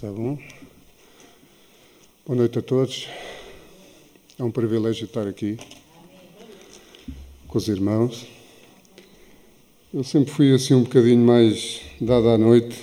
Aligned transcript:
Tá 0.00 0.10
bom? 0.10 0.38
Boa 2.26 2.38
noite 2.38 2.58
a 2.58 2.62
todos. 2.62 3.06
É 4.38 4.42
um 4.42 4.50
privilégio 4.50 5.04
estar 5.04 5.26
aqui 5.28 5.58
com 7.46 7.58
os 7.58 7.68
irmãos. 7.68 8.26
Eu 9.92 10.02
sempre 10.02 10.32
fui 10.32 10.54
assim 10.54 10.72
um 10.72 10.84
bocadinho 10.84 11.22
mais 11.22 11.82
dado 12.00 12.30
à 12.30 12.38
noite 12.38 12.82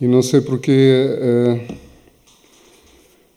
e 0.00 0.06
não 0.06 0.22
sei 0.22 0.40
porque. 0.40 0.70
Uh, 0.70 1.76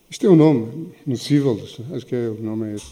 isto 0.07 0.28
é 0.28 0.30
um 0.30 0.36
nome, 0.36 0.93
Nocível, 1.04 1.59
acho 1.96 2.05
que 2.05 2.14
é, 2.14 2.30
o 2.30 2.39
nome 2.43 2.73
é 2.73 2.75
esse. 2.75 2.91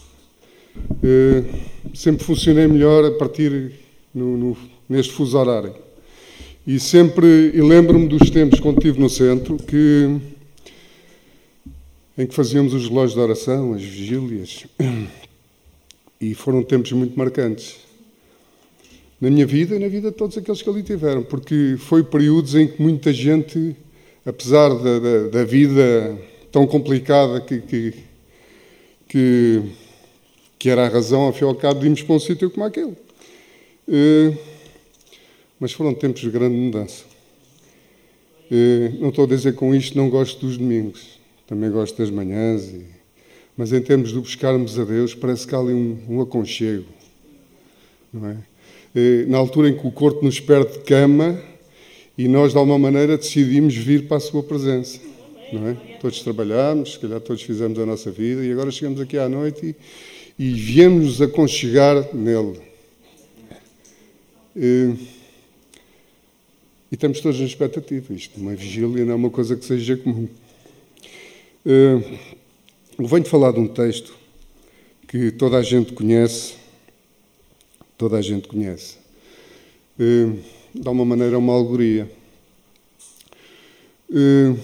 Uh, 0.80 1.96
sempre 1.96 2.24
funcionei 2.24 2.66
melhor 2.66 3.06
a 3.06 3.12
partir 3.20 3.74
no, 4.16 4.36
no, 4.36 4.58
neste 4.90 5.14
fuso 5.14 5.38
horário. 5.38 5.89
E 6.72 6.80
sempre, 6.80 7.26
e 7.52 7.62
lembro-me 7.64 8.08
dos 8.08 8.30
tempos 8.30 8.60
quando 8.60 8.78
estive 8.78 9.00
no 9.00 9.10
centro, 9.10 9.58
que, 9.58 10.22
em 12.16 12.28
que 12.28 12.36
fazíamos 12.36 12.76
os 12.76 12.88
relógios 12.88 13.14
de 13.14 13.20
oração, 13.20 13.74
as 13.74 13.82
vigílias, 13.82 14.68
e 16.22 16.36
foram 16.36 16.62
tempos 16.62 16.92
muito 16.92 17.18
marcantes. 17.18 17.78
Na 19.20 19.32
minha 19.32 19.48
vida 19.48 19.76
e 19.76 19.80
na 19.80 19.88
vida 19.88 20.12
de 20.12 20.16
todos 20.16 20.38
aqueles 20.38 20.62
que 20.62 20.70
ali 20.70 20.84
tiveram, 20.84 21.24
porque 21.24 21.76
foi 21.80 22.04
períodos 22.04 22.54
em 22.54 22.68
que 22.68 22.80
muita 22.80 23.12
gente, 23.12 23.76
apesar 24.24 24.70
da, 24.70 25.00
da, 25.00 25.28
da 25.28 25.44
vida 25.44 26.20
tão 26.52 26.68
complicada 26.68 27.42
que, 27.42 27.62
que, 27.62 27.94
que, 29.08 29.64
que, 30.60 30.70
era 30.70 30.86
a 30.86 30.88
razão, 30.88 31.22
ao 31.22 31.34
fim 31.34 31.46
e 31.46 31.48
ao 31.48 31.56
de 31.56 32.04
para 32.04 32.14
um 32.14 32.20
sítio 32.20 32.52
como 32.52 32.64
aquele. 32.64 32.96
Uh, 33.88 34.59
mas 35.60 35.72
foram 35.72 35.94
tempos 35.94 36.22
de 36.22 36.30
grande 36.30 36.56
mudança. 36.56 37.04
Não 39.00 39.10
estou 39.10 39.26
a 39.26 39.28
dizer 39.28 39.54
com 39.54 39.76
isto 39.76 39.98
não 39.98 40.10
gosto 40.10 40.46
dos 40.46 40.58
domingos, 40.58 41.20
também 41.46 41.70
gosto 41.70 41.98
das 41.98 42.10
manhãs, 42.10 42.64
e... 42.64 42.86
mas 43.56 43.72
em 43.72 43.82
termos 43.82 44.10
de 44.10 44.20
buscarmos 44.20 44.80
a 44.80 44.84
Deus, 44.84 45.14
parece 45.14 45.46
que 45.46 45.54
há 45.54 45.60
ali 45.60 45.74
um, 45.74 45.98
um 46.10 46.22
aconchego. 46.22 46.86
Não 48.12 48.28
é? 48.28 48.38
Na 49.28 49.38
altura 49.38 49.70
em 49.70 49.78
que 49.78 49.86
o 49.86 49.92
corpo 49.92 50.26
nos 50.26 50.40
perde 50.40 50.74
de 50.74 50.80
cama 50.80 51.40
e 52.18 52.28
nós, 52.28 52.54
de 52.54 52.58
alguma 52.58 52.80
maneira, 52.80 53.18
decidimos 53.18 53.76
vir 53.76 54.08
para 54.08 54.18
a 54.18 54.20
Sua 54.20 54.42
presença. 54.42 55.00
Não 55.54 55.68
é? 55.68 55.74
Todos 56.02 56.22
trabalhamos, 56.22 56.94
se 56.94 57.00
calhar 57.00 57.20
todos 57.22 57.44
fizemos 57.44 57.78
a 57.78 57.86
nossa 57.86 58.10
vida 58.10 58.44
e 58.44 58.52
agora 58.52 58.72
chegamos 58.72 59.00
aqui 59.00 59.18
à 59.18 59.30
noite 59.30 59.76
e, 60.40 60.44
e 60.44 60.54
viemos 60.54 61.06
nos 61.06 61.22
aconchegar 61.22 62.16
nele. 62.16 62.60
E 66.92 66.96
estamos 66.96 67.20
todos 67.22 67.40
na 67.40 67.46
expectativa. 67.46 68.14
Isto, 68.14 68.40
uma 68.40 68.56
vigília 68.56 69.06
não 69.06 69.14
é 69.14 69.16
uma 69.16 69.30
coisa 69.30 69.56
que 69.56 69.64
seja 69.64 69.96
comum. 69.96 70.28
Eu 71.64 72.04
venho 72.98 73.26
falar 73.26 73.52
de 73.52 73.60
um 73.60 73.68
texto 73.68 74.14
que 75.08 75.32
toda 75.32 75.58
a 75.58 75.62
gente 75.62 75.94
conhece, 75.94 76.56
toda 77.98 78.18
a 78.18 78.22
gente 78.22 78.48
conhece. 78.48 78.98
Uh, 80.00 80.40
de 80.74 80.88
uma 80.88 81.06
maneira, 81.06 81.38
uma 81.38 81.54
alegoria. 81.54 82.10
Uh, 84.10 84.58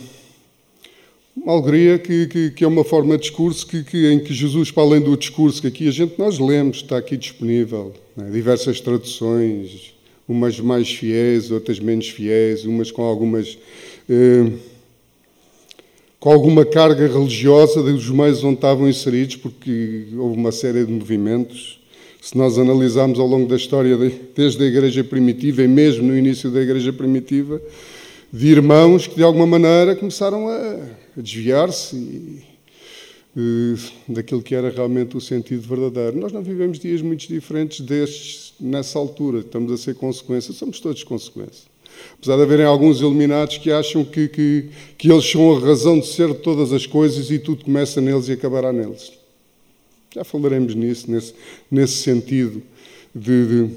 uma 1.36 1.54
alegoria 1.54 2.00
que, 2.00 2.28
que, 2.28 2.52
que, 2.52 2.64
é 2.64 2.68
uma 2.68 2.84
forma 2.84 3.18
de 3.18 3.24
discurso 3.24 3.68
que, 3.68 3.84
que, 3.84 4.12
em 4.12 4.20
que 4.20 4.34
Jesus, 4.34 4.72
para 4.72 4.84
além 4.84 5.02
do 5.02 5.16
discurso 5.18 5.62
que 5.62 5.68
aqui 5.68 5.88
a 5.88 5.92
gente 5.92 6.18
nós 6.18 6.40
lemos, 6.40 6.78
está 6.78 6.98
aqui 6.98 7.18
disponível, 7.18 7.94
né? 8.16 8.30
diversas 8.32 8.80
traduções, 8.82 9.95
umas 10.28 10.60
mais 10.60 10.90
fiéis, 10.90 11.52
outras 11.52 11.80
menos 11.80 12.10
fiéis, 12.10 12.66
umas 12.66 12.92
com 12.92 13.04
algumas. 13.04 13.58
Eh, 14.10 14.52
com 16.20 16.32
alguma 16.32 16.66
carga 16.66 17.08
religiosa 17.08 17.84
dos 17.84 18.10
meios 18.10 18.44
onde 18.44 18.56
estavam 18.56 18.90
inseridos, 18.90 19.36
porque 19.36 20.08
houve 20.18 20.36
uma 20.36 20.52
série 20.52 20.84
de 20.84 20.92
movimentos. 20.92 21.80
Se 22.20 22.36
nós 22.36 22.58
analisarmos 22.58 23.20
ao 23.20 23.28
longo 23.28 23.48
da 23.48 23.56
história, 23.56 23.96
desde 24.36 24.64
a 24.64 24.66
Igreja 24.66 25.04
Primitiva 25.04 25.62
e 25.62 25.68
mesmo 25.68 26.08
no 26.08 26.18
início 26.18 26.50
da 26.50 26.60
Igreja 26.60 26.92
Primitiva, 26.92 27.62
de 28.34 28.48
irmãos 28.48 29.06
que 29.06 29.16
de 29.18 29.24
alguma 29.24 29.46
maneira 29.46 29.96
começaram 29.96 30.48
a, 30.50 30.80
desviar-se 31.16 32.44
eh, 33.38 33.76
daquilo 34.08 34.42
que 34.42 34.56
era 34.56 34.72
realmente 34.72 35.16
o 35.16 35.22
sentido 35.22 35.62
verdadeiro. 35.62 36.20
Nós 36.20 36.32
não 36.32 36.42
vivemos 36.42 36.80
dias 36.80 37.04
muito 37.04 37.28
diferentes 37.28 37.82
destes 37.82 38.45
nessa 38.60 38.98
altura, 39.00 39.40
estamos 39.40 39.72
a 39.72 39.78
ser 39.78 39.96
consequências, 39.96 40.58
somos 40.58 40.80
todos 40.80 41.04
consequências. 41.04 41.66
Apesar 42.18 42.36
de 42.36 42.44
haverem 42.44 42.66
alguns 42.66 43.00
iluminados 43.00 43.58
que 43.58 43.72
acham 43.72 44.04
que, 44.04 44.28
que, 44.28 44.70
que 44.98 45.12
eles 45.12 45.30
são 45.30 45.56
a 45.56 45.60
razão 45.60 46.00
de 46.00 46.08
ser 46.08 46.28
de 46.30 46.40
todas 46.40 46.74
as 46.74 46.86
coisas 46.86 47.32
e 47.32 47.40
tudo 47.40 47.64
começa 47.64 48.02
neles 48.02 48.28
e 48.28 48.34
acabará 48.34 48.74
neles. 48.74 49.14
Já 50.14 50.24
falaremos 50.24 50.76
nisso, 50.76 51.10
nesse, 51.10 51.34
nesse 51.70 51.98
sentido 51.98 52.62
de, 53.14 53.46
de, 53.46 53.76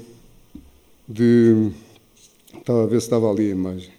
de. 1.07 1.71
Estava 2.57 2.83
a 2.83 2.87
ver 2.87 2.99
se 2.99 3.07
estava 3.07 3.29
ali 3.29 3.47
a 3.47 3.51
imagem. 3.51 3.91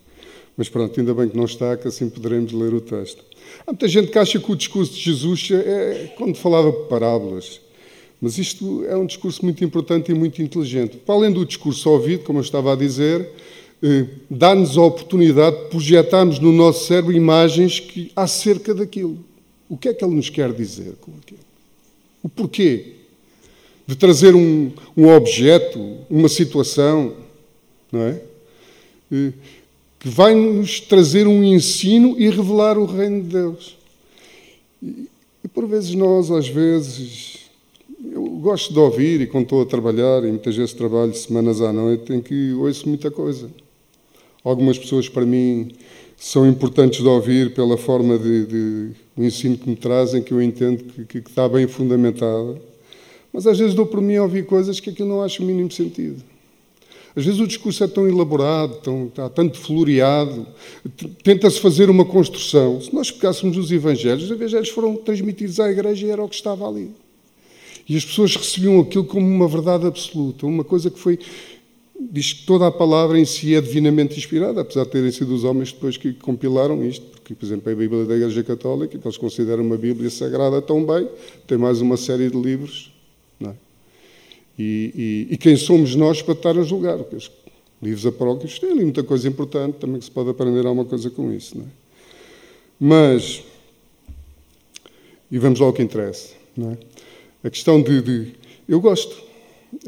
Mas 0.56 0.68
pronto, 0.68 0.98
ainda 0.98 1.14
bem 1.14 1.28
que 1.28 1.36
não 1.36 1.44
está, 1.44 1.76
que 1.76 1.88
assim 1.88 2.08
poderemos 2.08 2.52
ler 2.52 2.74
o 2.74 2.80
texto. 2.80 3.24
Há 3.66 3.72
muita 3.72 3.88
gente 3.88 4.10
que 4.10 4.18
acha 4.18 4.38
que 4.38 4.50
o 4.50 4.56
discurso 4.56 4.92
de 4.92 5.00
Jesus 5.00 5.48
é 5.52 6.12
quando 6.16 6.34
falava 6.36 6.72
parábolas. 6.72 7.60
Mas 8.20 8.36
isto 8.36 8.84
é 8.84 8.96
um 8.96 9.06
discurso 9.06 9.42
muito 9.44 9.64
importante 9.64 10.10
e 10.10 10.14
muito 10.14 10.42
inteligente. 10.42 10.98
Para 10.98 11.14
além 11.14 11.32
do 11.32 11.44
discurso 11.46 11.88
ouvido, 11.88 12.24
como 12.24 12.38
eu 12.38 12.42
estava 12.42 12.72
a 12.72 12.76
dizer, 12.76 13.26
eh, 13.82 14.06
dá-nos 14.30 14.76
a 14.76 14.82
oportunidade 14.82 15.56
de 15.56 15.70
projetarmos 15.70 16.38
no 16.38 16.52
nosso 16.52 16.86
cérebro 16.86 17.12
imagens 17.12 17.80
que 17.80 18.12
acerca 18.14 18.74
daquilo. 18.74 19.18
O 19.68 19.76
que 19.76 19.88
é 19.88 19.94
que 19.94 20.04
ele 20.04 20.14
nos 20.14 20.28
quer 20.28 20.52
dizer 20.52 20.94
com 21.00 21.12
aquilo? 21.22 21.40
O 22.22 22.28
porquê 22.28 22.92
de 23.86 23.96
trazer 23.96 24.34
um, 24.36 24.70
um 24.96 25.08
objeto, 25.08 25.96
uma 26.08 26.28
situação, 26.28 27.14
não 27.90 28.02
é? 28.02 28.22
Eh, 29.10 29.32
que 29.98 30.08
vai 30.08 30.34
nos 30.34 30.78
trazer 30.80 31.26
um 31.26 31.42
ensino 31.42 32.14
e 32.18 32.30
revelar 32.30 32.78
o 32.78 32.84
reino 32.84 33.22
de 33.22 33.28
Deus. 33.28 33.76
E, 34.82 35.08
e 35.44 35.48
por 35.48 35.66
vezes 35.66 35.94
nós, 35.94 36.30
às 36.30 36.48
vezes, 36.48 37.39
eu 38.10 38.24
gosto 38.24 38.72
de 38.72 38.78
ouvir 38.78 39.20
e 39.20 39.26
quando 39.26 39.44
estou 39.44 39.62
a 39.62 39.66
trabalhar, 39.66 40.24
e 40.24 40.28
muitas 40.28 40.56
vezes 40.56 40.74
trabalho 40.74 41.14
semanas 41.14 41.60
à 41.60 41.72
noite, 41.72 42.12
em 42.12 42.20
que 42.20 42.52
ouço 42.54 42.88
muita 42.88 43.10
coisa. 43.10 43.48
Algumas 44.42 44.78
pessoas, 44.78 45.08
para 45.08 45.24
mim, 45.24 45.70
são 46.16 46.46
importantes 46.48 47.00
de 47.00 47.08
ouvir 47.08 47.54
pela 47.54 47.76
forma 47.76 48.18
de, 48.18 48.46
de 48.46 48.90
o 49.16 49.22
ensino 49.22 49.56
que 49.56 49.68
me 49.68 49.76
trazem, 49.76 50.22
que 50.22 50.32
eu 50.32 50.42
entendo 50.42 50.84
que, 50.84 51.04
que, 51.04 51.20
que 51.22 51.30
está 51.30 51.48
bem 51.48 51.66
fundamentada. 51.66 52.60
Mas 53.32 53.46
às 53.46 53.58
vezes 53.58 53.74
dou 53.74 53.86
por 53.86 54.00
mim 54.00 54.16
a 54.16 54.22
ouvir 54.22 54.44
coisas 54.44 54.80
que 54.80 54.90
aquilo 54.90 55.08
não 55.08 55.22
acho 55.22 55.42
o 55.42 55.46
mínimo 55.46 55.70
sentido. 55.70 56.22
Às 57.14 57.24
vezes 57.24 57.40
o 57.40 57.46
discurso 57.46 57.82
é 57.82 57.88
tão 57.88 58.08
elaborado, 58.08 58.76
tão, 58.76 59.06
está 59.06 59.28
tanto 59.28 59.58
floreado, 59.58 60.46
tenta-se 61.24 61.60
fazer 61.60 61.90
uma 61.90 62.04
construção. 62.04 62.80
Se 62.80 62.94
nós 62.94 63.10
pegássemos 63.10 63.56
os 63.56 63.70
evangelhos, 63.72 64.24
os 64.24 64.30
evangelhos 64.30 64.68
foram 64.68 64.96
transmitidos 64.96 65.58
à 65.60 65.70
igreja 65.70 66.06
e 66.06 66.10
era 66.10 66.22
o 66.22 66.28
que 66.28 66.36
estava 66.36 66.68
ali. 66.68 66.90
E 67.90 67.96
as 67.96 68.04
pessoas 68.04 68.36
recebiam 68.36 68.78
aquilo 68.78 69.02
como 69.02 69.26
uma 69.26 69.48
verdade 69.48 69.84
absoluta, 69.84 70.46
uma 70.46 70.62
coisa 70.62 70.88
que 70.92 70.98
foi. 71.00 71.18
Diz 71.98 72.32
que 72.32 72.46
toda 72.46 72.68
a 72.68 72.70
palavra 72.70 73.18
em 73.18 73.24
si 73.24 73.52
é 73.52 73.60
divinamente 73.60 74.16
inspirada, 74.16 74.60
apesar 74.60 74.84
de 74.84 74.90
terem 74.90 75.10
sido 75.10 75.34
os 75.34 75.42
homens 75.42 75.72
depois 75.72 75.96
que 75.96 76.12
compilaram 76.12 76.86
isto, 76.86 77.04
porque, 77.06 77.34
por 77.34 77.44
exemplo, 77.44 77.72
a 77.72 77.74
Bíblia 77.74 78.04
da 78.04 78.14
Igreja 78.14 78.44
Católica, 78.44 78.96
que 78.96 79.04
eles 79.04 79.16
consideram 79.16 79.64
uma 79.64 79.76
Bíblia 79.76 80.08
sagrada 80.08 80.62
tão 80.62 80.86
bem, 80.86 81.08
tem 81.48 81.58
mais 81.58 81.80
uma 81.80 81.96
série 81.96 82.30
de 82.30 82.40
livros. 82.40 82.92
É? 83.44 83.50
E, 84.56 85.26
e, 85.28 85.34
e, 85.34 85.36
quem 85.36 85.56
somos 85.56 85.96
nós 85.96 86.22
para 86.22 86.34
estar 86.34 86.56
a 86.56 86.62
julgar? 86.62 86.96
Livros 87.82 88.06
apócrifos 88.06 88.60
têm 88.60 88.70
ali 88.70 88.84
muita 88.84 89.02
coisa 89.02 89.26
importante, 89.26 89.78
também 89.78 89.98
que 89.98 90.04
se 90.04 90.12
pode 90.12 90.30
aprender 90.30 90.64
alguma 90.64 90.84
coisa 90.84 91.10
com 91.10 91.32
isso. 91.32 91.58
Não 91.58 91.64
é? 91.64 91.68
Mas, 92.78 93.42
e 95.28 95.40
vamos 95.40 95.58
lá 95.58 95.66
ao 95.66 95.72
que 95.72 95.82
interessa. 95.82 96.38
Não 96.56 96.70
é? 96.70 96.89
A 97.42 97.48
questão 97.48 97.80
de, 97.80 98.02
de, 98.02 98.32
Eu 98.68 98.80
gosto, 98.80 99.16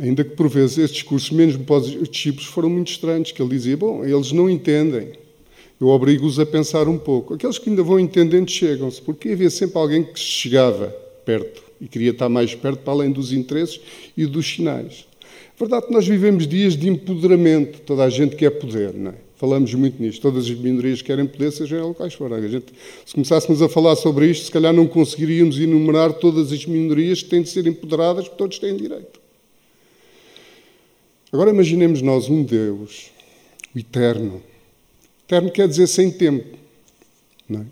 ainda 0.01 0.25
que 0.25 0.35
por 0.35 0.49
vezes 0.49 0.79
estes 0.79 1.01
discursos, 1.01 1.31
mesmo 1.31 1.65
para 1.65 1.77
os 1.77 2.09
discípulos, 2.09 2.47
foram 2.47 2.71
muito 2.71 2.91
estranhos, 2.91 3.31
que 3.31 3.43
ele 3.43 3.51
dizia, 3.51 3.77
bom, 3.77 4.05
eles 4.05 4.33
não 4.33 4.49
entendem, 4.49 5.13
eu 5.79 5.89
obrigo-os 5.89 6.39
a 6.39 6.47
pensar 6.47 6.89
um 6.89 6.97
pouco. 6.97 7.35
Aqueles 7.35 7.59
que 7.59 7.69
ainda 7.69 7.83
vão 7.83 7.99
entendendo 7.99 8.51
chegam-se, 8.51 9.03
porque 9.03 9.31
havia 9.31 9.51
sempre 9.51 9.77
alguém 9.79 10.05
que 10.05 10.19
chegava 10.19 10.87
perto 11.27 11.63
e 11.81 11.89
queria 11.89 12.13
estar 12.13 12.29
mais 12.29 12.55
perto, 12.55 12.79
para 12.79 12.93
além 12.93 13.11
dos 13.11 13.33
interesses 13.33 13.81
e 14.17 14.25
dos 14.25 14.47
sinais. 14.47 15.07
É 15.55 15.59
verdade 15.59 15.87
que 15.87 15.93
nós 15.93 16.07
vivemos 16.07 16.47
dias 16.47 16.77
de 16.77 16.89
empoderamento, 16.89 17.81
toda 17.81 18.05
a 18.05 18.09
gente 18.09 18.35
quer 18.37 18.51
poder, 18.51 18.95
não 18.95 19.11
é? 19.11 19.15
Falamos 19.43 19.75
muito 19.75 20.01
nisto. 20.01 20.23
Todas 20.23 20.45
as 20.45 20.55
minorias 20.55 21.03
querem 21.03 21.27
poder, 21.27 21.51
sejam 21.51 21.77
elas 21.81 21.97
quais. 22.15 22.15
A 22.33 22.47
gente, 22.47 22.67
se 23.05 23.13
começássemos 23.13 23.61
a 23.61 23.69
falar 23.69 23.97
sobre 23.97 24.31
isto, 24.31 24.45
se 24.45 24.53
calhar 24.53 24.73
não 24.73 24.87
conseguiríamos 24.87 25.59
enumerar 25.59 26.13
todas 26.13 26.53
as 26.53 26.65
minorias 26.65 27.25
que 27.25 27.29
têm 27.29 27.43
de 27.43 27.49
ser 27.49 27.67
empoderadas, 27.67 28.27
porque 28.27 28.39
todos 28.39 28.61
têm 28.61 28.77
direito. 28.77 29.21
Agora 31.33 31.51
imaginemos 31.51 32.01
nós 32.01 32.29
um 32.29 32.45
Deus, 32.45 33.11
o 33.75 33.81
eterno. 33.81 34.41
Eterno 35.25 35.51
quer 35.51 35.67
dizer 35.67 35.89
sem 35.89 36.09
tempo. 36.09 36.57
Não 37.49 37.63
é? 37.63 37.65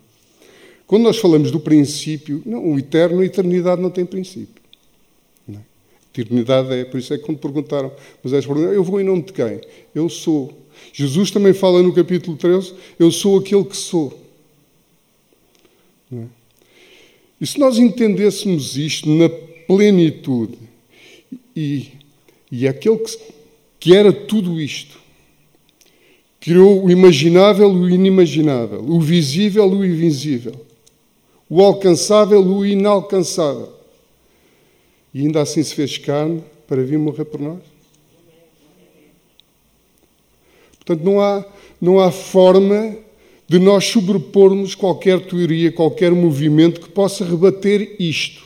Quando 0.88 1.04
nós 1.04 1.18
falamos 1.18 1.52
do 1.52 1.60
princípio, 1.60 2.42
não, 2.44 2.72
o 2.72 2.80
eterno, 2.80 3.20
a 3.20 3.24
eternidade 3.24 3.80
não 3.80 3.90
tem 3.90 4.04
princípio. 4.04 4.60
Não 5.46 5.60
é? 5.60 5.62
Eternidade 6.18 6.72
é, 6.74 6.84
por 6.84 6.98
isso 6.98 7.14
é 7.14 7.16
que 7.16 7.22
quando 7.22 7.38
perguntaram, 7.38 7.92
mas 8.24 8.32
és 8.32 8.44
eu 8.44 8.82
vou 8.82 9.00
em 9.00 9.04
nome 9.04 9.22
de 9.22 9.32
quem? 9.32 9.60
Eu 9.94 10.08
sou. 10.08 10.58
Jesus 10.92 11.30
também 11.30 11.52
fala 11.52 11.82
no 11.82 11.92
capítulo 11.92 12.36
13, 12.36 12.74
eu 12.98 13.10
sou 13.10 13.38
aquele 13.38 13.64
que 13.64 13.76
sou. 13.76 14.18
É? 16.12 16.24
E 17.40 17.46
se 17.46 17.58
nós 17.58 17.78
entendêssemos 17.78 18.76
isto 18.76 19.08
na 19.08 19.28
plenitude, 19.66 20.58
e, 21.56 21.88
e 22.50 22.68
aquele 22.68 22.98
que, 22.98 23.18
que 23.78 23.96
era 23.96 24.12
tudo 24.12 24.60
isto, 24.60 24.98
criou 26.38 26.84
o 26.84 26.90
imaginável 26.90 27.70
o 27.70 27.88
inimaginável, 27.88 28.80
o 28.80 29.00
visível 29.00 29.72
e 29.72 29.76
o 29.76 29.84
invisível, 29.84 30.54
o 31.48 31.62
alcançável 31.62 32.40
o 32.40 32.64
inalcançável, 32.66 33.72
e 35.14 35.20
ainda 35.20 35.42
assim 35.42 35.62
se 35.62 35.74
fez 35.74 35.98
carne 35.98 36.42
para 36.66 36.82
vir 36.82 36.98
morrer 36.98 37.24
por 37.24 37.40
nós? 37.40 37.69
Portanto, 40.90 41.04
não 41.04 41.20
há, 41.20 41.44
não 41.80 42.00
há 42.00 42.10
forma 42.10 42.96
de 43.48 43.60
nós 43.60 43.84
sobrepormos 43.84 44.74
qualquer 44.74 45.20
teoria, 45.20 45.70
qualquer 45.70 46.10
movimento 46.10 46.80
que 46.80 46.88
possa 46.88 47.24
rebater 47.24 47.94
isto. 48.00 48.42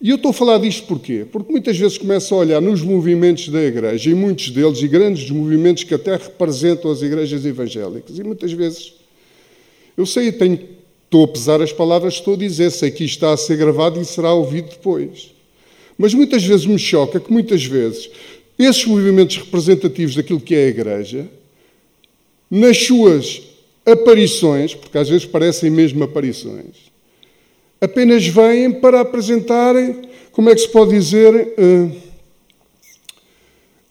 E 0.00 0.08
eu 0.08 0.16
estou 0.16 0.30
a 0.30 0.32
falar 0.32 0.56
disto 0.56 0.86
porquê? 0.86 1.26
Porque 1.30 1.52
muitas 1.52 1.76
vezes 1.76 1.98
começo 1.98 2.34
a 2.34 2.38
olhar 2.38 2.62
nos 2.62 2.80
movimentos 2.80 3.50
da 3.50 3.62
igreja, 3.62 4.10
e 4.10 4.14
muitos 4.14 4.48
deles, 4.50 4.80
e 4.80 4.88
grandes 4.88 5.30
movimentos 5.30 5.84
que 5.84 5.92
até 5.92 6.12
representam 6.12 6.90
as 6.90 7.02
igrejas 7.02 7.44
evangélicas, 7.44 8.18
e 8.18 8.24
muitas 8.24 8.50
vezes, 8.50 8.94
eu 9.94 10.06
sei, 10.06 10.28
eu 10.28 10.38
tenho, 10.38 10.60
estou 11.04 11.24
a 11.24 11.28
pesar 11.28 11.60
as 11.60 11.74
palavras 11.74 12.14
que 12.14 12.20
estou 12.20 12.34
a 12.34 12.38
dizer, 12.38 12.70
sei 12.70 12.90
que 12.90 13.04
isto 13.04 13.16
está 13.16 13.34
a 13.34 13.36
ser 13.36 13.58
gravado 13.58 14.00
e 14.00 14.04
será 14.06 14.32
ouvido 14.32 14.70
depois. 14.70 15.30
Mas 15.98 16.14
muitas 16.14 16.42
vezes 16.42 16.64
me 16.64 16.78
choca 16.78 17.20
que 17.20 17.30
muitas 17.30 17.64
vezes 17.64 18.10
esses 18.58 18.84
movimentos 18.84 19.36
representativos 19.36 20.14
daquilo 20.14 20.40
que 20.40 20.54
é 20.54 20.64
a 20.64 20.68
igreja, 20.68 21.28
nas 22.50 22.78
suas 22.84 23.42
aparições, 23.84 24.74
porque 24.74 24.98
às 24.98 25.08
vezes 25.08 25.26
parecem 25.26 25.70
mesmo 25.70 26.04
aparições, 26.04 26.92
apenas 27.80 28.26
vêm 28.26 28.70
para 28.72 29.00
apresentarem, 29.00 30.02
como 30.30 30.50
é 30.50 30.54
que 30.54 30.60
se 30.60 30.68
pode 30.68 30.92
dizer, 30.92 31.54
uh, 31.58 31.96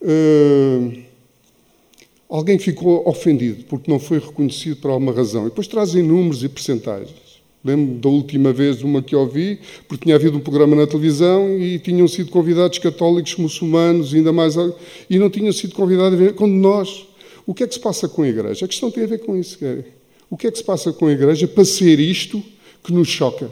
uh, 0.02 1.02
alguém 2.28 2.58
ficou 2.58 3.06
ofendido 3.06 3.64
porque 3.64 3.90
não 3.90 4.00
foi 4.00 4.18
reconhecido 4.18 4.76
por 4.76 4.90
alguma 4.90 5.12
razão. 5.12 5.42
E 5.42 5.50
depois 5.50 5.66
trazem 5.66 6.02
números 6.02 6.42
e 6.42 6.48
percentagens. 6.48 7.21
Lembro 7.64 7.94
da 8.00 8.08
última 8.08 8.52
vez 8.52 8.82
uma 8.82 9.00
que 9.00 9.14
ouvi, 9.14 9.60
porque 9.86 10.04
tinha 10.04 10.16
havido 10.16 10.36
um 10.36 10.40
programa 10.40 10.74
na 10.74 10.86
televisão 10.86 11.56
e 11.58 11.78
tinham 11.78 12.08
sido 12.08 12.30
convidados 12.30 12.78
católicos, 12.78 13.36
muçulmanos, 13.36 14.12
ainda 14.12 14.32
mais, 14.32 14.54
e 15.08 15.18
não 15.18 15.30
tinham 15.30 15.52
sido 15.52 15.74
convidados. 15.74 16.32
Quando 16.32 16.54
nós, 16.54 17.06
o 17.46 17.54
que 17.54 17.62
é 17.62 17.66
que 17.68 17.74
se 17.74 17.80
passa 17.80 18.08
com 18.08 18.22
a 18.22 18.28
igreja? 18.28 18.64
A 18.64 18.68
questão 18.68 18.90
tem 18.90 19.04
a 19.04 19.06
ver 19.06 19.18
com 19.18 19.36
isso, 19.36 19.58
Gary. 19.60 19.84
O 20.28 20.36
que 20.36 20.48
é 20.48 20.50
que 20.50 20.58
se 20.58 20.64
passa 20.64 20.92
com 20.92 21.06
a 21.06 21.12
igreja 21.12 21.46
para 21.46 21.64
ser 21.64 22.00
isto 22.00 22.42
que 22.82 22.92
nos 22.92 23.06
choca? 23.06 23.48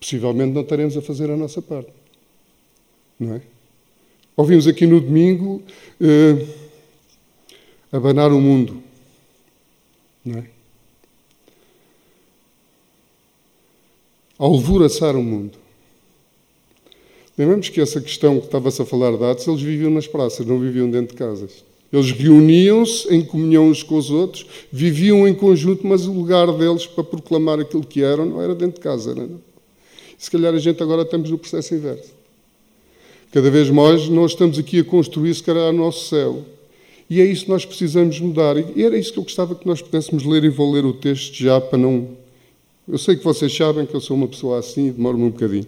Possivelmente 0.00 0.54
não 0.54 0.62
estaremos 0.62 0.96
a 0.96 1.02
fazer 1.02 1.30
a 1.30 1.36
nossa 1.36 1.60
parte. 1.60 1.90
Não 3.20 3.34
é? 3.34 3.42
Ouvimos 4.36 4.66
aqui 4.66 4.86
no 4.86 5.00
domingo 5.00 5.60
eh, 6.00 6.46
abanar 7.90 8.32
o 8.32 8.40
mundo. 8.40 8.80
Não 10.24 10.38
é? 10.38 10.57
Alvoraçar 14.38 15.16
o 15.16 15.22
mundo. 15.22 15.58
Lembramos 17.36 17.68
que 17.68 17.80
essa 17.80 18.00
questão 18.00 18.38
que 18.38 18.46
estava-se 18.46 18.80
a 18.82 18.84
falar 18.84 19.16
de 19.16 19.24
atos, 19.24 19.46
eles 19.46 19.60
viviam 19.60 19.90
nas 19.90 20.06
praças, 20.06 20.46
não 20.46 20.58
viviam 20.58 20.90
dentro 20.90 21.14
de 21.14 21.18
casas. 21.18 21.64
Eles 21.92 22.10
reuniam-se 22.10 23.12
em 23.14 23.24
comunhão 23.24 23.68
uns 23.68 23.82
com 23.82 23.96
os 23.96 24.10
outros, 24.10 24.46
viviam 24.70 25.26
em 25.26 25.34
conjunto, 25.34 25.86
mas 25.86 26.06
o 26.06 26.12
lugar 26.12 26.52
deles 26.52 26.86
para 26.86 27.02
proclamar 27.02 27.60
aquilo 27.60 27.84
que 27.84 28.02
eram 28.02 28.26
não 28.26 28.42
era 28.42 28.54
dentro 28.54 28.74
de 28.74 28.80
casa. 28.80 29.14
Não 29.14 29.24
é? 29.24 29.28
Se 30.18 30.30
calhar 30.30 30.54
a 30.54 30.58
gente 30.58 30.82
agora 30.82 31.02
estamos 31.02 31.30
no 31.30 31.38
processo 31.38 31.74
inverso. 31.74 32.12
Cada 33.32 33.50
vez 33.50 33.70
mais 33.70 34.08
nós 34.08 34.32
estamos 34.32 34.58
aqui 34.58 34.80
a 34.80 34.84
construir, 34.84 35.34
se 35.34 35.42
calhar, 35.42 35.70
o 35.70 35.72
nosso 35.72 36.08
céu. 36.08 36.44
E 37.08 37.20
é 37.20 37.24
isso 37.24 37.44
que 37.44 37.50
nós 37.50 37.64
precisamos 37.64 38.18
mudar. 38.20 38.56
E 38.76 38.82
era 38.82 38.98
isso 38.98 39.12
que 39.12 39.18
eu 39.18 39.22
gostava 39.22 39.54
que 39.54 39.66
nós 39.66 39.80
pudéssemos 39.80 40.24
ler 40.24 40.44
e 40.44 40.48
vou 40.48 40.70
ler 40.72 40.84
o 40.84 40.92
texto 40.92 41.34
já 41.34 41.60
para 41.60 41.78
não 41.78 42.08
eu 42.88 42.96
sei 42.96 43.16
que 43.16 43.24
vocês 43.24 43.54
sabem 43.54 43.84
que 43.84 43.94
eu 43.94 44.00
sou 44.00 44.16
uma 44.16 44.26
pessoa 44.26 44.58
assim 44.58 44.88
e 44.88 44.90
demoro-me 44.90 45.24
um 45.24 45.30
bocadinho. 45.30 45.66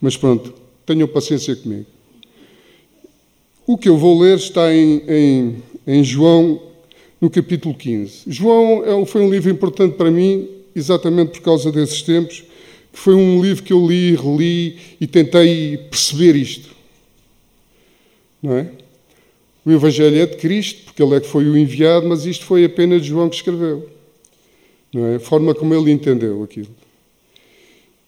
Mas 0.00 0.16
pronto, 0.16 0.52
tenham 0.84 1.06
paciência 1.06 1.54
comigo. 1.54 1.86
O 3.64 3.78
que 3.78 3.88
eu 3.88 3.96
vou 3.96 4.20
ler 4.20 4.36
está 4.36 4.74
em, 4.74 5.02
em, 5.08 5.62
em 5.86 6.04
João, 6.04 6.60
no 7.20 7.30
capítulo 7.30 7.74
15. 7.74 8.22
João 8.26 8.84
é, 8.84 9.06
foi 9.06 9.20
um 9.20 9.30
livro 9.30 9.50
importante 9.50 9.96
para 9.96 10.10
mim, 10.10 10.48
exatamente 10.74 11.32
por 11.32 11.40
causa 11.40 11.70
desses 11.70 12.02
tempos, 12.02 12.40
que 12.92 12.98
foi 12.98 13.14
um 13.14 13.40
livro 13.40 13.62
que 13.62 13.72
eu 13.72 13.86
li, 13.86 14.16
reli 14.16 14.78
e 15.00 15.06
tentei 15.06 15.76
perceber 15.76 16.34
isto. 16.34 16.74
Não 18.42 18.54
é? 18.54 18.70
O 19.64 19.70
Evangelho 19.70 20.20
é 20.20 20.26
de 20.26 20.36
Cristo, 20.36 20.84
porque 20.84 21.02
ele 21.02 21.14
é 21.14 21.20
que 21.20 21.26
foi 21.26 21.48
o 21.48 21.56
enviado, 21.56 22.08
mas 22.08 22.24
isto 22.26 22.44
foi 22.44 22.64
apenas 22.64 23.04
João 23.04 23.28
que 23.28 23.36
escreveu 23.36 23.95
não 24.96 25.06
é? 25.08 25.16
a 25.16 25.20
forma 25.20 25.54
como 25.54 25.74
ele 25.74 25.90
entendeu 25.90 26.42
aquilo. 26.42 26.70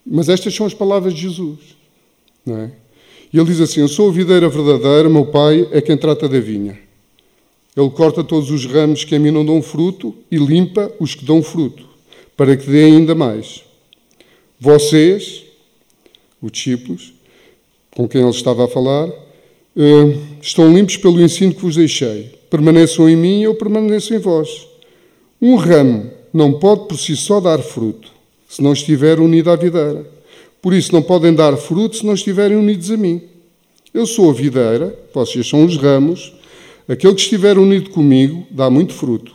Mas 0.07 0.31
estas 0.31 0.55
são 0.55 0.65
as 0.65 0.73
palavras 0.73 1.13
de 1.13 1.21
Jesus. 1.21 1.77
Não 2.47 2.57
é? 2.57 2.71
Ele 3.33 3.45
diz 3.45 3.61
assim: 3.61 3.81
Eu 3.81 3.89
sou 3.89 4.09
a 4.09 4.13
videira 4.13 4.49
verdadeira, 4.49 5.07
meu 5.07 5.27
pai 5.27 5.69
é 5.71 5.83
quem 5.83 5.99
trata 5.99 6.27
da 6.27 6.41
vinha. 6.41 6.79
Ele 7.77 7.91
corta 7.91 8.25
todos 8.25 8.51
os 8.51 8.65
ramos 8.65 9.05
que 9.05 9.15
a 9.15 9.19
mim 9.19 9.31
não 9.31 9.45
dão 9.45 9.61
fruto 9.61 10.15
e 10.31 10.39
limpa 10.39 10.91
os 10.99 11.15
que 11.15 11.27
dão 11.27 11.43
fruto, 11.43 11.87
para 12.35 12.57
que 12.57 12.69
dê 12.69 12.85
ainda 12.85 13.15
mais. 13.15 13.63
Vocês, 14.59 15.45
os 16.41 16.51
discípulos, 16.51 17.13
com 17.95 18.09
quem 18.09 18.23
ele 18.23 18.31
estava 18.31 18.65
a 18.65 18.69
falar, 18.69 19.09
eh, 19.77 20.17
estão 20.41 20.75
limpos 20.75 20.97
pelo 20.97 21.21
ensino 21.21 21.55
que 21.55 21.61
vos 21.61 21.77
deixei. 21.77 22.35
Permaneçam 22.49 23.09
em 23.09 23.15
mim 23.15 23.41
e 23.41 23.45
eu 23.45 23.55
permaneço 23.55 24.15
em 24.15 24.19
vós. 24.19 24.67
Um 25.41 25.55
ramo 25.55 26.18
não 26.33 26.53
pode 26.53 26.87
por 26.87 26.99
si 26.99 27.17
só 27.17 27.41
dar 27.41 27.59
fruto, 27.59 28.11
se 28.49 28.63
não 28.63 28.73
estiver 28.73 29.21
unido 29.21 29.51
à 29.51 29.57
videira. 29.57 30.07
Por 30.61 30.75
isso 30.75 30.93
não 30.93 31.03
podem 31.03 31.35
dar 31.35 31.57
fruto 31.57 31.97
se 31.97 32.07
não 32.07 32.15
estiverem 32.15 32.57
unidos 32.57 32.91
a 32.91 32.97
mim. 32.97 33.23
Eu 33.95 34.07
sou 34.07 34.31
a 34.31 34.33
videira, 34.33 34.99
vocês 35.15 35.49
são 35.49 35.65
os 35.65 35.77
ramos. 35.77 36.35
Aquele 36.89 37.15
que 37.15 37.21
estiver 37.21 37.59
unido 37.59 37.91
comigo 37.91 38.47
dá 38.51 38.69
muito 38.69 38.95
fruto, 38.95 39.33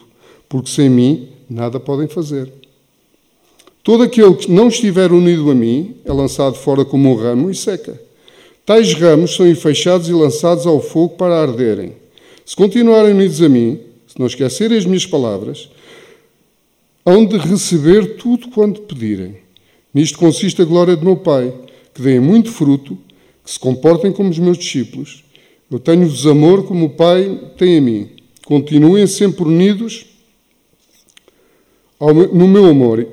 porque 0.49 0.69
sem 0.69 0.89
mim 0.89 1.29
nada 1.49 1.79
podem 1.79 2.07
fazer. 2.07 2.51
Todo 3.83 4.03
aquele 4.03 4.33
que 4.35 4.51
não 4.51 4.69
estiver 4.69 5.11
unido 5.11 5.51
a 5.51 5.55
mim 5.55 5.95
é 6.05 6.13
lançado 6.13 6.55
fora 6.55 6.85
como 6.85 7.09
um 7.09 7.15
ramo 7.15 7.49
e 7.49 7.55
seca. 7.55 7.99
Tais 8.65 8.93
ramos 8.93 9.35
são 9.35 9.45
enfeixados 9.45 10.07
e 10.07 10.13
lançados 10.13 10.65
ao 10.65 10.81
fogo 10.81 11.15
para 11.15 11.41
arderem. 11.41 11.93
Se 12.45 12.55
continuarem 12.55 13.13
unidos 13.13 13.41
a 13.41 13.49
mim, 13.49 13.79
se 14.07 14.17
não 14.17 14.27
esquecerem 14.27 14.77
as 14.77 14.85
minhas 14.85 15.05
palavras, 15.05 15.69
hão 17.05 17.25
de 17.25 17.37
receber 17.37 18.15
tudo 18.15 18.49
quanto 18.49 18.81
pedirem. 18.81 19.37
Nisto 19.93 20.17
consiste 20.17 20.61
a 20.61 20.65
glória 20.65 20.95
de 20.95 21.03
meu 21.03 21.17
Pai, 21.17 21.53
que 21.93 22.01
deem 22.01 22.19
muito 22.19 22.51
fruto, 22.51 22.97
que 23.43 23.51
se 23.51 23.59
comportem 23.59 24.11
como 24.11 24.29
os 24.29 24.39
meus 24.39 24.57
discípulos. 24.57 25.23
Eu 25.69 25.79
tenho-vos 25.79 26.25
amor 26.25 26.65
como 26.65 26.85
o 26.85 26.89
Pai 26.89 27.39
tem 27.57 27.77
a 27.77 27.81
mim. 27.81 28.09
Continuem 28.45 29.05
sempre 29.05 29.43
unidos 29.43 30.05
no 31.99 32.47
meu 32.47 32.65
amor. 32.65 33.05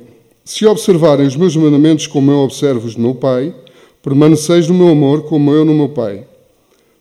Se 0.45 0.67
observarem 0.67 1.27
os 1.27 1.37
meus 1.37 1.55
mandamentos 1.57 2.07
como 2.07 2.31
eu 2.31 2.39
observo 2.39 2.87
os 2.87 2.95
do 2.95 3.01
meu 3.01 3.15
Pai, 3.15 3.55
permaneceis 4.03 4.69
no 4.69 4.75
meu 4.75 4.89
amor 4.89 5.25
como 5.25 5.53
eu 5.53 5.65
no 5.65 5.75
meu 5.75 5.89
Pai. 5.89 6.27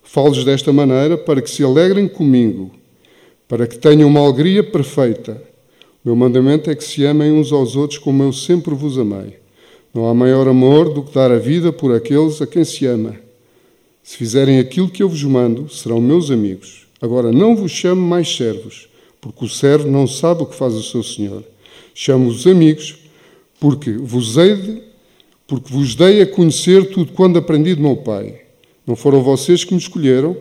Falo-lhes 0.04 0.44
desta 0.44 0.74
maneira 0.74 1.18
para 1.18 1.42
que 1.42 1.50
se 1.50 1.64
alegrem 1.64 2.08
comigo, 2.08 2.72
para 3.48 3.68
que 3.68 3.78
tenham 3.78 4.10
uma 4.10 4.20
alegria 4.20 4.64
perfeita 4.64 5.49
meu 6.04 6.16
mandamento 6.16 6.72
é 6.72 6.76
que 6.76 6.84
se 6.84 7.04
amem 7.04 7.34
uns 7.34 7.52
aos 7.52 7.76
outros 7.76 8.00
como 8.00 8.24
eu 8.24 8.32
sempre 8.32 8.74
vos 8.74 8.98
amei. 8.98 9.38
Não 9.94 10.08
há 10.08 10.14
maior 10.14 10.48
amor 10.48 10.94
do 10.94 11.04
que 11.04 11.14
dar 11.14 11.30
a 11.30 11.38
vida 11.38 11.74
por 11.74 11.94
aqueles 11.94 12.42
a 12.42 12.48
quem 12.48 12.64
se 12.64 12.86
ama. 12.86 13.18
Se 14.02 14.16
fizerem 14.16 14.60
aquilo 14.60 14.90
que 14.90 15.04
eu 15.04 15.10
vos 15.10 15.24
mando, 15.24 15.68
serão 15.68 16.00
meus 16.00 16.32
amigos. 16.32 16.88
Agora 17.02 17.34
não 17.34 17.54
vos 17.54 17.72
chamo 17.72 18.02
mais 18.02 18.34
servos, 18.34 18.88
porque 19.20 19.44
o 19.44 19.50
servo 19.50 19.92
não 19.92 20.08
sabe 20.08 20.44
o 20.44 20.46
que 20.46 20.56
faz 20.56 20.74
o 20.74 20.84
seu 20.84 21.04
senhor. 21.04 21.44
Chamo-vos 21.94 22.48
amigos, 22.48 22.98
porque 23.60 23.92
vos 23.92 24.38
hei 24.38 24.56
de, 24.56 24.82
porque 25.46 25.74
vos 25.74 25.96
dei 25.96 26.22
a 26.22 26.28
conhecer 26.28 26.92
tudo 26.92 27.12
quando 27.12 27.40
aprendi 27.40 27.76
de 27.76 27.82
meu 27.82 27.98
Pai. 27.98 28.40
Não 28.88 28.96
foram 28.96 29.22
vocês 29.22 29.66
que 29.66 29.74
me 29.74 29.80
escolheram, 29.80 30.38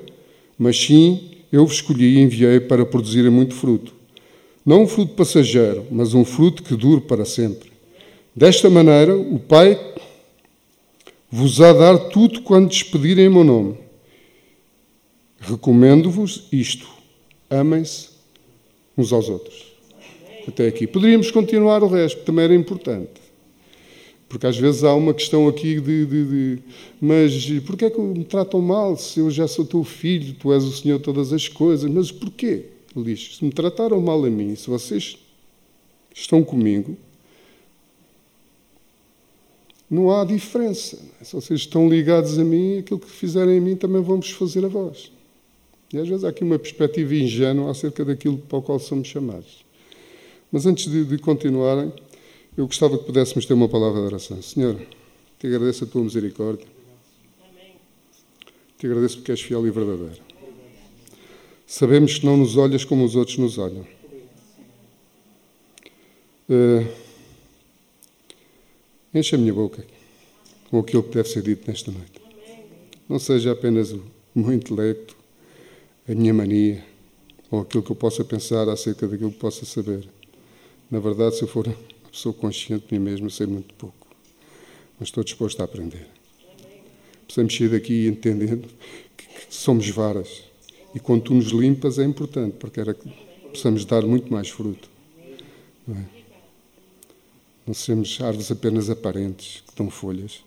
mas 0.56 0.78
sim 0.78 1.30
eu 1.50 1.66
vos 1.66 1.76
escolhi 1.76 2.16
e 2.16 2.20
enviei 2.20 2.60
para 2.60 2.86
produzirem 2.86 3.30
muito 3.30 3.54
fruto 3.54 3.97
não 4.68 4.82
um 4.82 4.86
fruto 4.86 5.14
passageiro, 5.14 5.86
mas 5.90 6.12
um 6.12 6.26
fruto 6.26 6.62
que 6.62 6.76
dure 6.76 7.00
para 7.00 7.24
sempre. 7.24 7.72
Desta 8.36 8.68
maneira, 8.68 9.16
o 9.16 9.38
Pai 9.38 9.80
vos 11.30 11.58
há 11.58 11.72
dar 11.72 11.96
tudo 12.10 12.42
quando 12.42 12.68
despedirem 12.68 13.24
em 13.24 13.30
meu 13.30 13.44
nome. 13.44 13.78
Recomendo-vos 15.40 16.48
isto: 16.52 16.86
amem-se 17.48 18.10
uns 18.94 19.10
aos 19.10 19.30
outros. 19.30 19.72
Até 20.46 20.66
aqui. 20.66 20.86
Poderíamos 20.86 21.30
continuar 21.30 21.82
o 21.82 21.88
resto, 21.88 22.22
também 22.24 22.44
era 22.44 22.54
importante. 22.54 23.22
Porque 24.28 24.46
às 24.46 24.58
vezes 24.58 24.84
há 24.84 24.94
uma 24.94 25.14
questão 25.14 25.48
aqui 25.48 25.80
de, 25.80 26.04
de, 26.04 26.24
de 26.26 26.62
mas 27.00 27.48
porquê 27.66 27.86
é 27.86 27.90
que 27.90 27.98
me 27.98 28.22
tratam 28.22 28.60
mal 28.60 28.98
se 28.98 29.18
eu 29.18 29.30
já 29.30 29.48
sou 29.48 29.64
teu 29.64 29.82
filho, 29.82 30.34
tu 30.34 30.52
és 30.52 30.62
o 30.62 30.72
Senhor 30.72 30.98
de 30.98 31.04
todas 31.04 31.32
as 31.32 31.48
coisas? 31.48 31.90
Mas 31.90 32.12
porquê? 32.12 32.76
Diz, 32.96 33.36
se 33.36 33.44
me 33.44 33.52
trataram 33.52 34.00
mal 34.00 34.24
a 34.24 34.30
mim, 34.30 34.56
se 34.56 34.68
vocês 34.68 35.18
estão 36.14 36.42
comigo, 36.42 36.96
não 39.90 40.10
há 40.10 40.24
diferença. 40.24 40.98
Se 41.22 41.34
vocês 41.34 41.60
estão 41.60 41.88
ligados 41.88 42.38
a 42.38 42.44
mim, 42.44 42.78
aquilo 42.78 43.00
que 43.00 43.10
fizerem 43.10 43.58
a 43.58 43.60
mim 43.60 43.76
também 43.76 44.02
vamos 44.02 44.30
fazer 44.30 44.64
a 44.64 44.68
vós. 44.68 45.10
E 45.92 45.98
às 45.98 46.06
vezes 46.06 46.24
há 46.24 46.28
aqui 46.28 46.44
uma 46.44 46.58
perspectiva 46.58 47.14
ingênua 47.14 47.70
acerca 47.70 48.04
daquilo 48.04 48.38
para 48.38 48.58
o 48.58 48.62
qual 48.62 48.78
somos 48.78 49.08
chamados. 49.08 49.64
Mas 50.52 50.66
antes 50.66 50.90
de, 50.90 51.04
de 51.04 51.18
continuarem, 51.18 51.92
eu 52.56 52.66
gostava 52.66 52.98
que 52.98 53.04
pudéssemos 53.04 53.46
ter 53.46 53.54
uma 53.54 53.68
palavra 53.68 54.00
de 54.00 54.06
oração. 54.06 54.42
Senhor, 54.42 54.76
te 55.38 55.46
agradeço 55.46 55.84
a 55.84 55.86
tua 55.86 56.02
misericórdia. 56.02 56.66
Te 58.76 58.86
agradeço 58.86 59.16
porque 59.16 59.32
és 59.32 59.40
fiel 59.40 59.66
e 59.66 59.70
verdadeiro. 59.70 60.27
Sabemos 61.70 62.18
que 62.18 62.24
não 62.24 62.38
nos 62.38 62.56
olhas 62.56 62.82
como 62.82 63.04
os 63.04 63.14
outros 63.14 63.36
nos 63.36 63.58
olham. 63.58 63.86
Uh, 66.48 66.90
enche 69.14 69.34
a 69.34 69.38
minha 69.38 69.52
boca 69.52 69.84
com 70.70 70.78
aquilo 70.78 71.02
que 71.02 71.10
deve 71.10 71.28
ser 71.28 71.42
dito 71.42 71.70
nesta 71.70 71.92
noite. 71.92 72.22
Não 73.06 73.18
seja 73.18 73.52
apenas 73.52 73.92
o 73.92 74.02
meu 74.34 74.54
intelecto, 74.54 75.14
a 76.08 76.14
minha 76.14 76.32
mania, 76.32 76.82
ou 77.50 77.60
aquilo 77.60 77.82
que 77.82 77.92
eu 77.92 77.96
possa 77.96 78.24
pensar 78.24 78.66
acerca 78.70 79.06
daquilo 79.06 79.30
que 79.30 79.38
possa 79.38 79.66
saber. 79.66 80.08
Na 80.90 81.00
verdade, 81.00 81.36
se 81.36 81.42
eu 81.42 81.48
for 81.48 81.66
uma 81.66 81.76
pessoa 82.10 82.32
consciente 82.32 82.86
de 82.88 82.98
mim 82.98 83.04
mesmo, 83.04 83.26
eu 83.26 83.30
sei 83.30 83.46
muito 83.46 83.74
pouco. 83.74 84.06
Mas 84.98 85.10
estou 85.10 85.22
disposto 85.22 85.60
a 85.60 85.64
aprender. 85.64 86.06
Precisamos 87.26 87.54
sair 87.54 87.68
daqui 87.68 88.06
entendendo 88.06 88.66
que 89.14 89.26
somos 89.50 89.86
varas. 89.90 90.47
E 90.94 91.00
quando 91.00 91.32
nos 91.34 91.46
limpas 91.46 91.98
é 91.98 92.04
importante, 92.04 92.56
porque 92.58 92.80
era 92.80 92.94
que 92.94 93.08
possamos 93.50 93.84
dar 93.84 94.02
muito 94.02 94.32
mais 94.32 94.48
fruto. 94.48 94.88
Não 95.86 95.96
é? 95.96 96.04
Não 97.66 97.74
sermos 97.74 98.18
árvores 98.20 98.50
apenas 98.50 98.88
aparentes, 98.88 99.62
que 99.66 99.76
dão 99.76 99.90
folhas, 99.90 100.42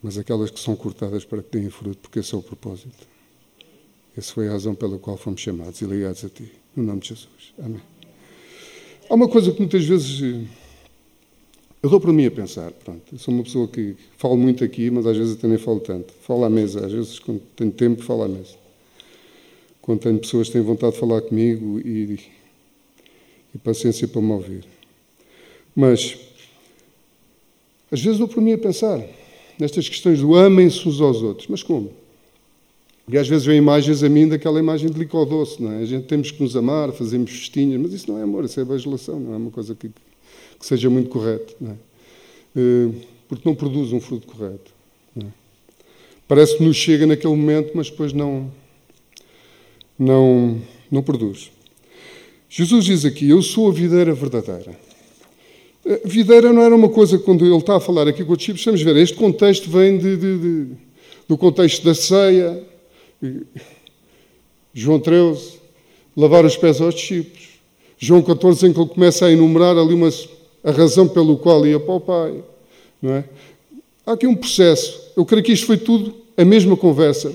mas 0.00 0.16
aquelas 0.16 0.50
que 0.50 0.60
são 0.60 0.76
cortadas 0.76 1.24
para 1.24 1.42
que 1.42 1.58
deem 1.58 1.70
fruto, 1.70 1.98
porque 2.02 2.20
esse 2.20 2.34
é 2.34 2.38
o 2.38 2.42
propósito. 2.42 3.08
Essa 4.16 4.32
foi 4.32 4.46
a 4.46 4.52
razão 4.52 4.74
pela 4.74 4.96
qual 4.98 5.16
fomos 5.16 5.40
chamados 5.40 5.80
e 5.80 5.84
ligados 5.84 6.24
a 6.24 6.28
Ti. 6.28 6.52
No 6.76 6.84
nome 6.84 7.00
de 7.00 7.08
Jesus. 7.08 7.52
Amém. 7.58 7.80
Há 9.10 9.14
uma 9.14 9.28
coisa 9.28 9.50
que 9.50 9.58
muitas 9.58 9.84
vezes 9.84 10.22
eh, 10.22 10.46
eu 11.82 11.90
dou 11.90 12.00
para 12.00 12.12
mim 12.12 12.24
a 12.24 12.30
pensar. 12.30 12.70
Pronto, 12.70 13.02
eu 13.12 13.18
sou 13.18 13.34
uma 13.34 13.42
pessoa 13.42 13.66
que 13.66 13.96
falo 14.16 14.36
muito 14.36 14.62
aqui, 14.62 14.90
mas 14.90 15.06
às 15.06 15.16
vezes 15.16 15.36
até 15.36 15.48
nem 15.48 15.58
falo 15.58 15.80
tanto. 15.80 16.14
Falo 16.22 16.44
à 16.44 16.50
mesa, 16.50 16.86
às 16.86 16.92
vezes 16.92 17.18
quando 17.18 17.40
tenho 17.56 17.72
tempo, 17.72 18.02
falo 18.02 18.22
à 18.22 18.28
mesa. 18.28 18.63
Quando 19.84 20.00
tenho 20.00 20.18
pessoas 20.18 20.46
que 20.46 20.54
têm 20.54 20.62
vontade 20.62 20.94
de 20.94 20.98
falar 20.98 21.20
comigo 21.20 21.78
e, 21.78 22.18
e 23.54 23.58
paciência 23.58 24.08
para 24.08 24.22
me 24.22 24.32
ouvir. 24.32 24.64
Mas 25.76 26.16
às 27.92 28.00
vezes 28.00 28.18
dou 28.18 28.26
para 28.26 28.40
mim 28.40 28.54
a 28.54 28.58
pensar 28.58 28.98
nestas 29.58 29.86
questões 29.86 30.20
do 30.20 30.34
amem-se 30.34 30.88
uns 30.88 31.02
aos 31.02 31.20
outros. 31.20 31.48
Mas 31.48 31.62
como? 31.62 31.92
E 33.06 33.18
às 33.18 33.28
vezes 33.28 33.44
vem 33.44 33.58
imagens 33.58 34.02
a 34.02 34.08
mim 34.08 34.26
daquela 34.26 34.58
imagem 34.58 34.88
de 34.88 34.98
licor 34.98 35.26
doce, 35.26 35.62
não 35.62 35.72
é? 35.72 35.82
A 35.82 35.84
gente 35.84 36.06
temos 36.06 36.30
que 36.30 36.42
nos 36.42 36.56
amar, 36.56 36.90
fazemos 36.92 37.30
festinhas, 37.30 37.78
mas 37.78 37.92
isso 37.92 38.10
não 38.10 38.18
é 38.18 38.22
amor, 38.22 38.46
isso 38.46 38.58
é 38.58 38.64
bajulação, 38.64 39.20
não 39.20 39.34
é 39.34 39.36
uma 39.36 39.50
coisa 39.50 39.74
que, 39.74 39.88
que 39.88 40.64
seja 40.66 40.88
muito 40.88 41.10
correta, 41.10 41.54
não 41.60 41.72
é? 41.72 41.74
Eh, 42.56 42.90
porque 43.28 43.46
não 43.46 43.54
produz 43.54 43.92
um 43.92 44.00
fruto 44.00 44.26
correto. 44.26 44.72
É? 45.20 45.26
Parece 46.26 46.56
que 46.56 46.64
nos 46.64 46.74
chega 46.74 47.06
naquele 47.06 47.36
momento, 47.36 47.72
mas 47.74 47.90
depois 47.90 48.14
não, 48.14 48.50
não, 49.98 50.60
não 50.90 51.02
produz. 51.02 51.50
Jesus 52.48 52.84
diz 52.84 53.04
aqui: 53.04 53.30
Eu 53.30 53.42
sou 53.42 53.68
a 53.68 53.72
videira 53.72 54.12
verdadeira. 54.14 54.76
Videira 56.04 56.52
não 56.52 56.62
era 56.62 56.74
uma 56.74 56.88
coisa, 56.88 57.18
quando 57.18 57.44
ele 57.44 57.56
está 57.56 57.76
a 57.76 57.80
falar 57.80 58.08
aqui 58.08 58.24
com 58.24 58.32
os 58.32 58.38
discípulos, 58.38 58.64
vamos 58.64 58.82
ver, 58.82 58.96
este 58.96 59.16
contexto 59.16 59.68
vem 59.68 59.98
de, 59.98 60.16
de, 60.16 60.38
de, 60.38 60.66
do 61.28 61.36
contexto 61.36 61.84
da 61.84 61.94
ceia, 61.94 62.64
João 64.72 64.98
13, 64.98 65.58
lavar 66.16 66.44
os 66.44 66.56
pés 66.56 66.80
aos 66.80 66.94
discípulos. 66.94 67.48
João 67.98 68.22
14, 68.22 68.66
em 68.66 68.72
que 68.72 68.80
ele 68.80 68.88
começa 68.88 69.26
a 69.26 69.30
enumerar 69.30 69.76
ali 69.76 69.94
uma, 69.94 70.08
a 70.62 70.70
razão 70.70 71.06
pelo 71.06 71.36
qual 71.36 71.66
ia 71.66 71.78
para 71.78 71.94
o 71.94 72.00
Pai. 72.00 72.42
Não 73.00 73.12
é? 73.12 73.24
Há 74.06 74.12
aqui 74.12 74.26
um 74.26 74.34
processo. 74.34 75.12
Eu 75.16 75.24
creio 75.24 75.44
que 75.44 75.52
isto 75.52 75.66
foi 75.66 75.76
tudo 75.76 76.14
a 76.36 76.44
mesma 76.44 76.76
conversa. 76.76 77.32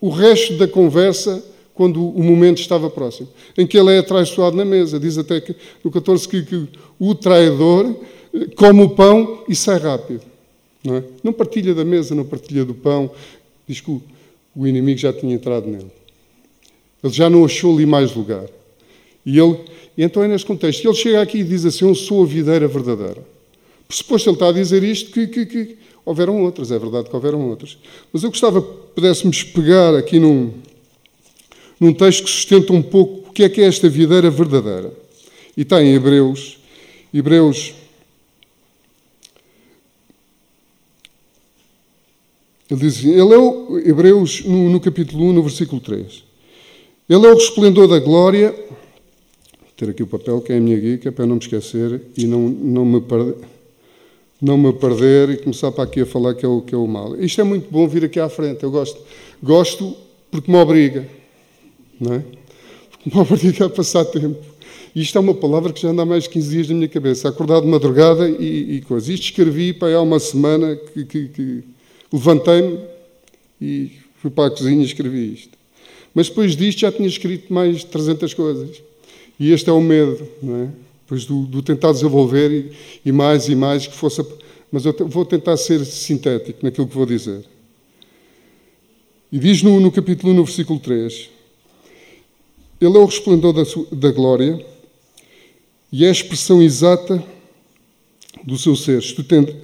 O 0.00 0.08
resto 0.08 0.56
da 0.56 0.66
conversa 0.66 1.42
quando 1.80 2.06
o 2.06 2.22
momento 2.22 2.60
estava 2.60 2.90
próximo, 2.90 3.26
em 3.56 3.66
que 3.66 3.78
ele 3.78 3.94
é 3.94 4.00
atraiçoado 4.00 4.54
na 4.54 4.66
mesa. 4.66 5.00
Diz 5.00 5.16
até 5.16 5.40
que 5.40 5.56
no 5.82 5.90
14 5.90 6.28
que, 6.28 6.42
que 6.42 6.68
o 6.98 7.14
traidor 7.14 7.96
eh, 8.34 8.48
come 8.54 8.82
o 8.82 8.90
pão 8.90 9.44
e 9.48 9.56
sai 9.56 9.78
rápido. 9.78 10.20
Não, 10.84 10.96
é? 10.96 11.04
não 11.24 11.32
partilha 11.32 11.74
da 11.74 11.82
mesa, 11.82 12.14
não 12.14 12.26
partilha 12.26 12.66
do 12.66 12.74
pão. 12.74 13.10
Diz 13.66 13.80
que 13.80 13.90
o, 13.90 14.02
o 14.54 14.66
inimigo 14.66 14.98
já 14.98 15.10
tinha 15.10 15.34
entrado 15.34 15.70
nele. 15.70 15.90
Ele 17.02 17.12
já 17.14 17.30
não 17.30 17.46
achou 17.46 17.74
ali 17.74 17.86
mais 17.86 18.14
lugar. 18.14 18.44
E 19.24 19.38
ele, 19.38 19.56
então 19.96 20.22
é 20.22 20.28
neste 20.28 20.46
contexto. 20.46 20.86
Ele 20.86 20.94
chega 20.94 21.22
aqui 21.22 21.38
e 21.38 21.44
diz 21.44 21.64
assim: 21.64 21.88
Eu 21.88 21.94
sou 21.94 22.24
a 22.24 22.26
videira 22.26 22.68
verdadeira. 22.68 23.24
Por 23.88 23.94
suposto, 23.94 24.28
ele 24.28 24.36
está 24.36 24.50
a 24.50 24.52
dizer 24.52 24.82
isto 24.82 25.12
que, 25.12 25.26
que, 25.26 25.46
que 25.46 25.78
houveram 26.04 26.42
outras, 26.42 26.70
é 26.70 26.78
verdade 26.78 27.08
que 27.08 27.16
houveram 27.16 27.48
outras. 27.48 27.78
Mas 28.12 28.22
eu 28.22 28.28
gostava 28.28 28.60
que 28.60 28.68
pudéssemos 28.94 29.42
pegar 29.42 29.96
aqui 29.96 30.18
num, 30.18 30.52
num 31.80 31.94
texto 31.94 32.24
que 32.24 32.30
sustenta 32.30 32.74
um 32.74 32.82
pouco 32.82 33.30
o 33.30 33.32
que 33.32 33.42
é 33.42 33.48
que 33.48 33.62
é 33.62 33.64
esta 33.64 33.88
videira 33.88 34.30
verdadeira. 34.30 34.92
E 35.56 35.62
está 35.62 35.82
em 35.82 35.94
Hebreus, 35.94 36.58
Hebreus. 37.12 37.74
Ele 42.70 42.80
diz 42.80 42.98
assim, 42.98 43.10
ele 43.10 43.34
é 43.34 43.38
o, 43.38 43.78
Hebreus, 43.78 44.44
no, 44.44 44.68
no 44.68 44.78
capítulo 44.78 45.24
1, 45.30 45.32
no 45.32 45.42
versículo 45.42 45.80
3. 45.80 46.22
Ele 47.08 47.26
é 47.26 47.30
o 47.30 47.34
resplendor 47.34 47.88
da 47.88 47.98
glória. 47.98 48.52
Vou 48.52 49.70
ter 49.76 49.88
aqui 49.88 50.02
o 50.02 50.06
papel, 50.06 50.40
que 50.40 50.52
é 50.52 50.58
a 50.58 50.60
minha 50.60 50.78
guia, 50.78 50.98
que 50.98 51.08
é 51.08 51.10
para 51.10 51.26
não 51.26 51.36
me 51.36 51.40
esquecer 51.40 52.02
e 52.16 52.26
não, 52.26 52.48
não, 52.48 52.84
me 52.84 53.00
perder, 53.00 53.34
não 54.40 54.56
me 54.56 54.72
perder 54.72 55.30
e 55.30 55.36
começar 55.38 55.72
para 55.72 55.84
aqui 55.84 56.02
a 56.02 56.06
falar 56.06 56.34
que 56.34 56.44
é, 56.44 56.48
o, 56.48 56.60
que 56.60 56.74
é 56.74 56.78
o 56.78 56.86
mal. 56.86 57.16
Isto 57.16 57.40
é 57.40 57.44
muito 57.44 57.68
bom 57.70 57.88
vir 57.88 58.04
aqui 58.04 58.20
à 58.20 58.28
frente, 58.28 58.62
eu 58.62 58.70
gosto. 58.70 59.00
Gosto 59.42 59.96
porque 60.30 60.50
me 60.50 60.58
obriga 60.58 61.19
não 62.00 62.14
é? 62.14 62.24
Uma 63.06 63.22
obriga 63.30 63.66
a 63.66 63.70
passar 63.70 64.04
tempo. 64.06 64.38
E 64.94 65.02
isto 65.02 65.16
é 65.16 65.20
uma 65.20 65.34
palavra 65.34 65.72
que 65.72 65.80
já 65.80 65.88
anda 65.88 66.02
há 66.02 66.06
mais 66.06 66.24
de 66.24 66.30
15 66.30 66.50
dias 66.50 66.68
na 66.68 66.74
minha 66.74 66.88
cabeça. 66.88 67.28
Acordado 67.28 67.62
de 67.62 67.68
madrugada 67.68 68.28
e, 68.28 68.76
e 68.76 68.80
coisa. 68.82 69.12
Isto 69.12 69.24
escrevi 69.24 69.72
para 69.72 69.94
há 69.94 70.02
uma 70.02 70.18
semana 70.18 70.74
que, 70.76 71.04
que, 71.04 71.28
que 71.28 71.64
levantei-me 72.12 72.80
e 73.60 73.92
fui 74.16 74.30
para 74.30 74.48
a 74.48 74.50
cozinha 74.50 74.82
e 74.82 74.84
escrevi 74.84 75.34
isto. 75.34 75.58
Mas 76.14 76.28
depois 76.28 76.56
disto 76.56 76.80
já 76.80 76.90
tinha 76.90 77.06
escrito 77.06 77.52
mais 77.52 77.78
de 77.78 77.86
300 77.86 78.34
coisas. 78.34 78.82
E 79.38 79.52
este 79.52 79.70
é 79.70 79.72
o 79.72 79.80
medo, 79.80 80.26
não 80.42 80.56
é? 80.56 80.68
Depois 81.02 81.24
do, 81.24 81.42
do 81.42 81.62
tentar 81.62 81.92
desenvolver 81.92 82.50
e, 82.50 82.72
e, 83.04 83.12
mais 83.12 83.48
e 83.48 83.54
mais 83.54 83.86
que 83.86 83.94
fosse. 83.94 84.24
Mas 84.72 84.84
eu 84.84 84.94
vou 85.06 85.24
tentar 85.24 85.56
ser 85.56 85.84
sintético 85.84 86.60
naquilo 86.62 86.86
que 86.86 86.94
vou 86.94 87.06
dizer. 87.06 87.44
E 89.30 89.38
diz 89.38 89.62
no, 89.62 89.78
no 89.78 89.92
capítulo 89.92 90.32
1, 90.32 90.36
no 90.36 90.44
versículo 90.44 90.80
3: 90.80 91.30
ele 92.80 92.96
é 92.96 93.00
o 93.00 93.04
resplendor 93.04 93.52
da, 93.52 93.62
da 93.92 94.10
glória 94.10 94.64
e 95.92 96.04
é 96.04 96.08
a 96.08 96.12
expressão 96.12 96.62
exata 96.62 97.22
do 98.44 98.56
seu 98.56 98.74
ser, 98.74 99.02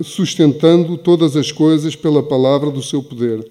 sustentando 0.02 0.98
todas 0.98 1.34
as 1.34 1.50
coisas 1.50 1.96
pela 1.96 2.22
palavra 2.22 2.70
do 2.70 2.82
seu 2.82 3.02
poder. 3.02 3.50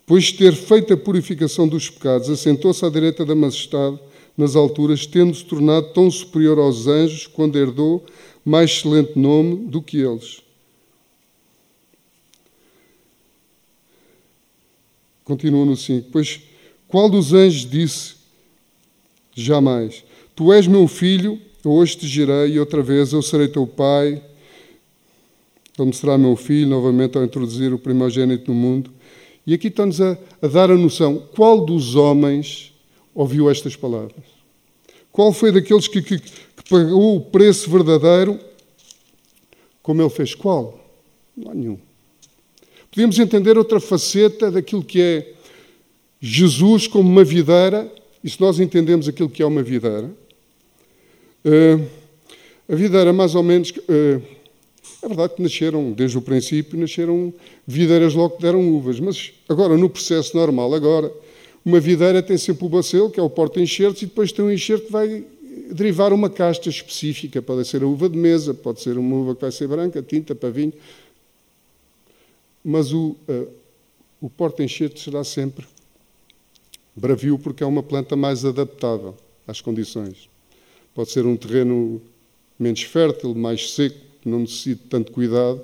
Depois 0.00 0.24
de 0.24 0.34
ter 0.34 0.52
feito 0.52 0.92
a 0.92 0.96
purificação 0.96 1.68
dos 1.68 1.88
pecados, 1.88 2.28
assentou-se 2.28 2.84
à 2.84 2.90
direita 2.90 3.24
da 3.24 3.34
majestade 3.34 3.98
nas 4.36 4.56
alturas, 4.56 5.06
tendo-se 5.06 5.44
tornado 5.44 5.92
tão 5.92 6.10
superior 6.10 6.58
aos 6.58 6.86
anjos 6.86 7.26
quando 7.26 7.56
herdou 7.56 8.04
mais 8.44 8.70
excelente 8.70 9.18
nome 9.18 9.66
do 9.66 9.80
que 9.80 9.98
eles. 9.98 10.42
Continua 15.24 15.64
no 15.64 15.76
5. 15.76 16.08
Pois 16.10 16.40
qual 16.86 17.08
dos 17.08 17.32
anjos 17.32 17.68
disse 17.68 18.13
Jamais. 19.34 20.04
Tu 20.34 20.52
és 20.52 20.66
meu 20.66 20.86
filho, 20.86 21.40
hoje 21.64 21.96
te 21.96 22.06
girei 22.06 22.52
e 22.52 22.60
outra 22.60 22.82
vez 22.82 23.12
eu 23.12 23.22
serei 23.22 23.48
teu 23.48 23.66
pai. 23.66 24.22
Ele 25.76 25.88
me 25.88 25.92
será 25.92 26.16
meu 26.16 26.36
filho, 26.36 26.68
novamente 26.68 27.18
ao 27.18 27.24
introduzir 27.24 27.72
o 27.72 27.78
primogênito 27.78 28.52
no 28.52 28.56
mundo. 28.56 28.90
E 29.46 29.52
aqui 29.52 29.68
estamos 29.68 30.00
a, 30.00 30.16
a 30.40 30.46
dar 30.46 30.70
a 30.70 30.76
noção: 30.76 31.22
qual 31.34 31.64
dos 31.64 31.96
homens 31.96 32.72
ouviu 33.14 33.50
estas 33.50 33.76
palavras? 33.76 34.24
Qual 35.10 35.32
foi 35.32 35.52
daqueles 35.52 35.86
que, 35.86 36.02
que, 36.02 36.18
que 36.18 36.68
pagou 36.68 37.16
o 37.16 37.20
preço 37.20 37.70
verdadeiro 37.70 38.38
como 39.82 40.00
ele 40.00 40.10
fez? 40.10 40.34
Qual? 40.34 40.80
Não 41.36 41.50
há 41.50 41.54
nenhum. 41.54 41.78
Podíamos 42.90 43.18
entender 43.18 43.58
outra 43.58 43.80
faceta 43.80 44.50
daquilo 44.50 44.82
que 44.82 45.00
é 45.00 45.34
Jesus 46.20 46.86
como 46.86 47.08
uma 47.08 47.24
videira, 47.24 47.92
e 48.24 48.30
se 48.30 48.40
nós 48.40 48.58
entendemos 48.58 49.06
aquilo 49.06 49.28
que 49.28 49.42
é 49.42 49.46
uma 49.46 49.62
videira, 49.62 50.10
uh, 51.44 51.86
a 52.66 52.74
videira 52.74 53.12
mais 53.12 53.34
ou 53.34 53.42
menos. 53.42 53.70
Uh, 53.70 54.22
é 55.02 55.08
verdade 55.08 55.34
que 55.34 55.42
nasceram, 55.42 55.92
desde 55.92 56.16
o 56.16 56.22
princípio, 56.22 56.78
nasceram 56.78 57.32
videiras 57.66 58.14
logo 58.14 58.36
que 58.36 58.42
deram 58.42 58.66
uvas, 58.72 58.98
mas 58.98 59.34
agora, 59.46 59.76
no 59.76 59.90
processo 59.90 60.34
normal, 60.34 60.72
agora, 60.72 61.12
uma 61.62 61.78
videira 61.78 62.22
tem 62.22 62.38
sempre 62.38 62.64
o 62.64 62.68
bacelo, 62.70 63.10
que 63.10 63.20
é 63.20 63.22
o 63.22 63.28
porta-enxertos, 63.28 64.00
e 64.00 64.06
depois 64.06 64.32
tem 64.32 64.42
um 64.42 64.50
enxerto 64.50 64.86
que 64.86 64.92
vai 64.92 65.24
derivar 65.70 66.10
uma 66.12 66.30
casta 66.30 66.70
específica. 66.70 67.42
Pode 67.42 67.66
ser 67.68 67.82
a 67.82 67.86
uva 67.86 68.08
de 68.08 68.16
mesa, 68.16 68.54
pode 68.54 68.80
ser 68.80 68.96
uma 68.96 69.16
uva 69.16 69.34
que 69.34 69.42
vai 69.42 69.52
ser 69.52 69.68
branca, 69.68 70.02
tinta 70.02 70.34
para 70.34 70.48
vinho. 70.48 70.72
Mas 72.64 72.90
o, 72.92 73.16
uh, 73.28 73.48
o 74.22 74.30
porta-enxerto 74.30 74.98
será 75.00 75.22
sempre 75.22 75.66
bravio, 76.94 77.38
porque 77.38 77.62
é 77.62 77.66
uma 77.66 77.82
planta 77.82 78.16
mais 78.16 78.44
adaptável 78.44 79.14
às 79.46 79.60
condições. 79.60 80.28
Pode 80.94 81.10
ser 81.10 81.26
um 81.26 81.36
terreno 81.36 82.00
menos 82.58 82.82
fértil, 82.82 83.34
mais 83.34 83.72
seco, 83.72 83.98
não 84.24 84.40
necessita 84.40 84.82
tanto 84.88 85.12
cuidado. 85.12 85.60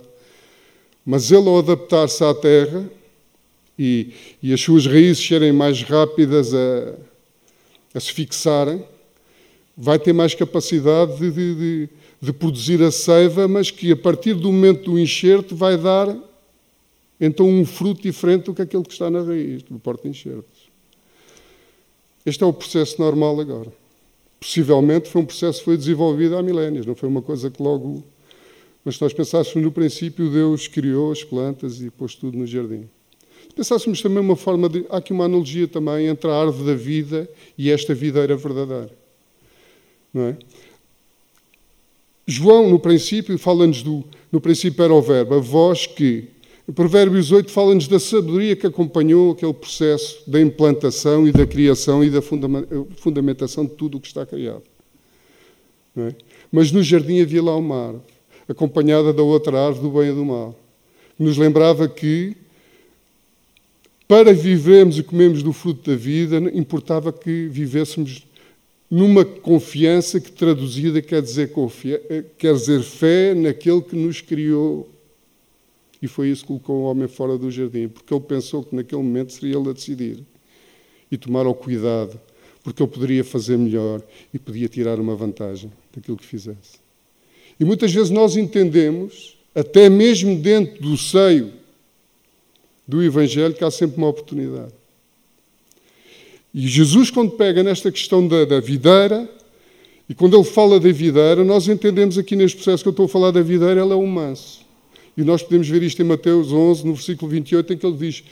Mas 1.05 1.31
ele, 1.31 1.49
ao 1.49 1.59
adaptar-se 1.59 2.23
à 2.23 2.35
terra, 2.35 2.91
e, 3.79 4.13
e 4.43 4.53
as 4.53 4.61
suas 4.61 4.87
raízes 4.87 5.27
serem 5.27 5.53
mais 5.53 5.83
rápidas 5.83 6.53
a, 6.53 6.95
a 7.95 8.01
se 8.01 8.13
fixarem, 8.13 8.85
vai 9.75 9.99
ter 9.99 10.13
mais 10.13 10.35
capacidade 10.35 11.17
de, 11.17 11.31
de, 11.31 11.55
de, 11.55 11.89
de, 12.21 12.33
produzir 12.35 12.83
a 12.83 12.91
seiva, 12.91 13.49
mas 13.49 13.71
que 13.71 13.91
a 13.91 13.97
partir 13.97 14.35
do 14.35 14.53
momento 14.53 14.91
do 14.91 14.99
enxerto 14.99 15.57
vai 15.57 15.79
dar 15.79 16.15
então 17.19 17.49
um 17.49 17.65
fruto 17.65 18.03
diferente 18.03 18.45
do 18.45 18.55
que 18.55 18.61
aquele 18.61 18.83
que 18.83 18.93
está 18.93 19.11
na 19.11 19.23
raiz, 19.23 19.63
do 19.63 19.79
porta-enxertos. 19.79 20.50
Este 22.25 22.43
é 22.43 22.47
o 22.47 22.53
processo 22.53 23.01
normal 23.01 23.41
agora. 23.41 23.73
Possivelmente 24.39 25.09
foi 25.09 25.23
um 25.23 25.27
processo 25.27 25.59
que 25.59 25.65
foi 25.65 25.77
desenvolvido 25.77 26.37
há 26.37 26.43
milénios, 26.43 26.87
não 26.87 26.95
foi 26.95 27.09
uma 27.09 27.23
coisa 27.23 27.51
que 27.51 27.63
logo. 27.63 28.03
Mas 28.85 28.97
se 28.97 29.03
nós 29.03 29.13
pensássemos 29.13 29.63
no 29.63 29.73
princípio, 29.73 30.31
Deus 30.31 30.67
criou 30.67 31.13
as 31.13 31.23
plantas 31.23 31.81
e 31.81 31.91
pôs 31.91 32.15
tudo 32.15 32.39
no 32.39 32.47
jardim 32.47 32.89
pensássemos 33.55 34.01
também 34.01 34.21
uma 34.21 34.37
forma 34.37 34.69
de. 34.69 34.87
Há 34.89 34.99
aqui 34.99 35.13
uma 35.13 35.25
analogia 35.25 35.69
também 35.69 36.07
entre 36.07 36.31
a 36.31 36.35
árvore 36.35 36.67
da 36.67 36.75
vida 36.75 37.29
e 37.57 37.71
esta 37.71 37.95
videira 37.95 38.37
verdadeira. 38.37 38.91
Não 40.13 40.29
é? 40.29 40.37
João, 42.27 42.71
no 42.71 42.79
princípio, 42.79 43.39
fala-nos 43.39 43.83
do. 43.83 44.05
No 44.31 44.41
princípio 44.41 44.83
era 44.83 44.95
o 44.95 45.03
verbo, 45.03 45.35
a 45.35 45.39
voz 45.39 45.87
que. 45.87 46.29
Provérbios 46.75 47.33
8 47.33 47.51
fala-nos 47.51 47.89
da 47.89 47.99
sabedoria 47.99 48.55
que 48.55 48.67
acompanhou 48.67 49.33
aquele 49.33 49.55
processo 49.55 50.23
da 50.31 50.41
implantação 50.41 51.27
e 51.27 51.33
da 51.33 51.47
criação 51.47 52.05
e 52.05 52.11
da 52.11 52.21
fundamentação 52.21 53.65
de 53.65 53.73
tudo 53.73 53.99
o 53.99 54.01
que 54.01 54.09
está 54.09 54.27
criado. 54.27 54.63
É? 55.97 56.15
Mas 56.53 56.71
no 56.71 56.83
jardim 56.83 57.21
havia 57.21 57.43
lá 57.43 57.57
uma 57.57 57.87
árvore, 57.87 58.05
acompanhada 58.49 59.13
da 59.13 59.23
outra 59.23 59.59
árvore 59.59 59.89
do 59.89 59.99
bem 59.99 60.11
e 60.11 60.15
do 60.15 60.25
mal, 60.25 60.55
nos 61.19 61.37
lembrava 61.37 61.89
que 61.89 62.37
para 64.11 64.35
vivermos 64.35 64.99
e 64.99 65.05
comermos 65.05 65.41
do 65.41 65.53
fruto 65.53 65.89
da 65.89 65.97
vida, 65.97 66.39
importava 66.53 67.13
que 67.13 67.47
vivêssemos 67.47 68.27
numa 68.91 69.25
confiança 69.25 70.19
que 70.19 70.33
traduzida 70.33 71.01
quer 71.01 71.23
dizer, 71.23 71.53
confia, 71.53 72.03
quer 72.37 72.53
dizer 72.53 72.83
fé 72.83 73.35
naquele 73.35 73.81
que 73.81 73.95
nos 73.95 74.21
criou. 74.21 74.89
E 76.03 76.09
foi 76.09 76.29
isso 76.29 76.43
que 76.43 76.49
colocou 76.49 76.77
o 76.77 76.83
homem 76.85 77.07
fora 77.07 77.37
do 77.37 77.51
jardim, 77.51 77.89
porque 77.89 78.13
ele 78.13 78.23
pensou 78.23 78.63
que 78.63 78.75
naquele 78.75 79.03
momento 79.03 79.33
seria 79.33 79.57
ele 79.57 79.69
a 79.69 79.73
decidir 79.73 80.25
e 81.11 81.19
tomar 81.19 81.47
o 81.47 81.55
cuidado, 81.55 82.19
porque 82.63 82.83
ele 82.83 82.91
poderia 82.91 83.25
fazer 83.25 83.59
melhor 83.59 84.03
e 84.33 84.39
podia 84.39 84.69
tirar 84.69 84.99
uma 84.99 85.15
vantagem 85.15 85.71
daquilo 85.95 86.17
que 86.17 86.27
fizesse. 86.27 86.79
E 87.59 87.65
muitas 87.65 87.93
vezes 87.93 88.11
nós 88.11 88.37
entendemos, 88.37 89.37
até 89.55 89.91
mesmo 89.91 90.37
dentro 90.37 90.83
do 90.83 90.97
seio 90.97 91.53
do 92.89 93.03
Evangelho 93.03 93.55
que 93.55 93.65
há 93.65 93.71
sempre 93.71 93.99
uma 93.99 94.09
oportunidade. 94.09 94.73
E 96.53 96.67
Jesus, 96.67 97.11
quando 97.11 97.33
pega 97.33 97.63
nesta 97.63 97.93
questão 97.93 98.27
da, 98.27 98.45
da 98.45 98.61
videira, 98.61 99.29
e 100.09 100.15
quando 100.15 100.37
ele 100.37 100.45
fala 100.45 100.81
da 100.81 100.91
videira, 100.91 101.45
nós 101.45 101.69
entendemos 101.69 102.19
aqui 102.19 102.35
neste 102.35 102.57
processo 102.57 102.83
que 102.83 102.89
eu 102.89 102.93
estou 102.93 103.07
a 103.07 103.09
falar 103.09 103.31
da 103.31 103.43
videira, 103.43 103.81
ela 103.81 103.95
é 103.95 103.97
um 103.97 104.07
manso. 104.07 104.70
E 105.21 105.25
nós 105.25 105.43
podemos 105.43 105.69
ver 105.69 105.83
isto 105.83 106.01
em 106.01 106.05
Mateus 106.07 106.51
11, 106.51 106.87
no 106.87 106.95
versículo 106.95 107.31
28, 107.31 107.75
em 107.75 107.77
que 107.77 107.85
ele 107.85 107.97
diz: 107.99 108.25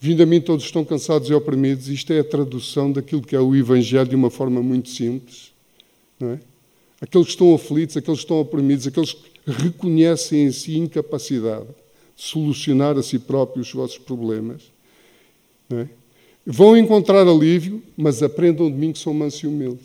Vindo 0.00 0.22
a 0.22 0.26
mim 0.26 0.40
todos 0.40 0.64
estão 0.64 0.86
cansados 0.86 1.28
e 1.28 1.34
oprimidos. 1.34 1.86
Isto 1.88 2.14
é 2.14 2.20
a 2.20 2.24
tradução 2.24 2.90
daquilo 2.90 3.20
que 3.20 3.36
é 3.36 3.40
o 3.40 3.54
Evangelho 3.54 4.08
de 4.08 4.16
uma 4.16 4.30
forma 4.30 4.62
muito 4.62 4.88
simples. 4.88 5.52
Não 6.18 6.30
é? 6.30 6.40
Aqueles 6.98 7.26
que 7.26 7.32
estão 7.32 7.54
aflitos, 7.54 7.94
aqueles 7.94 8.20
que 8.20 8.24
estão 8.24 8.40
oprimidos, 8.40 8.86
aqueles 8.86 9.12
que 9.12 9.30
reconhecem 9.44 10.44
em 10.44 10.50
si 10.50 10.78
incapacidade 10.78 11.66
solucionar 12.16 12.96
a 12.96 13.02
si 13.02 13.18
próprios 13.18 13.68
os 13.68 13.74
vossos 13.74 13.98
problemas. 13.98 14.62
É? 15.70 15.88
Vão 16.46 16.74
encontrar 16.74 17.28
alívio, 17.28 17.82
mas 17.98 18.22
aprendam 18.22 18.70
de 18.70 18.78
mim 18.78 18.92
que 18.92 18.98
sou 18.98 19.12
manso 19.12 19.44
e 19.44 19.48
humilde. 19.48 19.82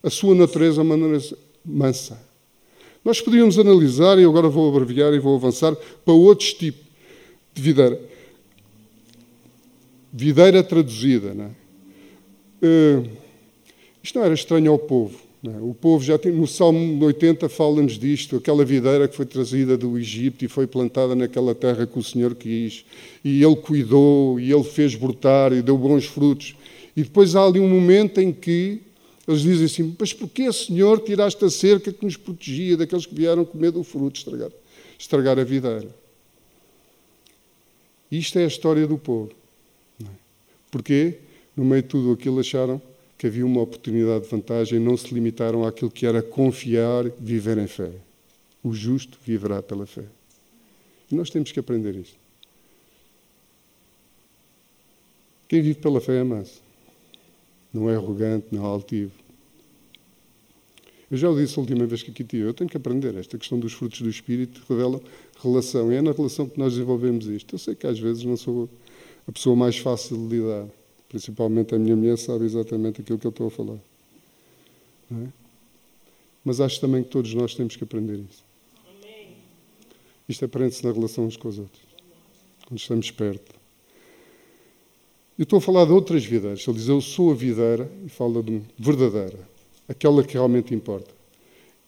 A 0.00 0.10
sua 0.10 0.32
natureza 0.32 0.80
é 0.80 0.84
uma 0.84 0.96
natureza 0.96 1.36
mansa. 1.64 2.29
Nós 3.04 3.20
poderíamos 3.20 3.58
analisar, 3.58 4.18
e 4.18 4.24
agora 4.24 4.48
vou 4.48 4.68
abreviar 4.68 5.12
e 5.14 5.18
vou 5.18 5.34
avançar, 5.34 5.74
para 6.04 6.14
outros 6.14 6.52
tipos 6.52 6.82
de 7.54 7.62
videira. 7.62 8.00
Videira 10.12 10.62
traduzida. 10.62 11.32
Não 11.32 11.44
é? 11.44 11.50
Uh, 12.62 13.10
isto 14.02 14.18
não 14.18 14.24
era 14.24 14.34
estranho 14.34 14.70
ao 14.70 14.78
povo. 14.78 15.18
É? 15.42 15.58
O 15.62 15.72
povo 15.72 16.04
já 16.04 16.18
tem, 16.18 16.32
no 16.32 16.46
Salmo 16.46 17.02
80 17.02 17.48
fala-nos 17.48 17.98
disto, 17.98 18.36
aquela 18.36 18.62
videira 18.62 19.08
que 19.08 19.16
foi 19.16 19.24
trazida 19.24 19.76
do 19.76 19.98
Egito 19.98 20.44
e 20.44 20.48
foi 20.48 20.66
plantada 20.66 21.14
naquela 21.14 21.54
terra 21.54 21.86
que 21.86 21.98
o 21.98 22.02
Senhor 22.02 22.34
quis, 22.34 22.84
e 23.24 23.42
Ele 23.42 23.56
cuidou, 23.56 24.38
e 24.38 24.52
Ele 24.52 24.64
fez 24.64 24.94
brotar, 24.94 25.54
e 25.54 25.62
deu 25.62 25.78
bons 25.78 26.04
frutos. 26.04 26.54
E 26.94 27.02
depois 27.02 27.34
há 27.34 27.44
ali 27.46 27.58
um 27.58 27.68
momento 27.68 28.20
em 28.20 28.30
que 28.30 28.82
eles 29.30 29.42
dizem 29.42 29.66
assim: 29.66 29.96
Mas 29.98 30.12
porquê, 30.12 30.52
Senhor, 30.52 31.00
tiraste 31.00 31.44
a 31.44 31.50
cerca 31.50 31.92
que 31.92 32.04
nos 32.04 32.16
protegia 32.16 32.76
daqueles 32.76 33.06
que 33.06 33.14
vieram 33.14 33.44
comer 33.44 33.70
do 33.70 33.84
fruto, 33.84 34.18
estragar, 34.18 34.50
estragar 34.98 35.38
a 35.38 35.44
videira? 35.44 35.88
Isto 38.10 38.40
é 38.40 38.44
a 38.44 38.48
história 38.48 38.86
do 38.86 38.98
povo. 38.98 39.30
É? 40.02 40.06
Porquê? 40.70 41.18
No 41.56 41.64
meio 41.64 41.82
de 41.82 41.88
tudo 41.88 42.12
aquilo 42.12 42.40
acharam 42.40 42.82
que 43.16 43.26
havia 43.26 43.44
uma 43.44 43.60
oportunidade 43.60 44.24
de 44.24 44.30
vantagem, 44.30 44.80
não 44.80 44.96
se 44.96 45.12
limitaram 45.12 45.64
àquilo 45.64 45.90
que 45.90 46.06
era 46.06 46.22
confiar, 46.22 47.04
viver 47.18 47.58
em 47.58 47.66
fé. 47.66 47.92
O 48.64 48.72
justo 48.72 49.18
viverá 49.24 49.62
pela 49.62 49.86
fé. 49.86 50.04
E 51.10 51.14
nós 51.14 51.28
temos 51.28 51.52
que 51.52 51.60
aprender 51.60 51.94
isto. 51.94 52.16
Quem 55.46 55.60
vive 55.60 55.78
pela 55.78 56.00
fé 56.00 56.16
é 56.16 56.24
manso. 56.24 56.62
Não 57.72 57.90
é 57.90 57.94
arrogante, 57.94 58.46
não 58.50 58.64
é 58.64 58.66
altivo. 58.66 59.19
Eu 61.10 61.16
já 61.16 61.28
o 61.28 61.36
disse 61.36 61.58
a 61.58 61.60
última 61.60 61.86
vez 61.86 62.02
que 62.02 62.10
aqui 62.10 62.22
tive. 62.22 62.44
Eu 62.44 62.54
tenho 62.54 62.70
que 62.70 62.76
aprender. 62.76 63.16
Esta 63.16 63.36
questão 63.36 63.58
dos 63.58 63.72
frutos 63.72 64.00
do 64.00 64.08
Espírito 64.08 64.62
revela 64.68 65.00
relação. 65.42 65.92
E 65.92 65.96
é 65.96 66.02
na 66.02 66.12
relação 66.12 66.48
que 66.48 66.58
nós 66.58 66.74
desenvolvemos 66.74 67.26
isto. 67.26 67.54
Eu 67.54 67.58
sei 67.58 67.74
que 67.74 67.86
às 67.86 67.98
vezes 67.98 68.22
não 68.22 68.36
sou 68.36 68.68
a 69.26 69.32
pessoa 69.32 69.56
mais 69.56 69.76
fácil 69.76 70.16
de 70.16 70.36
lidar. 70.36 70.68
Principalmente 71.08 71.74
a 71.74 71.78
minha 71.78 71.96
mulher 71.96 72.16
sabe 72.16 72.44
exatamente 72.44 73.00
aquilo 73.00 73.18
que 73.18 73.26
eu 73.26 73.30
estou 73.30 73.48
a 73.48 73.50
falar. 73.50 73.78
É? 75.10 75.26
Mas 76.44 76.60
acho 76.60 76.80
também 76.80 77.02
que 77.02 77.10
todos 77.10 77.34
nós 77.34 77.56
temos 77.56 77.74
que 77.74 77.82
aprender 77.82 78.20
isso. 78.30 78.44
Isto 80.28 80.44
aprende-se 80.44 80.84
na 80.84 80.92
relação 80.92 81.26
uns 81.26 81.36
com 81.36 81.48
os 81.48 81.58
outros. 81.58 81.82
Quando 82.68 82.78
estamos 82.78 83.10
perto. 83.10 83.52
Eu 85.36 85.42
estou 85.42 85.56
a 85.56 85.60
falar 85.60 85.86
de 85.86 85.90
outras 85.90 86.24
videiras. 86.24 86.64
Ele 86.68 86.76
diz, 86.76 86.86
eu 86.86 87.00
sou 87.00 87.32
a 87.32 87.34
videira, 87.34 87.90
e 88.06 88.08
fala 88.08 88.40
de 88.40 88.62
verdadeira. 88.78 89.49
Aquela 89.90 90.22
que 90.22 90.34
realmente 90.34 90.72
importa. 90.72 91.10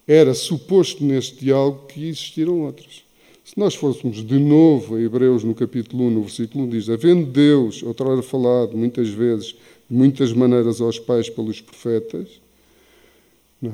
Era 0.08 0.34
suposto 0.34 1.04
neste 1.04 1.44
diálogo 1.44 1.86
que 1.86 2.08
existiram 2.08 2.62
outras. 2.62 3.04
Se 3.44 3.56
nós 3.56 3.76
fôssemos 3.76 4.26
de 4.26 4.40
novo 4.40 4.96
a 4.96 5.00
Hebreus, 5.00 5.44
no 5.44 5.54
capítulo 5.54 6.06
1, 6.06 6.10
no 6.10 6.22
versículo 6.22 6.64
1, 6.64 6.68
diz: 6.68 6.88
Havendo 6.88 7.26
Deus, 7.30 7.80
outrora 7.84 8.20
falado 8.20 8.76
muitas 8.76 9.08
vezes, 9.08 9.54
de 9.88 9.96
muitas 9.96 10.32
maneiras 10.32 10.80
aos 10.80 10.98
pais 10.98 11.30
pelos 11.30 11.60
profetas, 11.60 12.40
é? 13.62 13.68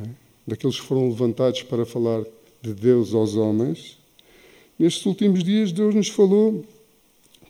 daqueles 0.46 0.78
que 0.78 0.86
foram 0.86 1.08
levantados 1.08 1.62
para 1.62 1.86
falar 1.86 2.22
de 2.60 2.74
Deus 2.74 3.14
aos 3.14 3.34
homens, 3.34 3.96
nestes 4.78 5.06
últimos 5.06 5.42
dias 5.42 5.72
Deus 5.72 5.94
nos 5.94 6.08
falou 6.08 6.66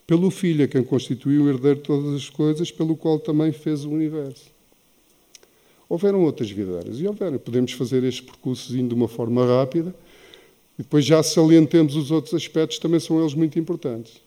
pelo 0.07 0.31
Filho, 0.31 0.63
a 0.63 0.67
quem 0.69 0.81
constituiu 0.81 1.43
o 1.43 1.49
herdeiro 1.49 1.79
de 1.79 1.85
todas 1.85 2.15
as 2.15 2.29
coisas, 2.29 2.71
pelo 2.71 2.95
qual 2.95 3.19
também 3.19 3.51
fez 3.51 3.83
o 3.83 3.89
universo. 3.89 4.58
Houveram 5.89 6.23
outras 6.23 6.51
videiras, 6.51 7.01
e 7.01 7.07
houveram. 7.07 7.39
Podemos 7.39 7.71
fazer 7.71 8.03
este 8.03 8.21
percurso 8.21 8.71
de 8.71 8.93
uma 8.93 9.07
forma 9.07 9.43
rápida, 9.43 9.93
e 10.77 10.83
depois 10.83 11.03
já 11.03 11.23
salientemos 11.23 11.95
os 11.95 12.11
outros 12.11 12.35
aspectos, 12.35 12.77
também 12.77 12.99
são 12.99 13.19
eles 13.19 13.33
muito 13.33 13.57
importantes. 13.57 14.21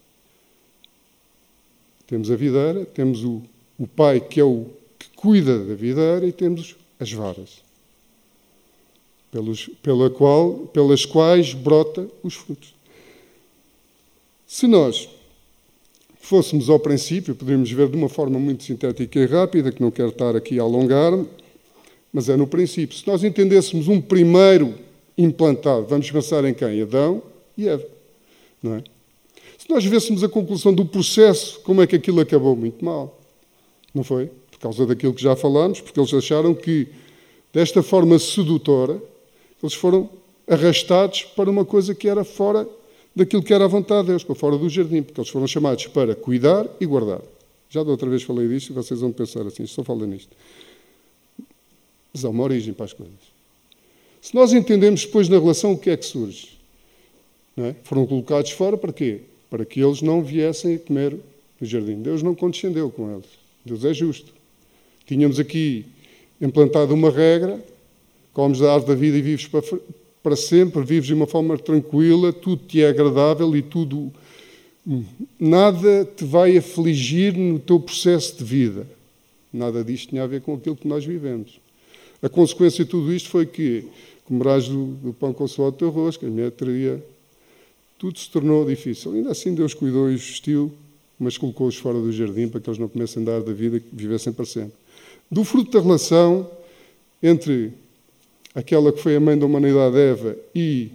Temos 2.05 2.33
a 2.33 2.37
videira, 2.37 2.85
temos 2.85 3.25
o, 3.25 3.41
o 3.79 3.87
pai 3.87 4.21
que 4.21 4.41
é 4.41 4.45
o 4.45 4.67
que 4.99 5.09
cuida 5.15 5.65
da 5.65 5.75
videira, 5.75 6.27
e 6.27 6.33
temos 6.33 6.75
as 6.99 7.13
varas, 7.13 7.63
pelos, 9.31 9.71
pela 9.83 10.11
qual, 10.11 10.67
pelas 10.73 11.07
quais 11.07 11.55
brota 11.55 12.09
os 12.25 12.35
frutos. 12.35 12.75
Se 14.47 14.67
nós 14.67 15.09
fôssemos 16.21 16.69
ao 16.69 16.79
princípio, 16.79 17.35
poderíamos 17.35 17.71
ver 17.71 17.89
de 17.89 17.97
uma 17.97 18.09
forma 18.09 18.39
muito 18.39 18.65
sintética 18.65 19.21
e 19.21 19.27
rápida, 19.27 19.73
que 19.73 19.81
não 19.81 19.91
quero 19.91 20.11
estar 20.11 20.37
aqui 20.37 20.59
a 20.59 20.63
alongar-me, 20.63 21.27
mas 22.13 22.29
é 22.29 22.37
no 22.37 22.47
princípio. 22.47 22.97
Se 22.97 23.07
nós 23.07 23.25
entendêssemos 23.25 23.89
um 23.89 24.01
primeiro 24.01 24.75
implantado, 25.17 25.87
vamos 25.87 26.11
pensar 26.11 26.45
em 26.45 26.53
quem? 26.53 26.83
Adão 26.83 27.23
e 27.57 27.69
Eva. 27.69 27.87
Não 28.63 28.75
é? 28.75 28.85
Se 29.59 29.71
nós 29.71 29.85
vêssemos 29.85 30.23
a 30.23 30.29
conclusão 30.29 30.75
do 30.75 30.85
processo, 30.85 31.61
como 31.61 31.83
é 31.83 31.87
que 31.87 31.97
aquilo 31.97 32.21
acabou? 32.21 32.55
Muito 32.57 32.85
mal. 32.85 33.19
Não 33.95 34.05
foi? 34.05 34.31
Por 34.51 34.59
causa 34.59 34.87
daquilo 34.87 35.15
que 35.15 35.23
já 35.23 35.35
falámos, 35.37 35.81
porque 35.81 35.99
eles 35.99 36.13
acharam 36.13 36.55
que, 36.55 36.89
desta 37.53 37.83
forma 37.83 38.19
sedutora, 38.19 39.01
eles 39.63 39.75
foram 39.75 40.11
arrastados 40.49 41.23
para 41.23 41.51
uma 41.51 41.65
coisa 41.65 41.95
que 41.95 42.09
era 42.09 42.25
fora 42.25 42.69
daquilo 43.15 43.43
que 43.43 43.53
era 43.53 43.65
a 43.65 43.69
vontade 43.69 44.03
de 44.03 44.09
Deus, 44.09 44.25
para 44.25 44.35
fora 44.35 44.57
do 44.57 44.69
jardim, 44.69 45.03
porque 45.03 45.21
eles 45.21 45.31
foram 45.31 45.47
chamados 45.47 45.87
para 45.87 46.15
cuidar 46.15 46.67
e 46.81 46.87
guardar. 46.87 47.21
Já 47.69 47.83
da 47.83 47.91
outra 47.91 48.09
vez 48.09 48.23
falei 48.23 48.49
disto 48.49 48.71
e 48.71 48.73
vocês 48.73 49.01
vão 49.01 49.13
pensar 49.13 49.47
assim, 49.47 49.67
só 49.67 49.85
falo 49.85 50.07
nisto. 50.07 50.35
Mas 52.13 52.25
há 52.25 52.29
uma 52.29 52.43
origem 52.43 52.73
para 52.75 52.85
as 52.85 52.93
coisas. 52.93 53.33
Se 54.21 54.35
nós 54.35 54.53
entendemos 54.53 55.05
depois 55.05 55.29
na 55.29 55.39
relação 55.39 55.73
o 55.73 55.79
que 55.79 55.91
é 55.91 55.97
que 55.97 56.07
surge, 56.07 56.51
é? 57.57 57.75
foram 57.85 58.07
colocados 58.07 58.51
fora 58.53 58.77
para 58.77 58.93
quê? 58.93 59.23
Para 59.51 59.65
que 59.65 59.81
eles 59.81 60.01
não 60.01 60.23
viessem 60.23 60.77
a 60.77 60.79
comer 60.79 61.17
no 61.61 61.67
jardim. 61.67 62.01
Deus 62.01 62.23
não 62.23 62.35
condescendeu 62.35 62.91
com 62.91 63.13
eles. 63.13 63.27
Deus 63.65 63.85
é 63.85 63.93
justo. 63.93 64.33
Tínhamos 65.07 65.39
aqui 65.39 65.85
implantado 66.41 66.95
uma 66.95 67.11
regra, 67.11 67.63
comes 68.33 68.59
da 68.59 68.73
árvore 68.73 68.95
da 68.95 69.01
vida 69.01 69.19
e 69.19 69.23
vives 69.23 69.47
para, 69.47 69.63
para 70.23 70.37
sempre, 70.37 70.83
vives 70.83 71.07
de 71.07 71.15
uma 71.15 71.27
forma 71.27 71.59
tranquila, 71.59 72.33
tudo 72.33 72.63
te 72.67 72.83
é 72.83 72.89
agradável 72.89 73.55
e 73.57 73.63
tudo. 73.63 74.13
Nada 75.39 76.05
te 76.05 76.25
vai 76.25 76.57
afligir 76.57 77.37
no 77.37 77.59
teu 77.59 77.79
processo 77.79 78.39
de 78.39 78.45
vida. 78.45 78.87
Nada 79.53 79.85
disto 79.85 80.09
tinha 80.09 80.25
a 80.25 80.27
ver 80.27 80.41
com 80.41 80.55
aquilo 80.55 80.77
que 80.77 80.89
nós 80.89 81.05
vivemos. 81.05 81.61
A 82.23 82.29
consequência 82.29 82.85
de 82.85 82.91
tudo 82.91 83.13
isto 83.13 83.29
foi 83.29 83.45
que 83.45 83.85
comerás 84.25 84.69
do, 84.69 84.87
do 84.87 85.13
pão 85.13 85.33
com 85.33 85.45
o 85.45 85.73
teu 85.73 85.91
rosto, 85.91 86.21
que 86.21 86.27
a 86.27 86.31
mulher 86.31 86.53
teria. 86.53 87.05
Tudo 87.99 88.19
se 88.19 88.31
tornou 88.31 88.65
difícil. 88.65 89.13
Ainda 89.13 89.33
assim, 89.33 89.55
Deus 89.55 89.75
cuidou 89.75 90.11
e 90.11 90.15
os 90.15 90.23
vestiu, 90.23 90.73
mas 91.19 91.37
colocou-os 91.37 91.77
fora 91.77 91.99
do 92.01 92.13
jardim 92.13 92.49
para 92.49 92.61
que 92.61 92.71
eles 92.71 92.79
não 92.79 92.89
comecem 92.89 93.23
a 93.23 93.27
dar 93.27 93.43
da 93.43 93.53
vida 93.53 93.77
e 93.77 93.83
vivessem 93.93 94.33
para 94.33 94.45
sempre. 94.45 94.73
Do 95.31 95.43
fruto 95.43 95.73
da 95.73 95.81
relação 95.81 96.49
entre 97.21 97.73
aquela 98.55 98.93
que 98.93 99.01
foi 99.01 99.17
a 99.17 99.21
mãe 99.21 99.37
da 99.37 99.47
humanidade, 99.47 99.97
Eva, 99.97 100.37
e, 100.55 100.91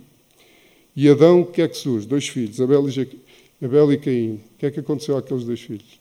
e 0.95 1.09
Adão, 1.09 1.41
o 1.41 1.45
que 1.45 1.61
é 1.61 1.67
que 1.67 1.77
surge? 1.77 2.07
Dois 2.07 2.27
filhos, 2.27 2.61
Abel 2.61 2.87
e, 2.89 3.65
Abel 3.65 3.91
e 3.91 3.97
Caim. 3.97 4.35
O 4.35 4.57
que 4.59 4.65
é 4.65 4.71
que 4.71 4.79
aconteceu 4.79 5.17
àqueles 5.17 5.43
dois 5.43 5.59
filhos? 5.59 5.99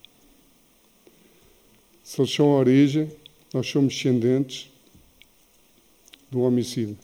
Se 2.05 2.21
eles 2.21 2.33
são 2.33 2.53
a 2.53 2.59
origem, 2.59 3.11
nós 3.53 3.67
somos 3.67 3.95
descendentes 3.95 4.71
do 6.31 6.41
homicídio. 6.41 6.97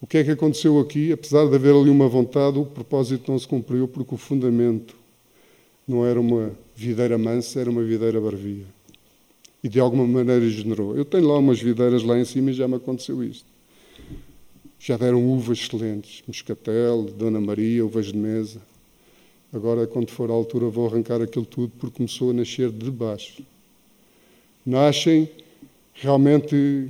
O 0.00 0.06
que 0.06 0.18
é 0.18 0.24
que 0.24 0.30
aconteceu 0.30 0.78
aqui? 0.80 1.12
Apesar 1.12 1.46
de 1.46 1.54
haver 1.54 1.74
ali 1.74 1.90
uma 1.90 2.08
vontade, 2.08 2.58
o 2.58 2.64
propósito 2.64 3.30
não 3.30 3.38
se 3.38 3.46
cumpriu 3.46 3.86
porque 3.86 4.14
o 4.14 4.18
fundamento 4.18 4.96
não 5.86 6.06
era 6.06 6.18
uma 6.18 6.52
videira 6.74 7.18
mansa, 7.18 7.60
era 7.60 7.70
uma 7.70 7.82
videira 7.82 8.18
barbia. 8.20 8.64
E 9.62 9.68
de 9.68 9.78
alguma 9.78 10.06
maneira 10.06 10.48
generou. 10.48 10.96
Eu 10.96 11.04
tenho 11.04 11.28
lá 11.28 11.38
umas 11.38 11.60
videiras 11.60 12.02
lá 12.02 12.18
em 12.18 12.24
cima 12.24 12.50
e 12.50 12.54
já 12.54 12.66
me 12.66 12.76
aconteceu 12.76 13.22
isto. 13.22 13.44
Já 14.78 14.96
deram 14.96 15.22
uvas 15.22 15.58
excelentes, 15.58 16.22
moscatel, 16.26 17.02
Dona 17.02 17.38
Maria, 17.38 17.84
uvas 17.84 18.06
de 18.06 18.16
mesa. 18.16 18.62
Agora, 19.52 19.86
quando 19.86 20.10
for 20.10 20.30
a 20.30 20.32
altura, 20.32 20.66
vou 20.66 20.86
arrancar 20.86 21.20
aquilo 21.20 21.44
tudo 21.44 21.72
porque 21.78 21.96
começou 21.96 22.30
a 22.30 22.32
nascer 22.32 22.70
de 22.70 22.90
baixo. 22.90 23.42
Nascem 24.64 25.28
realmente 25.94 26.88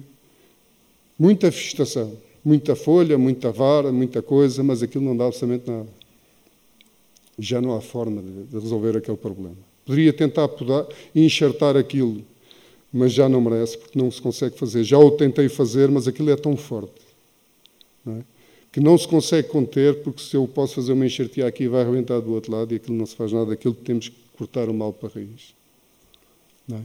muita 1.18 1.50
vegetação, 1.50 2.16
muita 2.44 2.76
folha, 2.76 3.16
muita 3.16 3.50
vara, 3.50 3.90
muita 3.90 4.20
coisa, 4.20 4.62
mas 4.62 4.82
aquilo 4.82 5.04
não 5.04 5.16
dá 5.16 5.26
absolutamente 5.26 5.70
nada. 5.70 5.88
Já 7.38 7.60
não 7.60 7.74
há 7.74 7.80
forma 7.80 8.22
de 8.22 8.58
resolver 8.58 8.96
aquele 8.96 9.16
problema. 9.16 9.56
Poderia 9.86 10.12
tentar 10.12 10.46
podar 10.48 10.86
enxertar 11.14 11.76
aquilo, 11.76 12.22
mas 12.92 13.12
já 13.12 13.28
não 13.28 13.40
merece, 13.40 13.78
porque 13.78 13.98
não 13.98 14.10
se 14.10 14.20
consegue 14.20 14.58
fazer. 14.58 14.84
Já 14.84 14.98
o 14.98 15.10
tentei 15.10 15.48
fazer, 15.48 15.90
mas 15.90 16.06
aquilo 16.06 16.30
é 16.30 16.36
tão 16.36 16.56
forte. 16.56 17.00
Não 18.04 18.18
é? 18.18 18.39
Que 18.72 18.80
não 18.80 18.96
se 18.96 19.06
consegue 19.06 19.48
conter, 19.48 20.02
porque 20.02 20.22
se 20.22 20.36
eu 20.36 20.46
posso 20.46 20.76
fazer 20.76 20.92
uma 20.92 21.04
enxertia 21.04 21.46
aqui, 21.46 21.66
vai 21.66 21.82
arrebentar 21.82 22.20
do 22.20 22.32
outro 22.32 22.52
lado 22.52 22.72
e 22.72 22.76
aquilo 22.76 22.96
não 22.96 23.06
se 23.06 23.16
faz 23.16 23.32
nada, 23.32 23.52
aquilo 23.52 23.74
temos 23.74 24.08
que 24.08 24.16
cortar 24.36 24.68
o 24.68 24.74
mal 24.74 24.92
para 24.92 25.08
a 25.08 25.12
raiz. 25.12 25.54
É? 26.72 26.80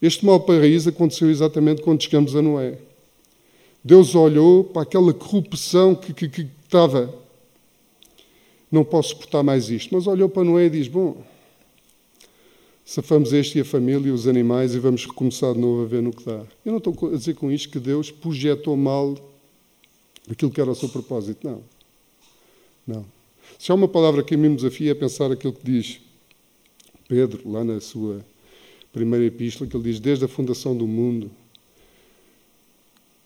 Este 0.00 0.24
mal 0.24 0.40
para 0.40 0.56
a 0.56 0.60
raiz 0.60 0.86
aconteceu 0.86 1.30
exatamente 1.30 1.82
quando 1.82 2.02
chegamos 2.02 2.34
a 2.34 2.42
Noé. 2.42 2.78
Deus 3.84 4.14
olhou 4.14 4.64
para 4.64 4.82
aquela 4.82 5.12
corrupção 5.12 5.94
que, 5.94 6.14
que, 6.14 6.28
que 6.28 6.48
estava. 6.64 7.12
Não 8.70 8.84
posso 8.84 9.10
suportar 9.10 9.42
mais 9.42 9.68
isto. 9.68 9.94
Mas 9.94 10.06
olhou 10.06 10.28
para 10.28 10.44
Noé 10.44 10.66
e 10.66 10.70
diz: 10.70 10.88
Bom, 10.88 11.22
safamos 12.84 13.32
este 13.32 13.58
e 13.58 13.60
a 13.60 13.64
família 13.64 14.08
e 14.08 14.10
os 14.10 14.26
animais 14.26 14.74
e 14.74 14.78
vamos 14.78 15.04
recomeçar 15.04 15.52
de 15.52 15.60
novo 15.60 15.82
a 15.82 15.86
ver 15.86 16.00
no 16.00 16.12
que 16.12 16.24
dá. 16.24 16.42
Eu 16.64 16.72
não 16.72 16.78
estou 16.78 16.94
a 17.12 17.16
dizer 17.16 17.34
com 17.34 17.50
isto 17.50 17.70
que 17.70 17.78
Deus 17.78 18.10
projetou 18.10 18.76
mal 18.76 19.16
aquilo 20.30 20.50
que 20.50 20.60
era 20.60 20.70
o 20.70 20.74
seu 20.74 20.88
propósito. 20.88 21.46
Não. 21.46 21.62
Não. 22.86 23.06
Se 23.58 23.70
há 23.70 23.74
uma 23.74 23.88
palavra 23.88 24.22
que 24.22 24.34
a 24.34 24.38
mim 24.38 24.50
me 24.50 24.56
desafia 24.56 24.92
é 24.92 24.94
pensar 24.94 25.30
aquilo 25.30 25.52
que 25.52 25.64
diz 25.64 26.00
Pedro, 27.08 27.48
lá 27.50 27.62
na 27.62 27.80
sua 27.80 28.24
primeira 28.92 29.24
epístola, 29.24 29.68
que 29.68 29.76
ele 29.76 29.84
diz: 29.84 30.00
Desde 30.00 30.24
a 30.24 30.28
fundação 30.28 30.76
do 30.76 30.86
mundo, 30.86 31.30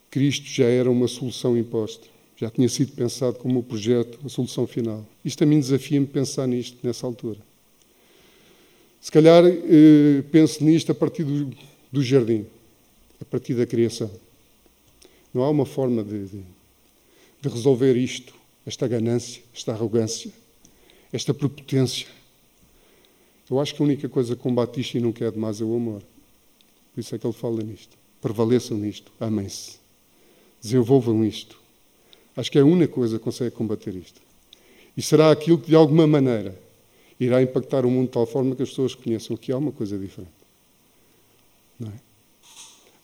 Cristo 0.09 0.45
já 0.47 0.65
era 0.65 0.89
uma 0.89 1.07
solução 1.07 1.57
imposta. 1.57 2.07
Já 2.35 2.51
tinha 2.51 2.69
sido 2.69 2.91
pensado 2.91 3.37
como 3.39 3.59
o 3.59 3.63
projeto, 3.63 4.19
a 4.23 4.29
solução 4.29 4.67
final. 4.67 5.05
Isto 5.25 5.43
a 5.43 5.47
mim 5.47 5.59
desafia-me 5.59 6.05
pensar 6.05 6.47
nisto, 6.47 6.77
nessa 6.83 7.07
altura. 7.07 7.39
Se 9.01 9.11
calhar 9.11 9.43
eh, 9.45 10.23
penso 10.31 10.63
nisto 10.63 10.91
a 10.91 10.95
partir 10.95 11.23
do, 11.23 11.51
do, 11.91 12.03
jardim, 12.03 12.45
a 13.21 13.25
partir 13.25 13.53
da 13.55 13.65
criação. 13.65 14.11
Não 15.33 15.43
há 15.43 15.49
uma 15.49 15.65
forma 15.65 16.03
de, 16.03 16.27
de 16.27 16.43
de 17.41 17.49
resolver 17.49 17.95
isto, 17.95 18.33
esta 18.65 18.87
ganância, 18.87 19.41
esta 19.53 19.71
arrogância, 19.71 20.31
esta 21.11 21.33
prepotência. 21.33 22.07
Eu 23.49 23.59
acho 23.59 23.73
que 23.73 23.81
a 23.81 23.85
única 23.85 24.09
coisa 24.09 24.35
que 24.35 24.41
combate 24.41 24.81
isto 24.81 24.97
e 24.97 24.99
não 24.99 25.11
quer 25.11 25.31
demais 25.31 25.61
é 25.61 25.63
o 25.63 25.75
amor. 25.75 26.01
Por 26.93 26.99
isso 26.99 27.15
é 27.15 27.17
que 27.17 27.25
ele 27.25 27.33
fala 27.33 27.63
nisto. 27.63 27.97
Prevaleçam 28.21 28.77
nisto, 28.77 29.11
amem-se, 29.19 29.77
desenvolvam 30.61 31.23
isto. 31.23 31.57
Acho 32.35 32.51
que 32.51 32.57
é 32.57 32.61
a 32.61 32.65
única 32.65 32.93
coisa 32.93 33.17
que 33.17 33.23
consegue 33.23 33.51
combater 33.51 33.95
isto. 33.95 34.21
E 34.95 35.01
será 35.01 35.31
aquilo 35.31 35.57
que, 35.57 35.69
de 35.69 35.75
alguma 35.75 36.05
maneira, 36.05 36.59
irá 37.19 37.41
impactar 37.41 37.85
o 37.85 37.89
mundo 37.89 38.07
de 38.07 38.13
tal 38.13 38.25
forma 38.25 38.55
que 38.55 38.63
as 38.63 38.69
pessoas 38.69 38.95
conheçam 38.95 39.37
que 39.37 39.51
há 39.51 39.57
uma 39.57 39.71
coisa 39.71 39.97
diferente. 39.97 40.31
Não 41.79 41.89
é? 41.89 41.93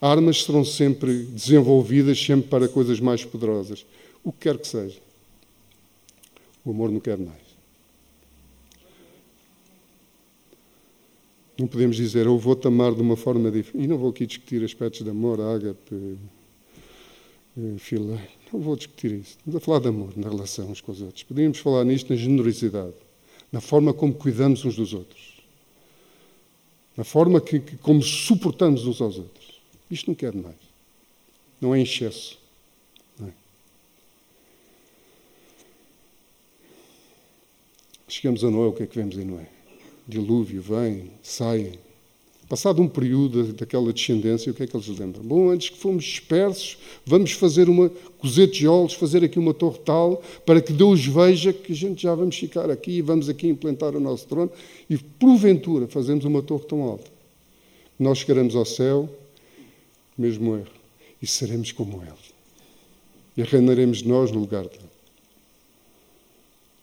Armas 0.02 0.44
serão 0.44 0.66
sempre 0.66 1.24
desenvolvidas 1.24 2.20
sempre 2.20 2.50
para 2.50 2.68
coisas 2.68 3.00
mais 3.00 3.24
poderosas 3.24 3.86
o 4.24 4.32
que 4.32 4.40
quer 4.40 4.58
que 4.58 4.68
seja. 4.68 5.00
O 6.66 6.72
amor 6.72 6.92
não 6.92 7.00
quer 7.00 7.18
mais. 7.18 7.44
Não 11.58 11.68
podemos 11.68 11.96
dizer, 11.96 12.26
eu 12.26 12.38
vou-te 12.38 12.68
amar 12.68 12.94
de 12.96 13.02
uma 13.02 13.16
forma 13.16 13.52
diferente. 13.52 13.84
E 13.84 13.88
não 13.88 13.98
vou 13.98 14.10
aqui 14.10 14.26
discutir 14.26 14.64
aspectos 14.64 15.04
de 15.04 15.10
amor, 15.10 15.40
ágape, 15.40 16.18
eh, 17.58 17.78
fila. 17.78 18.20
Não 18.52 18.60
vou 18.60 18.76
discutir 18.76 19.12
isso. 19.12 19.38
Estamos 19.38 19.56
a 19.58 19.60
falar 19.60 19.80
de 19.80 19.88
amor 19.88 20.14
na 20.16 20.30
relação 20.30 20.72
uns 20.72 20.82
com 20.82 20.92
os 20.92 21.02
outros. 21.02 21.24
Podíamos 21.24 21.60
falar 21.60 21.84
nisto 21.84 22.10
na 22.10 22.16
generosidade, 22.16 22.96
na 23.52 23.62
forma 23.62 23.94
como 23.94 24.14
cuidamos 24.14 24.66
uns 24.66 24.76
dos 24.76 24.94
outros. 24.94 25.34
na 26.96 27.04
forma 27.04 27.42
que, 27.42 27.60
que, 27.60 27.78
como 27.78 28.02
suportamos 28.02 28.86
uns 28.86 29.02
aos 29.02 29.18
outros. 29.18 29.60
Isto 29.90 30.10
não 30.10 30.16
quer 30.16 30.34
mais. 30.34 30.56
Não 31.60 31.74
é 31.74 31.80
em 31.80 31.84
excesso. 31.84 32.38
Não 33.20 33.28
é? 33.28 33.34
Chegamos 38.16 38.44
a 38.44 38.52
Noé, 38.52 38.68
o 38.68 38.72
que 38.72 38.84
é 38.84 38.86
que 38.86 38.96
vemos 38.96 39.18
em 39.18 39.26
Noé? 39.26 39.48
Dilúvio, 40.08 40.62
vem, 40.62 41.10
sai. 41.24 41.80
Passado 42.48 42.80
um 42.80 42.88
período 42.88 43.54
daquela 43.54 43.92
descendência, 43.92 44.52
o 44.52 44.56
que 44.56 44.62
é 44.62 44.68
que 44.68 44.78
eles 44.78 44.88
lembram? 44.88 45.24
Bom, 45.24 45.50
antes 45.50 45.72
que 45.72 45.80
fomos 45.80 46.04
dispersos, 46.04 46.78
vamos 47.04 47.32
fazer 47.32 47.68
uma 47.68 47.90
cozer 48.20 48.50
tijolos, 48.50 48.94
fazer 48.94 49.24
aqui 49.24 49.40
uma 49.40 49.52
torre 49.52 49.80
tal, 49.80 50.22
para 50.46 50.62
que 50.62 50.72
Deus 50.72 51.04
veja 51.04 51.52
que 51.52 51.74
a 51.74 51.76
gente 51.76 52.04
já 52.04 52.14
vamos 52.14 52.38
ficar 52.38 52.70
aqui 52.70 52.92
e 52.92 53.02
vamos 53.02 53.30
aqui 53.30 53.48
implantar 53.48 53.96
o 53.96 54.00
nosso 54.00 54.28
trono, 54.28 54.52
e 54.88 54.96
porventura 54.96 55.88
fazemos 55.88 56.24
uma 56.24 56.44
torre 56.44 56.66
tão 56.66 56.84
alta. 56.84 57.10
Nós 57.98 58.20
chegaremos 58.20 58.56
ao 58.56 58.64
céu, 58.64 59.10
mesmo 60.16 60.56
erro, 60.56 60.68
e 61.20 61.26
seremos 61.26 61.72
como 61.72 62.04
Ele. 62.04 62.14
E 63.36 63.42
reinaremos 63.42 64.04
nós 64.04 64.32
no 64.32 64.40
lugar 64.40 64.66
dele. 64.68 64.93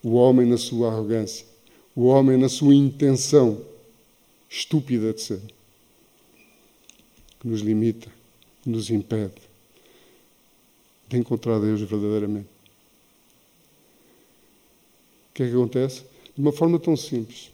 O 0.02 0.14
homem 0.14 0.46
na 0.46 0.56
sua 0.56 0.88
arrogância, 0.88 1.46
o 1.94 2.04
homem 2.06 2.36
na 2.36 2.48
sua 2.48 2.74
intenção 2.74 3.60
estúpida 4.48 5.12
de 5.12 5.20
ser, 5.20 5.40
que 7.38 7.46
nos 7.46 7.60
limita, 7.60 8.10
que 8.62 8.70
nos 8.70 8.90
impede 8.90 9.50
de 11.10 11.18
encontrar 11.18 11.58
Deus 11.58 11.80
verdadeiramente. 11.80 12.46
O 15.30 15.34
que 15.34 15.42
é 15.42 15.46
que 15.48 15.52
acontece? 15.52 16.02
De 16.36 16.40
uma 16.40 16.52
forma 16.52 16.78
tão 16.78 16.96
simples. 16.96 17.50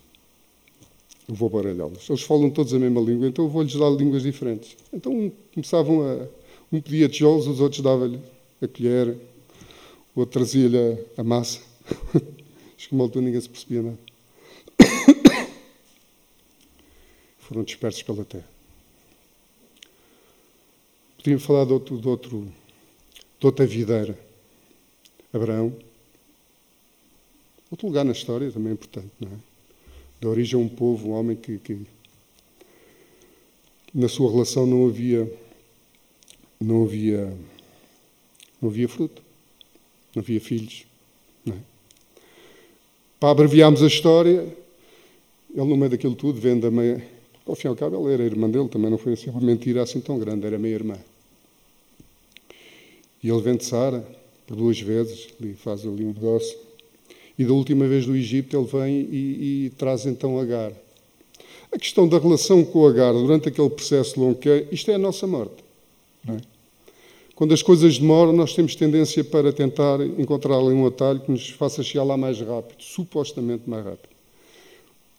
Eu 1.27 1.35
vou 1.35 1.49
baralhá-los. 1.49 2.09
Eles 2.09 2.23
falam 2.23 2.51
todos 2.51 2.75
a 2.75 2.79
mesma 2.79 3.01
língua, 3.01 3.27
então 3.27 3.47
eu 3.47 3.51
vou-lhes 3.51 3.75
dar 3.75 3.89
línguas 3.91 4.23
diferentes. 4.23 4.77
Então 4.93 5.11
um, 5.11 5.33
começavam 5.55 6.03
a. 6.03 6.29
Um 6.71 6.81
pedia 6.81 7.09
tijolos, 7.09 7.47
os 7.47 7.61
outros 7.61 7.81
davam-lhe 7.81 8.19
a 8.61 8.69
colher, 8.69 9.17
o 10.15 10.21
outro 10.21 10.41
trazia-lhe 10.41 10.77
a, 10.77 11.21
a, 11.21 11.25
massa. 11.25 11.61
Acho 12.77 12.89
que 12.89 12.95
uma 12.95 13.05
altura 13.05 13.25
ninguém 13.25 13.41
se 13.41 13.49
percebia 13.49 13.83
nada. 13.83 13.99
Foram 17.39 17.65
dispersos 17.65 18.03
pela 18.03 18.25
terra. 18.25 18.49
Podíamos 21.17 21.45
falar 21.45 21.65
de, 21.65 21.73
outro, 21.73 21.99
de, 21.99 22.09
outro, 22.09 22.53
de 23.41 23.47
outra 23.47 23.67
videira. 23.67 24.19
Abraão. 25.33 25.77
Outro 27.71 27.89
lugar 27.89 28.05
na 28.05 28.13
história 28.13 28.51
também 28.51 28.71
é 28.71 28.75
importante, 28.75 29.11
não 29.21 29.33
é? 29.33 29.57
da 30.21 30.29
origem 30.29 30.59
a 30.59 30.63
um 30.63 30.69
povo, 30.69 31.11
um 31.11 31.13
homem 31.13 31.37
que, 31.37 31.59
que, 31.59 31.87
na 33.93 34.09
sua 34.09 34.31
relação 34.31 34.67
não 34.67 34.87
havia 34.87 35.31
não 36.61 36.85
havia 36.85 37.37
não 38.61 38.71
havia 38.71 38.89
fruto, 38.89 39.23
não 40.15 40.23
havia 40.23 40.41
filhos. 40.41 40.87
Não 41.45 41.55
é? 41.55 41.59
Para 43.19 43.31
abreviarmos 43.31 43.83
a 43.83 43.87
história, 43.87 44.47
ele 45.55 45.65
no 45.65 45.77
meio 45.77 45.91
daquilo 45.91 46.15
tudo 46.15 46.39
vende 46.39 46.67
a 46.67 46.71
meia. 46.71 47.03
Ao 47.47 47.55
fim 47.55 47.69
e 47.69 47.71
ao 47.71 47.77
cabo, 47.77 47.97
ela 47.97 48.13
era 48.13 48.25
irmã 48.25 48.51
dele, 48.51 48.69
também 48.69 48.91
não 48.91 48.99
foi 48.99 49.15
assim 49.15 49.31
uma 49.31 49.41
mentira 49.41 49.83
assim 49.83 50.01
tão 50.01 50.19
grande, 50.19 50.47
era 50.47 50.59
meia-irmã. 50.59 50.99
E 53.23 53.29
ele 53.29 53.41
vende 53.41 53.65
Sara 53.65 54.07
por 54.47 54.57
duas 54.57 54.79
vezes, 54.81 55.29
e 55.41 55.55
faz 55.55 55.87
ali 55.87 56.05
um 56.05 56.13
negócio. 56.13 56.57
E 57.39 57.45
da 57.45 57.53
última 57.53 57.87
vez 57.87 58.07
do 58.07 58.15
Egito 58.15 58.57
ele 58.57 58.67
vem 58.67 59.09
e, 59.11 59.67
e 59.67 59.71
traz 59.71 60.07
então 60.07 60.39
Agar. 60.39 60.73
A 61.73 61.79
questão 61.79 62.09
da 62.09 62.19
relação 62.19 62.65
com 62.65 62.87
Agar 62.87 63.13
durante 63.13 63.49
aquele 63.49 63.71
processo 63.71 64.21
longo 64.21 64.39
que 64.39 64.49
é, 64.49 64.69
isto 64.71 64.91
é 64.91 64.95
a 64.95 64.99
nossa 64.99 65.27
morte. 65.27 65.65
É? 66.29 66.56
Quando 67.37 67.55
as 67.55 67.63
coisas 67.63 67.99
demoram, 67.99 68.33
nós 68.33 68.55
temos 68.55 68.75
tendência 68.75 69.23
para 69.23 69.53
tentar 69.53 70.01
encontrar 70.19 70.57
ali 70.57 70.75
um 70.75 70.87
atalho 70.87 71.21
que 71.21 71.31
nos 71.31 71.51
faça 71.51 71.83
chegar 71.85 72.03
lá 72.03 72.17
mais 72.17 72.41
rápido, 72.41 72.83
supostamente 72.83 73.63
mais 73.71 73.85
rápido. 73.85 74.09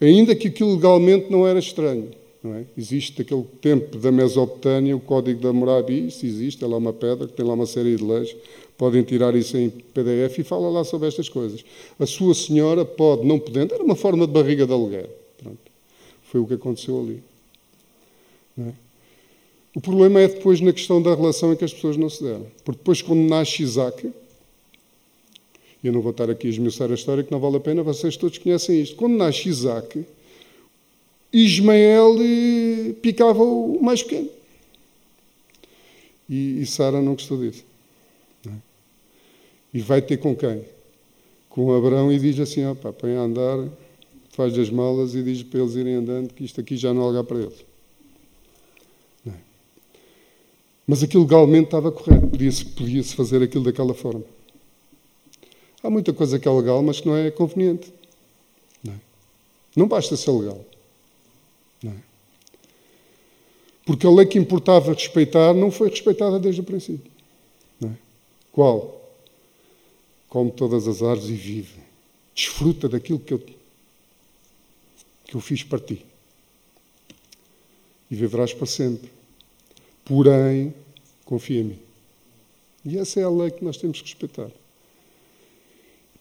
Ainda 0.01 0.35
que 0.35 0.49
aquilo 0.49 0.75
legalmente 0.75 1.31
não 1.31 1.47
era 1.47 1.57
estranho. 1.57 2.09
Não 2.43 2.53
é? 2.55 2.65
Existe 2.77 3.21
aquele 3.21 3.45
tempo 3.61 3.97
da 3.97 4.11
Mesopotâmia, 4.11 4.95
o 4.95 4.99
Código 4.99 5.41
da 5.41 5.53
Morabi, 5.53 6.07
isso 6.07 6.25
existe, 6.25 6.63
é 6.63 6.67
lá 6.67 6.77
uma 6.77 6.93
pedra 6.93 7.27
que 7.27 7.33
tem 7.33 7.45
lá 7.45 7.53
uma 7.53 7.65
série 7.65 7.95
de 7.95 8.03
leis 8.03 8.35
podem 8.77 9.03
tirar 9.03 9.35
isso 9.35 9.57
em 9.57 9.69
PDF 9.69 10.37
e 10.37 10.43
fala 10.43 10.69
lá 10.69 10.83
sobre 10.83 11.07
estas 11.07 11.27
coisas. 11.27 11.65
A 11.99 12.05
sua 12.05 12.33
senhora 12.35 12.85
pode, 12.85 13.25
não 13.25 13.39
podendo, 13.39 13.73
era 13.73 13.83
uma 13.83 13.95
forma 13.95 14.27
de 14.27 14.31
barriga 14.31 14.65
de 14.67 14.71
aluguer. 14.71 15.09
Pronto. 15.37 15.57
Foi 16.23 16.39
o 16.39 16.45
que 16.45 16.53
aconteceu 16.53 16.99
ali. 16.99 17.23
É? 18.59 18.86
O 19.77 19.81
problema 19.81 20.19
é 20.19 20.27
depois 20.27 20.59
na 20.59 20.73
questão 20.73 20.99
da 20.99 21.13
relação 21.13 21.53
em 21.53 21.55
que 21.55 21.63
as 21.63 21.71
pessoas 21.71 21.95
não 21.97 22.09
se 22.09 22.23
deram. 22.23 22.47
Porque 22.65 22.79
depois, 22.79 22.99
quando 23.03 23.19
nasce 23.19 23.61
Isaac, 23.61 24.11
eu 25.83 25.93
não 25.93 26.01
vou 26.01 26.09
estar 26.09 26.31
aqui 26.31 26.47
a 26.47 26.49
esmiuçar 26.49 26.89
a 26.89 26.95
história, 26.95 27.23
que 27.23 27.31
não 27.31 27.39
vale 27.39 27.57
a 27.57 27.59
pena, 27.59 27.83
vocês 27.83 28.17
todos 28.17 28.39
conhecem 28.39 28.81
isto. 28.81 28.95
Quando 28.95 29.15
nasce 29.15 29.47
Isaac, 29.47 30.03
Ismael 31.31 32.15
eh, 32.19 32.93
picava 32.93 33.43
o 33.43 33.79
mais 33.79 34.01
pequeno. 34.01 34.29
E, 36.27 36.61
e 36.61 36.65
Sara 36.65 36.99
não 36.99 37.13
gostou 37.13 37.37
disso. 37.37 37.63
E 39.71 39.79
vai 39.79 40.01
ter 40.01 40.17
com 40.17 40.35
quem? 40.35 40.65
Com 41.49 41.71
Abraão 41.71 42.11
e 42.11 42.17
diz 42.17 42.39
assim: 42.39 42.65
opa, 42.65 42.91
põe 42.91 43.15
a 43.15 43.19
andar, 43.19 43.69
faz 44.31 44.57
as 44.57 44.71
malas 44.71 45.13
e 45.13 45.21
diz 45.21 45.43
para 45.43 45.59
eles 45.59 45.75
irem 45.75 45.93
andando 45.93 46.33
que 46.33 46.43
isto 46.43 46.59
aqui 46.59 46.75
já 46.75 46.91
não 46.95 47.03
há 47.03 47.07
lugar 47.09 47.23
para 47.25 47.37
eles. 47.37 47.63
É? 49.27 49.31
Mas 50.87 51.03
aquilo 51.03 51.23
legalmente 51.23 51.65
estava 51.65 51.91
correto, 51.91 52.27
podia-se 52.27 52.63
podia 52.65 53.03
fazer 53.03 53.43
aquilo 53.43 53.65
daquela 53.65 53.93
forma. 53.93 54.23
Há 55.83 55.89
muita 55.89 56.13
coisa 56.13 56.39
que 56.39 56.47
é 56.47 56.51
legal, 56.51 56.81
mas 56.81 57.01
que 57.01 57.07
não 57.07 57.15
é 57.15 57.29
conveniente. 57.29 57.93
Não, 58.83 58.93
é? 58.93 58.97
não 59.75 59.87
basta 59.87 60.15
ser 60.15 60.31
legal. 60.31 60.65
Não 61.83 61.91
é? 61.91 61.95
Porque 63.85 64.07
a 64.07 64.09
lei 64.09 64.25
que 64.25 64.39
importava 64.39 64.93
respeitar 64.93 65.53
não 65.53 65.69
foi 65.69 65.89
respeitada 65.89 66.39
desde 66.39 66.61
o 66.61 66.63
princípio. 66.63 67.11
É? 67.83 67.89
Qual? 68.51 68.97
come 70.27 70.51
todas 70.51 70.87
as 70.87 71.01
árvores 71.01 71.29
e 71.29 71.33
vive. 71.33 71.79
Desfruta 72.35 72.87
daquilo 72.87 73.19
que 73.19 73.33
eu, 73.33 73.39
que 73.39 75.35
eu 75.35 75.39
fiz 75.41 75.63
para 75.63 75.79
ti. 75.79 76.05
E 78.11 78.15
viverás 78.15 78.53
para 78.53 78.67
sempre. 78.67 79.09
Porém, 80.07 80.73
confia 81.25 81.59
em 81.59 81.63
mim. 81.65 81.79
E 82.85 82.97
essa 82.97 83.19
é 83.19 83.23
a 83.23 83.29
lei 83.29 83.51
que 83.51 83.63
nós 83.65 83.75
temos 83.75 83.99
que 83.99 84.05
respeitar. 84.05 84.49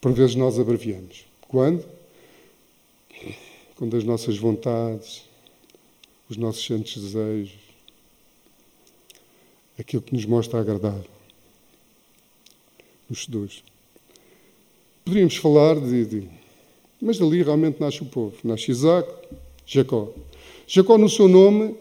Por 0.01 0.11
vezes 0.11 0.35
nós 0.35 0.59
abreviamos. 0.59 1.25
Quando? 1.47 1.85
Quando 3.75 3.95
as 3.95 4.03
nossas 4.03 4.37
vontades, 4.37 5.23
os 6.29 6.35
nossos 6.35 6.65
santos 6.65 7.01
desejos, 7.01 7.55
aquilo 9.79 10.01
que 10.01 10.13
nos 10.13 10.25
mostra 10.25 10.59
agradável, 10.59 11.09
nos 13.09 13.23
seduz. 13.23 13.63
Poderíamos 15.05 15.37
falar 15.37 15.79
de, 15.79 16.05
de, 16.05 16.29
Mas 17.01 17.17
dali 17.17 17.41
realmente 17.41 17.79
nasce 17.79 18.01
o 18.01 18.05
povo. 18.05 18.35
Nasce 18.43 18.69
Isaac, 18.71 19.09
Jacó. 19.65 20.11
Jacó, 20.67 20.97
no 20.97 21.09
seu 21.09 21.29
nome, 21.29 21.77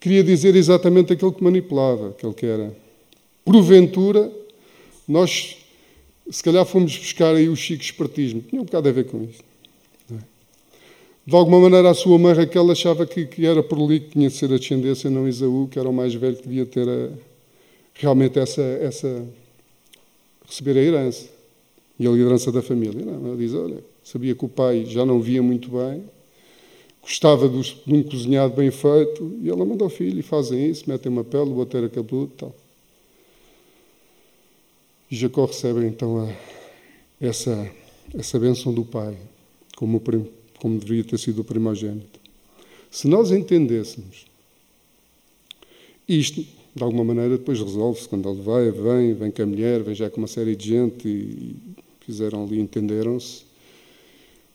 queria 0.00 0.22
dizer 0.22 0.54
exatamente 0.54 1.12
aquilo 1.12 1.32
que 1.32 1.42
manipulava, 1.42 2.10
aquele 2.10 2.34
que 2.34 2.46
era. 2.46 2.76
Porventura, 3.44 4.30
nós, 5.06 5.56
se 6.30 6.42
calhar, 6.42 6.64
fomos 6.64 6.96
buscar 6.96 7.34
aí 7.34 7.48
o 7.48 7.56
chico 7.56 7.82
espertismo. 7.82 8.40
Tinha 8.40 8.60
um 8.60 8.64
bocado 8.64 8.88
a 8.88 8.92
ver 8.92 9.04
com 9.06 9.22
isso. 9.22 9.42
É? 10.12 10.18
De 11.26 11.34
alguma 11.34 11.60
maneira, 11.60 11.90
a 11.90 11.94
sua 11.94 12.18
mãe 12.18 12.34
Raquel 12.34 12.70
achava 12.70 13.06
que, 13.06 13.26
que 13.26 13.46
era 13.46 13.62
por 13.62 13.78
ali 13.78 14.00
que 14.00 14.10
tinha 14.10 14.28
de 14.28 14.34
ser 14.34 14.52
a 14.52 14.58
descendência, 14.58 15.10
não 15.10 15.28
Isaú, 15.28 15.68
que 15.68 15.78
era 15.78 15.88
o 15.88 15.92
mais 15.92 16.14
velho 16.14 16.36
que 16.36 16.42
devia 16.42 16.66
ter 16.66 16.88
a, 16.88 17.10
realmente 17.94 18.38
essa, 18.38 18.62
essa. 18.62 19.24
receber 20.46 20.78
a 20.78 20.82
herança 20.82 21.28
e 21.98 22.06
a 22.06 22.10
liderança 22.10 22.52
da 22.52 22.62
família. 22.62 23.04
Não, 23.04 23.28
ela 23.28 23.36
diz: 23.36 23.54
olha, 23.54 23.78
sabia 24.04 24.34
que 24.34 24.44
o 24.44 24.48
pai 24.48 24.84
já 24.86 25.04
não 25.04 25.20
via 25.20 25.42
muito 25.42 25.70
bem, 25.70 26.04
gostava 27.06 27.48
de 27.48 27.76
um 27.86 28.02
cozinhado 28.02 28.56
bem 28.56 28.68
feito, 28.72 29.38
e 29.40 29.48
ela 29.48 29.64
manda 29.64 29.84
ao 29.84 29.88
filho 29.88 30.18
e 30.18 30.22
fazem 30.22 30.68
isso, 30.68 30.90
metem 30.90 31.10
uma 31.10 31.22
pele, 31.22 31.50
o 31.50 31.62
era 31.62 31.88
cabeludo 31.88 32.32
e 32.34 32.36
tal. 32.36 32.54
E 35.08 35.14
Jacó 35.14 35.44
recebe 35.44 35.86
então 35.86 36.18
a, 36.18 36.34
essa, 37.20 37.70
essa 38.12 38.40
bênção 38.40 38.74
do 38.74 38.84
pai, 38.84 39.16
como, 39.76 40.02
como 40.58 40.78
deveria 40.80 41.04
ter 41.04 41.16
sido 41.16 41.42
o 41.42 41.44
primogênito. 41.44 42.18
Se 42.90 43.06
nós 43.06 43.30
entendêssemos 43.30 44.26
isto, 46.08 46.44
de 46.74 46.82
alguma 46.82 47.04
maneira, 47.04 47.38
depois 47.38 47.60
resolve-se 47.60 48.08
quando 48.08 48.28
ele 48.28 48.42
vai, 48.42 48.70
vem, 48.72 49.14
vem 49.14 49.30
com 49.30 49.42
a 49.42 49.46
mulher, 49.46 49.80
vem 49.84 49.94
já 49.94 50.10
com 50.10 50.18
uma 50.18 50.26
série 50.26 50.56
de 50.56 50.70
gente 50.70 51.08
e 51.08 51.56
fizeram 52.00 52.42
ali, 52.42 52.58
entenderam-se. 52.58 53.45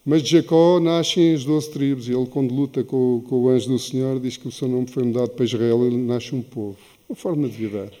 Mas 0.04 0.22
de 0.22 0.30
Jacó 0.30 0.80
nascem 0.80 1.32
as 1.32 1.44
doze 1.44 1.70
tribos, 1.70 2.08
e 2.08 2.12
ele, 2.12 2.26
quando 2.26 2.52
luta 2.52 2.82
com, 2.82 3.22
com, 3.28 3.36
o 3.36 3.48
anjo 3.48 3.68
do 3.68 3.78
Senhor, 3.78 4.18
diz 4.18 4.36
que 4.36 4.48
o 4.48 4.50
seu 4.50 4.66
nome 4.66 4.88
foi 4.88 5.04
mudado 5.04 5.30
para 5.30 5.44
Israel, 5.44 5.86
ele 5.86 5.96
nasce 5.96 6.34
um 6.34 6.42
povo. 6.42 6.76
Uma 7.08 7.14
forma 7.14 7.48
de 7.48 7.56
viver. 7.56 7.92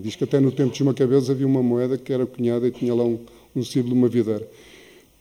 Diz 0.00 0.16
que 0.16 0.24
até 0.24 0.40
no 0.40 0.50
tempo 0.50 0.70
dos 0.70 0.80
Macabeus 0.80 1.28
havia 1.28 1.46
uma 1.46 1.62
moeda 1.62 1.98
que 1.98 2.10
era 2.10 2.26
cunhada 2.26 2.66
e 2.66 2.70
tinha 2.70 2.94
lá 2.94 3.04
um, 3.04 3.18
um 3.54 3.62
símbolo 3.62 3.92
de 3.92 3.98
uma 3.98 4.08
videira. 4.08 4.48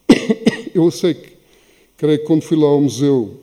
Eu 0.73 0.89
sei 0.89 1.13
que, 1.13 1.33
creio 1.97 2.19
que 2.19 2.25
quando 2.25 2.41
fui 2.41 2.57
lá 2.57 2.67
ao 2.67 2.79
museu 2.79 3.41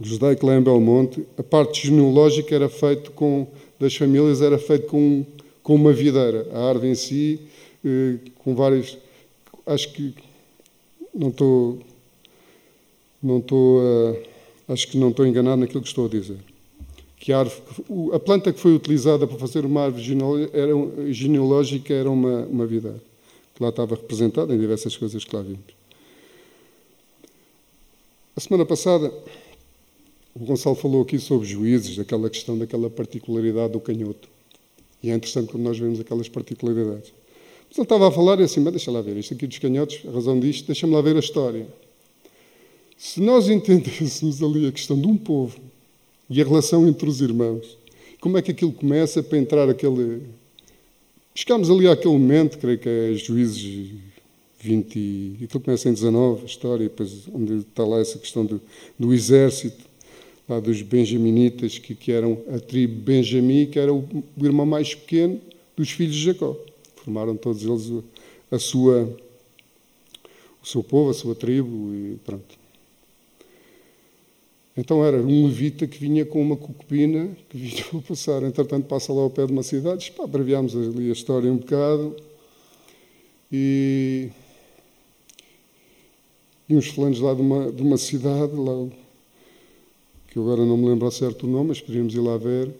judaico 0.00 0.46
lá 0.46 0.56
em 0.56 0.62
Belmonte, 0.62 1.26
a 1.36 1.42
parte 1.42 1.88
genealógica 1.88 2.54
era 2.54 2.68
feita 2.68 3.10
com, 3.10 3.48
das 3.78 3.94
famílias 3.94 4.40
era 4.40 4.58
feita 4.58 4.86
com, 4.86 5.26
com 5.62 5.74
uma 5.74 5.92
videira. 5.92 6.48
A 6.52 6.68
árvore 6.68 6.88
em 6.92 6.94
si, 6.94 7.40
eh, 7.84 8.14
com 8.38 8.54
vários... 8.54 8.96
Acho 9.66 9.92
que 9.92 10.14
não 11.20 11.28
estou... 11.28 11.78
Não 13.22 13.38
estou... 13.38 13.80
Uh, 13.80 14.22
acho 14.68 14.88
que 14.88 14.96
não 14.96 15.10
estou 15.10 15.26
enganado 15.26 15.60
naquilo 15.60 15.82
que 15.82 15.88
estou 15.88 16.06
a 16.06 16.08
dizer 16.08 16.38
que 17.20 17.34
a, 17.34 17.40
árvore, 17.40 17.62
a, 18.14 18.18
planta 18.18 18.50
que 18.50 18.58
foi 18.58 18.74
utilizada 18.74 19.26
para 19.26 19.38
fazer 19.38 19.66
uma 19.66 19.82
árvore 19.82 20.02
genealógica 21.12 21.92
era 21.92 22.10
uma, 22.10 22.46
uma 22.46 22.66
que 22.66 23.62
lá 23.62 23.68
estava 23.68 23.94
representada 23.94 24.54
em 24.54 24.58
diversas 24.58 24.96
coisas 24.96 25.22
que 25.22 25.36
lá 25.36 25.42
vimos. 25.42 25.60
A 28.34 28.40
semana 28.40 28.64
passada, 28.64 29.12
o 30.34 30.46
Gonçalo 30.46 30.74
falou 30.74 31.02
aqui 31.02 31.18
sobre 31.18 31.46
juízes, 31.46 31.98
aquela 31.98 32.30
questão 32.30 32.56
daquela 32.56 32.88
particularidade 32.88 33.74
do 33.74 33.80
canhoto. 33.80 34.26
E 35.02 35.10
é 35.10 35.14
interessante 35.14 35.52
quando 35.52 35.64
nós 35.64 35.78
vemos 35.78 36.00
aquelas 36.00 36.28
particularidades. 36.28 37.12
Mas 37.70 37.78
ele 37.78 37.84
estava 37.84 38.08
a 38.08 38.10
falar 38.10 38.38
e 38.40 38.42
assim, 38.42 38.60
mas 38.60 38.72
deixa 38.72 38.90
lá 38.90 39.00
ver, 39.00 39.16
isto 39.16 39.32
aqui 39.32 39.46
dos 39.46 39.58
canhotos, 39.58 40.00
a 40.06 40.10
razão 40.10 40.38
disto, 40.38 40.66
deixa-me 40.66 40.92
lá 40.92 41.00
ver 41.00 41.16
a 41.16 41.20
história. 41.20 41.66
Se 42.98 43.20
nós 43.20 43.48
entendêssemos 43.48 44.42
ali 44.42 44.66
a 44.66 44.72
questão 44.72 45.00
de 45.00 45.06
um 45.06 45.16
povo 45.16 45.56
e 46.30 46.40
a 46.40 46.44
relação 46.44 46.86
entre 46.88 47.08
os 47.08 47.20
irmãos. 47.20 47.76
Como 48.20 48.38
é 48.38 48.42
que 48.42 48.52
aquilo 48.52 48.72
começa 48.72 49.22
para 49.22 49.36
entrar 49.36 49.68
aquele. 49.68 50.22
Chegámos 51.34 51.68
ali 51.68 51.88
àquele 51.88 52.14
momento, 52.14 52.58
creio 52.58 52.78
que 52.78 52.88
é 52.88 53.14
Juízes 53.14 53.90
20. 54.60 55.38
Aquilo 55.44 55.64
começa 55.64 55.88
em 55.88 55.92
19, 55.92 56.42
a 56.42 56.44
história, 56.44 56.88
depois 56.88 57.26
onde 57.34 57.58
está 57.58 57.84
lá 57.84 57.98
essa 57.98 58.18
questão 58.18 58.44
do, 58.46 58.60
do 58.98 59.12
exército, 59.12 59.84
lá 60.48 60.60
dos 60.60 60.82
benjaminitas, 60.82 61.78
que, 61.78 61.94
que 61.94 62.12
eram 62.12 62.38
a 62.54 62.60
tribo 62.60 63.02
Benjamim, 63.02 63.66
que 63.66 63.78
era 63.78 63.92
o, 63.92 64.06
o 64.36 64.44
irmão 64.44 64.66
mais 64.66 64.94
pequeno 64.94 65.40
dos 65.76 65.90
filhos 65.90 66.14
de 66.14 66.24
Jacó. 66.24 66.56
Formaram 67.10 67.36
todos 67.36 67.64
eles 67.64 68.04
a 68.52 68.58
sua, 68.60 69.02
o 70.62 70.66
seu 70.66 70.80
povo, 70.80 71.10
a 71.10 71.14
sua 71.14 71.34
tribo, 71.34 71.92
e 71.92 72.20
pronto. 72.24 72.56
Então 74.76 75.04
era 75.04 75.16
um 75.16 75.46
levita 75.46 75.88
que 75.88 75.98
vinha 75.98 76.24
com 76.24 76.40
uma 76.40 76.56
cucupina 76.56 77.36
que 77.48 77.58
vinha 77.58 77.84
a 77.98 78.00
passar. 78.00 78.44
Entretanto, 78.44 78.86
passa 78.86 79.12
lá 79.12 79.22
ao 79.22 79.30
pé 79.30 79.44
de 79.44 79.52
uma 79.52 79.64
cidade. 79.64 80.12
Pá, 80.12 80.22
abreviámos 80.22 80.76
ali 80.76 81.08
a 81.08 81.12
história 81.12 81.50
um 81.50 81.56
bocado. 81.56 82.14
E, 83.50 84.28
e 86.68 86.76
uns 86.76 86.86
fulanos 86.86 87.18
lá 87.18 87.34
de 87.34 87.40
uma, 87.40 87.72
de 87.72 87.82
uma 87.82 87.96
cidade, 87.96 88.54
lá, 88.54 88.88
que 90.28 90.38
agora 90.38 90.64
não 90.64 90.76
me 90.76 90.86
lembro 90.86 91.08
a 91.08 91.10
certo 91.10 91.48
o 91.48 91.50
nome, 91.50 91.70
mas 91.70 91.80
podíamos 91.80 92.14
ir 92.14 92.20
lá 92.20 92.36
ver, 92.36 92.72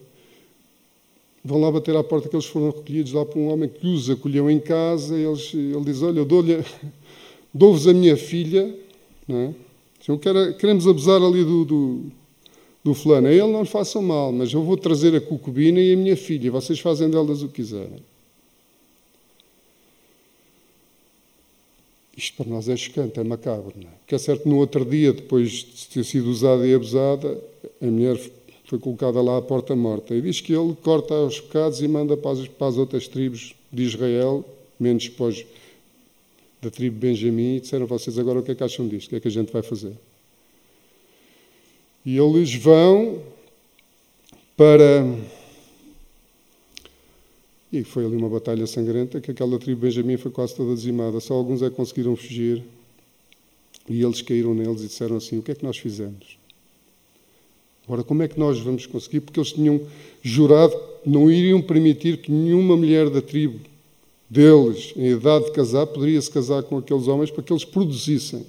vão 1.45 1.61
lá 1.61 1.71
bater 1.71 1.97
à 1.97 2.05
porta 2.05 2.29
que 2.29 2.37
eles 2.37 2.47
foram 2.47 2.71
recolhidos 2.71 3.13
lá 3.13 3.25
por 3.25 3.39
um 3.39 3.49
homem 3.49 3.69
que 3.69 3.87
os 3.87 4.09
acolheu 4.11 4.51
em 4.51 4.61
casa. 4.61 5.17
Eles, 5.17 5.53
ele 5.55 5.85
diz: 5.85 6.03
Olha, 6.03 6.25
dou-vos 7.53 7.85
dou 7.85 7.91
a 7.91 7.95
minha 7.95 8.17
filha, 8.17 8.75
não 9.27 9.39
é? 9.39 9.55
Então, 10.03 10.19
queremos 10.19 10.87
abusar 10.87 11.23
ali 11.23 11.45
do, 11.45 11.65
do, 11.65 12.05
do 12.83 12.95
fulano. 12.95 13.29
A 13.29 13.33
ele 13.33 13.47
não 13.47 13.61
lhe 13.61 13.69
façam 13.69 14.01
mal, 14.01 14.33
mas 14.33 14.53
eu 14.53 14.63
vou 14.63 14.77
trazer 14.77 15.15
a 15.15 15.21
cucubina 15.21 15.79
e 15.79 15.93
a 15.93 15.97
minha 15.97 16.17
filha. 16.17 16.51
Vocês 16.51 16.81
fazem 16.81 17.11
delas 17.11 17.43
o 17.43 17.49
que 17.49 17.55
quiserem. 17.55 18.03
Isto 22.17 22.37
para 22.37 22.51
nós 22.51 22.69
é 22.69 22.77
chocante, 22.77 23.21
é 23.21 23.25
macabro. 23.25 23.73
Não 23.77 23.89
é? 23.89 23.93
Porque 24.01 24.15
é 24.15 24.19
certo, 24.19 24.49
no 24.49 24.57
outro 24.57 24.85
dia, 24.85 25.13
depois 25.13 25.51
de 25.51 25.89
ter 25.89 26.05
sido 26.05 26.31
usada 26.31 26.67
e 26.67 26.75
abusada, 26.75 27.43
a 27.81 27.87
mulher 27.87 28.19
foi 28.71 28.79
colocada 28.79 29.21
lá 29.21 29.37
à 29.37 29.43
porta 29.43 29.75
morta. 29.75 30.15
E 30.15 30.23
diz 30.23 30.41
que 30.41 30.53
ele 30.53 30.77
corta 30.81 31.13
os 31.13 31.41
pecados 31.41 31.83
e 31.83 31.89
manda 31.89 32.17
para 32.17 32.31
as, 32.31 32.47
para 32.47 32.69
as 32.69 32.77
outras 32.77 33.09
tribos 33.09 33.53
de 33.73 33.83
Israel, 33.83 34.45
menos 34.79 35.09
depois 35.09 35.45
da 36.63 36.71
tribo 36.71 36.97
Benjamim 36.97 37.57
e 37.57 37.61
disseram 37.61 37.85
vocês 37.85 38.17
agora 38.17 38.39
o 38.39 38.45
que 38.45 38.53
é 38.53 38.55
que 38.55 38.63
acham 38.63 38.87
disto? 38.87 39.09
O 39.09 39.11
que 39.11 39.17
é 39.17 39.21
que 39.21 39.27
a 39.27 39.31
gente 39.31 39.53
vai 39.53 39.63
fazer? 39.63 39.93
E 42.07 42.17
eles 42.17 42.55
vão 42.55 43.21
para. 44.57 45.05
E 47.73 47.83
foi 47.83 48.05
ali 48.05 48.15
uma 48.15 48.29
batalha 48.29 48.69
sangrenta 48.69 49.21
que 49.21 49.33
aquela 49.33 49.59
tribo 49.59 49.81
Benjamim 49.81 50.17
foi 50.17 50.31
quase 50.31 50.55
toda 50.55 50.77
dizimada. 50.77 51.19
Só 51.19 51.35
alguns 51.35 51.61
é 51.61 51.69
que 51.69 51.75
conseguiram 51.75 52.15
fugir. 52.15 52.63
E 53.89 54.01
eles 54.01 54.23
caíram 54.23 54.55
neles 54.55 54.83
e 54.83 54.87
disseram 54.87 55.17
assim: 55.17 55.39
O 55.39 55.43
que 55.43 55.51
é 55.51 55.55
que 55.57 55.65
nós 55.65 55.77
fizemos? 55.77 56.40
Agora, 57.91 58.05
como 58.05 58.23
é 58.23 58.29
que 58.29 58.39
nós 58.39 58.61
vamos 58.61 58.87
conseguir? 58.87 59.19
Porque 59.19 59.41
eles 59.41 59.51
tinham 59.51 59.81
jurado 60.23 60.77
que 61.03 61.11
não 61.11 61.29
iriam 61.29 61.61
permitir 61.61 62.19
que 62.19 62.31
nenhuma 62.31 62.77
mulher 62.77 63.11
da 63.11 63.21
tribo 63.21 63.59
deles, 64.29 64.95
em 64.97 65.09
idade 65.09 65.47
de 65.47 65.51
casar, 65.51 65.89
poderia-se 65.89 66.31
casar 66.31 66.63
com 66.63 66.79
aqueles 66.79 67.09
homens 67.09 67.33
para 67.33 67.43
que 67.43 67.53
eles 67.53 67.65
produzissem 67.65 68.47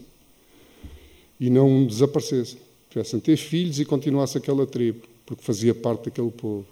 e 1.40 1.50
não 1.50 1.88
desaparecessem. 1.88 2.60
Tivessem 2.92 3.20
ter 3.20 3.36
filhos 3.36 3.80
e 3.80 3.86
continuasse 3.86 4.38
aquela 4.38 4.68
tribo, 4.68 5.08
porque 5.26 5.44
fazia 5.44 5.74
parte 5.74 6.06
daquele 6.06 6.30
povo. 6.30 6.68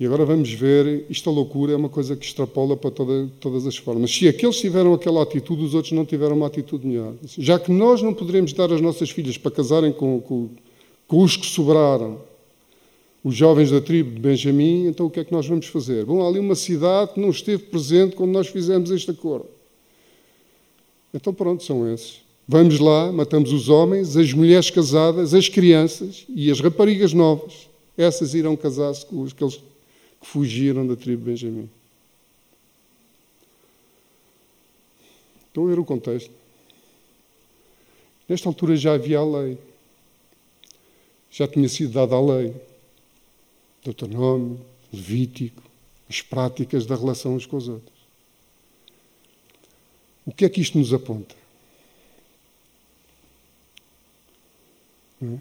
E 0.00 0.04
agora 0.04 0.24
vamos 0.24 0.52
ver, 0.52 1.06
isto 1.08 1.30
a 1.30 1.32
loucura 1.32 1.74
é 1.74 1.76
uma 1.76 1.88
coisa 1.88 2.16
que 2.16 2.26
extrapola 2.26 2.76
para 2.76 2.90
toda, 2.90 3.30
todas 3.38 3.68
as 3.68 3.76
formas. 3.76 4.12
Se 4.12 4.26
aqueles 4.26 4.58
tiveram 4.58 4.92
aquela 4.94 5.22
atitude, 5.22 5.62
os 5.62 5.74
outros 5.74 5.92
não 5.92 6.04
tiveram 6.04 6.34
uma 6.34 6.48
atitude 6.48 6.84
melhor. 6.84 7.14
Já 7.38 7.56
que 7.56 7.70
nós 7.70 8.02
não 8.02 8.12
poderemos 8.12 8.52
dar 8.52 8.72
as 8.72 8.80
nossas 8.80 9.10
filhas 9.10 9.38
para 9.38 9.52
casarem 9.52 9.92
com, 9.92 10.20
com, 10.20 10.48
com 11.12 11.22
os 11.22 11.36
que 11.36 11.44
sobraram, 11.44 12.22
os 13.22 13.34
jovens 13.34 13.70
da 13.70 13.82
tribo 13.82 14.12
de 14.12 14.18
Benjamim, 14.18 14.86
então 14.86 15.04
o 15.04 15.10
que 15.10 15.20
é 15.20 15.24
que 15.24 15.30
nós 15.30 15.46
vamos 15.46 15.66
fazer? 15.66 16.06
Bom, 16.06 16.24
há 16.24 16.26
ali 16.26 16.38
uma 16.38 16.54
cidade 16.54 17.12
que 17.12 17.20
não 17.20 17.28
esteve 17.28 17.64
presente 17.64 18.16
quando 18.16 18.30
nós 18.30 18.48
fizemos 18.48 18.90
este 18.90 19.10
acordo. 19.10 19.46
Então 21.12 21.34
pronto, 21.34 21.62
são 21.62 21.86
esses. 21.92 22.22
Vamos 22.48 22.78
lá, 22.78 23.12
matamos 23.12 23.52
os 23.52 23.68
homens, 23.68 24.16
as 24.16 24.32
mulheres 24.32 24.70
casadas, 24.70 25.34
as 25.34 25.50
crianças 25.50 26.24
e 26.30 26.50
as 26.50 26.60
raparigas 26.60 27.12
novas. 27.12 27.68
Essas 27.94 28.32
irão 28.32 28.56
casar-se 28.56 29.04
com 29.04 29.22
aqueles 29.26 29.56
que 29.56 30.26
fugiram 30.26 30.86
da 30.86 30.96
tribo 30.96 31.24
de 31.24 31.30
Benjamim. 31.30 31.68
Estão 35.48 35.66
a 35.66 35.68
ver 35.68 35.78
o 35.78 35.84
contexto? 35.84 36.30
Nesta 38.26 38.48
altura 38.48 38.74
já 38.76 38.94
havia 38.94 39.18
a 39.18 39.24
lei. 39.26 39.58
Já 41.32 41.48
tinha 41.48 41.68
sido 41.68 41.94
dada 41.94 42.14
a 42.14 42.20
lei. 42.20 42.54
Deuteronômio, 43.82 44.60
Levítico, 44.92 45.62
as 46.08 46.20
práticas 46.20 46.84
da 46.84 46.94
relação 46.94 47.34
uns 47.34 47.46
com 47.46 47.56
os 47.56 47.68
outros. 47.68 47.90
O 50.26 50.32
que 50.32 50.44
é 50.44 50.48
que 50.48 50.60
isto 50.60 50.78
nos 50.78 50.92
aponta? 50.92 51.34
É? 55.22 55.38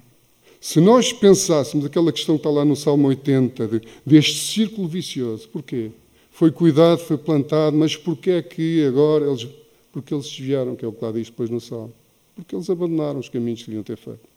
Se 0.62 0.80
nós 0.80 1.12
pensássemos 1.12 1.86
aquela 1.86 2.12
questão 2.12 2.36
que 2.36 2.40
está 2.40 2.50
lá 2.50 2.64
no 2.64 2.76
Salmo 2.76 3.08
80, 3.10 3.68
de, 3.68 3.82
deste 4.06 4.40
círculo 4.40 4.88
vicioso, 4.88 5.50
porquê? 5.50 5.92
Foi 6.32 6.52
cuidado, 6.52 7.00
foi 7.00 7.18
plantado, 7.18 7.76
mas 7.76 7.96
porquê 7.96 8.32
é 8.32 8.42
que 8.42 8.86
agora 8.86 9.28
eles. 9.28 9.48
Porque 9.92 10.14
eles 10.14 10.30
desviaram, 10.30 10.76
que 10.76 10.86
é 10.86 10.88
o 10.88 10.94
que 10.94 11.04
lá 11.04 11.12
diz 11.12 11.28
depois 11.30 11.50
no 11.50 11.60
Salmo. 11.60 11.94
Porque 12.34 12.56
eles 12.56 12.70
abandonaram 12.70 13.20
os 13.20 13.28
caminhos 13.28 13.60
que 13.60 13.66
deviam 13.66 13.84
ter 13.84 13.98
feito. 13.98 14.31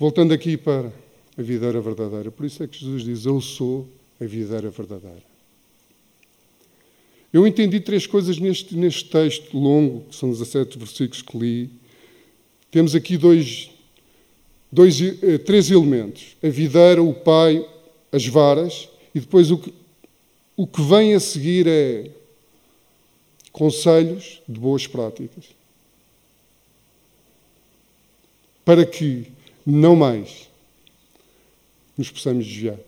Voltando 0.00 0.32
aqui 0.32 0.56
para 0.56 0.90
a 1.36 1.42
videira 1.42 1.78
verdadeira. 1.78 2.30
Por 2.30 2.46
isso 2.46 2.62
é 2.62 2.66
que 2.66 2.80
Jesus 2.80 3.04
diz: 3.04 3.26
Eu 3.26 3.38
sou 3.38 3.86
a 4.18 4.24
videira 4.24 4.70
verdadeira. 4.70 5.22
Eu 7.30 7.46
entendi 7.46 7.80
três 7.80 8.06
coisas 8.06 8.38
neste, 8.38 8.74
neste 8.74 9.10
texto 9.10 9.58
longo, 9.58 10.06
que 10.08 10.16
são 10.16 10.30
17 10.30 10.78
versículos 10.78 11.20
que 11.20 11.36
li. 11.36 11.70
Temos 12.70 12.94
aqui 12.94 13.18
dois, 13.18 13.70
dois, 14.72 14.98
eh, 15.02 15.36
três 15.36 15.70
elementos: 15.70 16.34
a 16.42 16.48
videira, 16.48 17.02
o 17.02 17.12
pai, 17.12 17.62
as 18.10 18.26
varas, 18.26 18.88
e 19.14 19.20
depois 19.20 19.50
o 19.50 19.58
que, 19.58 19.74
o 20.56 20.66
que 20.66 20.80
vem 20.80 21.12
a 21.12 21.20
seguir 21.20 21.66
é 21.68 22.10
conselhos 23.52 24.40
de 24.48 24.58
boas 24.58 24.86
práticas. 24.86 25.44
Para 28.64 28.86
que 28.86 29.30
não 29.70 29.94
mais 29.94 30.48
nos 31.96 32.10
possamos 32.10 32.46
desviar. 32.46 32.78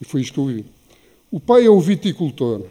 E 0.00 0.04
foi 0.04 0.20
isto 0.20 0.34
que 0.34 0.40
eu 0.40 0.46
vi. 0.46 0.64
O 1.30 1.40
pai 1.40 1.66
é 1.66 1.70
o 1.70 1.80
viticultor. 1.80 2.66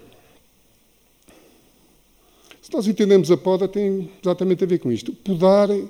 Se 2.61 2.73
nós 2.73 2.87
entendemos 2.87 3.31
a 3.31 3.37
poda, 3.37 3.67
tem 3.67 4.09
exatamente 4.21 4.63
a 4.63 4.67
ver 4.67 4.79
com 4.79 4.91
isto. 4.91 5.13
Podar. 5.13 5.69
Eh, 5.71 5.87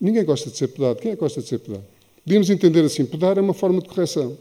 ninguém 0.00 0.24
gosta 0.24 0.50
de 0.50 0.56
ser 0.56 0.68
podado. 0.68 1.00
Quem 1.00 1.12
é 1.12 1.14
que 1.14 1.20
gosta 1.20 1.40
de 1.40 1.48
ser 1.48 1.58
podado? 1.58 1.84
Podíamos 2.24 2.50
entender 2.50 2.84
assim: 2.84 3.04
podar 3.04 3.38
é 3.38 3.40
uma 3.40 3.54
forma 3.54 3.80
de 3.80 3.88
correção. 3.88 4.36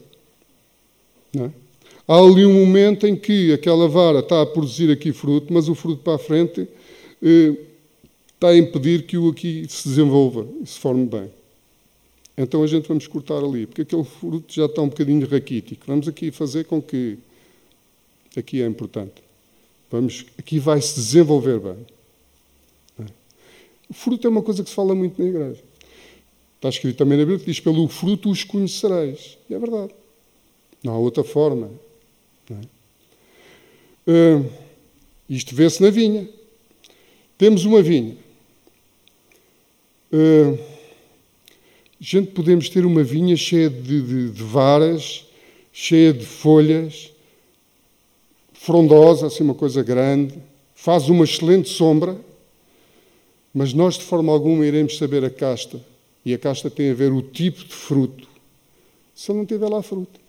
Não 1.34 1.45
é? 1.45 1.64
Há 2.07 2.17
ali 2.17 2.45
um 2.45 2.53
momento 2.53 3.07
em 3.07 3.15
que 3.15 3.51
aquela 3.51 3.87
vara 3.87 4.19
está 4.19 4.41
a 4.41 4.45
produzir 4.45 4.91
aqui 4.91 5.11
fruto, 5.11 5.51
mas 5.51 5.67
o 5.67 5.73
fruto 5.73 6.03
para 6.03 6.15
a 6.15 6.19
frente 6.19 6.67
eh, 7.21 7.55
está 8.33 8.49
a 8.49 8.57
impedir 8.57 9.07
que 9.07 9.17
o 9.17 9.29
aqui 9.29 9.65
se 9.67 9.89
desenvolva 9.89 10.47
e 10.61 10.67
se 10.67 10.79
forme 10.79 11.05
bem. 11.07 11.31
Então 12.37 12.61
a 12.61 12.67
gente 12.67 12.87
vamos 12.87 13.07
cortar 13.07 13.43
ali, 13.43 13.65
porque 13.65 13.81
aquele 13.81 14.03
fruto 14.03 14.53
já 14.53 14.65
está 14.65 14.81
um 14.81 14.89
bocadinho 14.89 15.27
raquítico. 15.27 15.85
Vamos 15.87 16.07
aqui 16.07 16.31
fazer 16.31 16.65
com 16.65 16.81
que 16.81 17.17
aqui 18.37 18.61
é 18.61 18.67
importante. 18.67 19.23
Vamos, 19.89 20.25
aqui 20.37 20.59
vai 20.59 20.81
se 20.81 20.95
desenvolver 20.95 21.59
bem. 21.59 21.77
O 23.89 23.93
fruto 23.93 24.27
é 24.27 24.29
uma 24.29 24.41
coisa 24.41 24.63
que 24.63 24.69
se 24.69 24.75
fala 24.75 24.93
muito 24.93 25.21
na 25.21 25.27
igreja. 25.27 25.63
Está 26.55 26.69
escrito 26.69 26.97
também 26.97 27.17
na 27.17 27.23
Bíblia 27.23 27.39
que 27.39 27.45
diz: 27.45 27.59
pelo 27.59 27.87
fruto 27.87 28.29
os 28.29 28.43
conhecereis. 28.43 29.37
E 29.49 29.53
é 29.53 29.59
verdade. 29.59 29.93
Não 30.83 30.93
há 30.93 30.97
outra 30.97 31.23
forma. 31.23 31.71
Uh, 34.07 34.45
isto 35.29 35.55
vê-se 35.55 35.81
na 35.81 35.89
vinha. 35.89 36.29
Temos 37.37 37.65
uma 37.65 37.81
vinha. 37.81 38.15
Uh, 40.11 40.57
gente, 41.99 42.31
podemos 42.31 42.69
ter 42.69 42.85
uma 42.85 43.03
vinha 43.03 43.35
cheia 43.35 43.69
de, 43.69 44.01
de, 44.01 44.29
de 44.29 44.43
varas, 44.43 45.25
cheia 45.73 46.13
de 46.13 46.25
folhas, 46.25 47.11
frondosa, 48.53 49.27
assim 49.27 49.43
uma 49.43 49.55
coisa 49.55 49.83
grande, 49.83 50.35
faz 50.73 51.09
uma 51.09 51.23
excelente 51.23 51.69
sombra, 51.69 52.17
mas 53.53 53.73
nós 53.73 53.95
de 53.95 54.03
forma 54.03 54.31
alguma 54.31 54.65
iremos 54.65 54.97
saber 54.97 55.23
a 55.25 55.29
casta. 55.29 55.79
E 56.25 56.33
a 56.33 56.37
casta 56.37 56.69
tem 56.69 56.89
a 56.89 56.93
ver 56.93 57.11
o 57.11 57.21
tipo 57.21 57.63
de 57.63 57.73
fruto, 57.73 58.27
se 59.13 59.31
não 59.33 59.45
tiver 59.45 59.69
lá 59.69 59.81
fruto. 59.83 60.24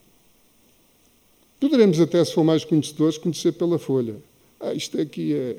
Poderemos 1.59 2.01
até, 2.01 2.25
se 2.25 2.33
for 2.33 2.45
mais 2.45 2.65
conhecedores, 2.65 3.19
conhecer 3.19 3.53
pela 3.53 3.79
folha. 3.79 4.17
Ah, 4.61 4.75
isto 4.75 5.01
aqui 5.01 5.35
é, 5.35 5.57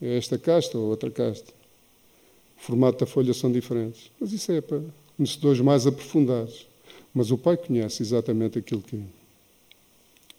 é 0.00 0.16
esta 0.16 0.38
casta 0.38 0.78
ou 0.78 0.88
outra 0.88 1.10
casta. 1.10 1.52
O 2.58 2.60
formato 2.60 2.98
da 2.98 3.06
folha 3.06 3.34
são 3.34 3.50
diferentes. 3.50 4.10
Mas 4.20 4.32
isso 4.32 4.52
é 4.52 4.60
para 4.60 4.80
conhecedores 5.16 5.60
mais 5.60 5.86
aprofundados. 5.86 6.66
Mas 7.12 7.30
o 7.30 7.38
pai 7.38 7.56
conhece 7.56 8.02
exatamente 8.02 8.58
aquilo 8.58 8.80
que 8.80 9.02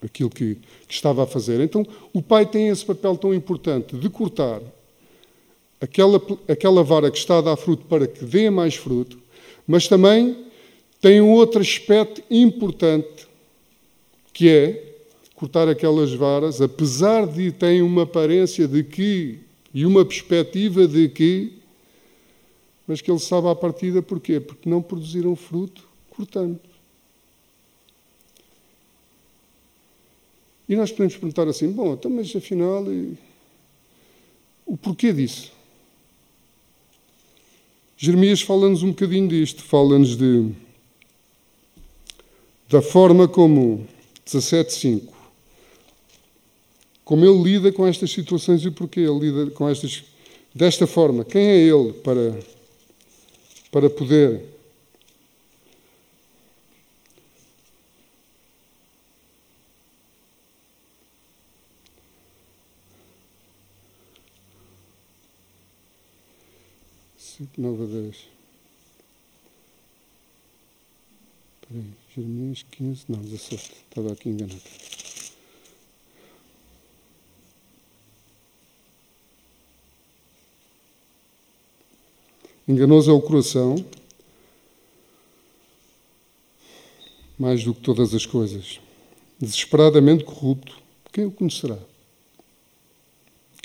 aquilo 0.04 0.30
que, 0.30 0.56
que, 0.88 0.94
estava 0.94 1.24
a 1.24 1.28
fazer. 1.28 1.60
Então, 1.62 1.86
o 2.14 2.22
pai 2.22 2.46
tem 2.46 2.68
esse 2.68 2.86
papel 2.86 3.18
tão 3.18 3.34
importante 3.34 3.96
de 3.98 4.10
cortar 4.10 4.62
aquela, 5.82 6.22
aquela 6.48 6.84
vara 6.84 7.12
que 7.12 7.18
está 7.18 7.40
a 7.40 7.42
dar 7.42 7.56
fruto 7.56 7.86
para 7.86 8.08
que 8.08 8.24
dê 8.24 8.50
mais 8.50 8.76
fruto, 8.76 9.18
mas 9.68 9.88
também 9.88 10.46
tem 11.02 11.22
um 11.22 11.32
outro 11.32 11.62
aspecto 11.62 12.22
importante, 12.30 13.28
que 14.36 14.50
é 14.50 14.96
cortar 15.34 15.70
aquelas 15.70 16.14
varas, 16.14 16.60
apesar 16.60 17.26
de 17.26 17.54
terem 17.54 17.82
uma 17.82 18.04
aparência 18.04 18.68
de 18.68 18.84
que, 18.84 19.40
e 19.74 19.86
uma 19.86 20.04
perspectiva 20.04 20.86
de 20.86 21.08
que, 21.08 21.54
mas 22.86 23.00
que 23.00 23.10
ele 23.10 23.20
sabe 23.20 23.48
à 23.48 23.56
partida 23.56 24.02
porquê? 24.02 24.42
Porque 24.42 24.70
não 24.70 24.82
produziram 24.82 25.38
fruto 25.38 25.88
cortando. 26.10 26.60
E 30.68 30.76
nós 30.76 30.92
podemos 30.92 31.16
perguntar 31.16 31.48
assim: 31.48 31.72
bom, 31.72 31.94
então, 31.94 32.12
mas 32.12 32.36
afinal, 32.36 32.84
o 34.66 34.76
porquê 34.76 35.14
disso? 35.14 35.54
Jeremias 37.96 38.42
fala-nos 38.42 38.84
um 38.84 38.90
bocadinho 38.90 39.30
disto, 39.30 39.64
fala-nos 39.64 40.18
de, 40.18 40.52
da 42.68 42.82
forma 42.82 43.30
como, 43.30 43.88
17.5, 44.26 45.14
como 47.04 47.24
ele 47.26 47.44
lida 47.44 47.72
com 47.72 47.86
estas 47.86 48.12
situações 48.12 48.66
e 48.66 48.72
porquê 48.72 49.02
ele 49.02 49.20
lida 49.20 49.52
com 49.52 49.70
estas, 49.70 50.04
desta 50.54 50.88
forma. 50.88 51.24
Quem 51.24 51.46
é 51.46 51.58
ele 51.58 51.94
para, 51.94 52.40
para 53.72 53.90
poder 53.90 54.56
cinco, 67.36 67.62
nove 67.62 67.86
dez. 67.86 68.16
Espera 71.62 71.82
aí, 71.82 72.05
Jeremias 72.16 72.66
15, 72.72 73.06
não, 73.10 73.20
17. 73.20 73.72
Estava 73.90 74.14
aqui 74.14 74.30
enganado. 74.30 74.62
Enganoso 82.66 83.12
é 83.12 83.14
o 83.14 83.22
coração, 83.22 83.76
mais 87.38 87.66
do 87.66 87.74
que 87.74 87.82
todas 87.82 88.14
as 88.14 88.26
coisas. 88.26 88.80
Desesperadamente 89.38 90.24
corrupto, 90.24 90.82
quem 91.12 91.26
o 91.26 91.32
conhecerá? 91.32 91.78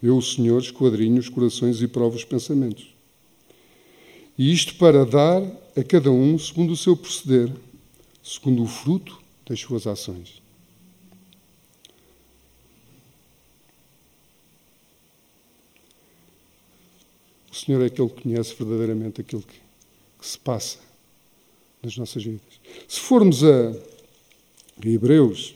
Eu, 0.02 0.16
o 0.16 0.22
Senhor, 0.22 0.60
esquadrinho 0.60 1.20
os 1.20 1.28
corações 1.28 1.80
e 1.80 1.86
provo 1.86 2.16
os 2.16 2.24
pensamentos. 2.24 2.92
E 4.36 4.52
isto 4.52 4.74
para 4.74 5.06
dar 5.06 5.40
a 5.76 5.84
cada 5.84 6.10
um 6.10 6.36
segundo 6.36 6.72
o 6.72 6.76
seu 6.76 6.96
proceder, 6.96 7.52
segundo 8.22 8.62
o 8.62 8.66
fruto 8.66 9.20
das 9.46 9.60
suas 9.60 9.86
ações. 9.86 10.40
O 17.50 17.54
Senhor 17.54 17.82
é 17.82 17.86
aquele 17.86 18.08
que 18.08 18.22
conhece 18.22 18.54
verdadeiramente 18.54 19.20
aquilo 19.20 19.42
que, 19.42 19.60
que 20.18 20.26
se 20.26 20.38
passa 20.38 20.78
nas 21.82 21.96
nossas 21.96 22.22
vidas. 22.22 22.60
Se 22.88 23.00
formos 23.00 23.42
a 23.42 23.74
Hebreus 24.84 25.54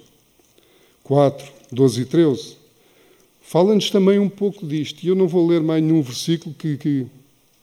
4, 1.02 1.52
12 1.70 2.00
e 2.00 2.04
13, 2.04 2.56
fala-nos 3.40 3.90
também 3.90 4.18
um 4.18 4.28
pouco 4.28 4.66
disto. 4.66 5.02
E 5.02 5.08
eu 5.08 5.14
não 5.14 5.28
vou 5.28 5.46
ler 5.46 5.62
mais 5.62 5.82
nenhum 5.82 6.02
versículo 6.02 6.54
que, 6.54 6.76
que 6.76 7.06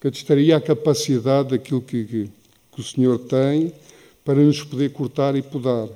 que 0.02 0.08
atestaria 0.08 0.58
a 0.58 0.60
capacidade 0.60 1.50
daquilo 1.50 1.80
que, 1.80 2.04
que, 2.06 2.30
que 2.72 2.82
o 2.82 2.84
Senhor 2.84 3.20
tem 3.20 3.72
para 4.24 4.40
nos 4.40 4.64
poder 4.64 4.92
cortar 4.92 5.36
e 5.36 5.42
podar. 5.42 5.88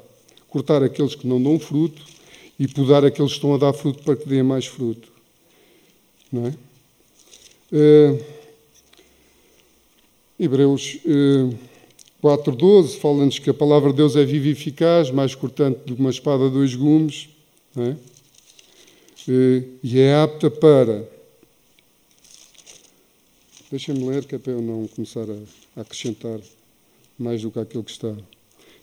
Cortar 0.49 0.83
aqueles 0.83 1.15
que 1.15 1.27
não 1.27 1.41
dão 1.41 1.59
fruto 1.59 2.01
e 2.57 2.67
podar 2.67 3.03
aqueles 3.03 3.31
que 3.31 3.37
estão 3.37 3.53
a 3.53 3.57
dar 3.57 3.73
fruto 3.73 4.03
para 4.03 4.15
que 4.15 4.27
deem 4.27 4.43
mais 4.43 4.65
fruto. 4.65 5.11
Não 6.31 6.47
é? 6.47 6.53
Uh, 7.71 8.23
Hebreus 10.39 10.99
uh, 11.05 11.57
4.12 12.23 12.99
fala-nos 12.99 13.39
que 13.39 13.49
a 13.49 13.53
palavra 13.53 13.91
de 13.91 13.97
Deus 13.97 14.15
é 14.15 14.23
viva 14.23 14.47
e 14.47 14.51
eficaz, 14.51 15.11
mais 15.11 15.35
cortante 15.35 15.79
do 15.85 15.95
que 15.95 16.01
uma 16.01 16.09
espada 16.09 16.47
de 16.47 16.53
dois 16.53 16.75
gumes, 16.75 17.29
é? 17.75 17.89
uh, 17.89 19.69
e 19.83 19.99
é 19.99 20.15
apta 20.15 20.49
para 20.49 21.15
Deixem-me 23.75 24.07
ler, 24.07 24.23
que 24.23 24.35
é 24.35 24.37
para 24.37 24.53
eu 24.53 24.61
não 24.61 24.87
começar 24.87 25.25
a 25.75 25.81
acrescentar 25.81 26.39
mais 27.17 27.41
do 27.41 27.51
que 27.51 27.59
aquilo 27.59 27.83
que 27.83 27.91
está. 27.91 28.13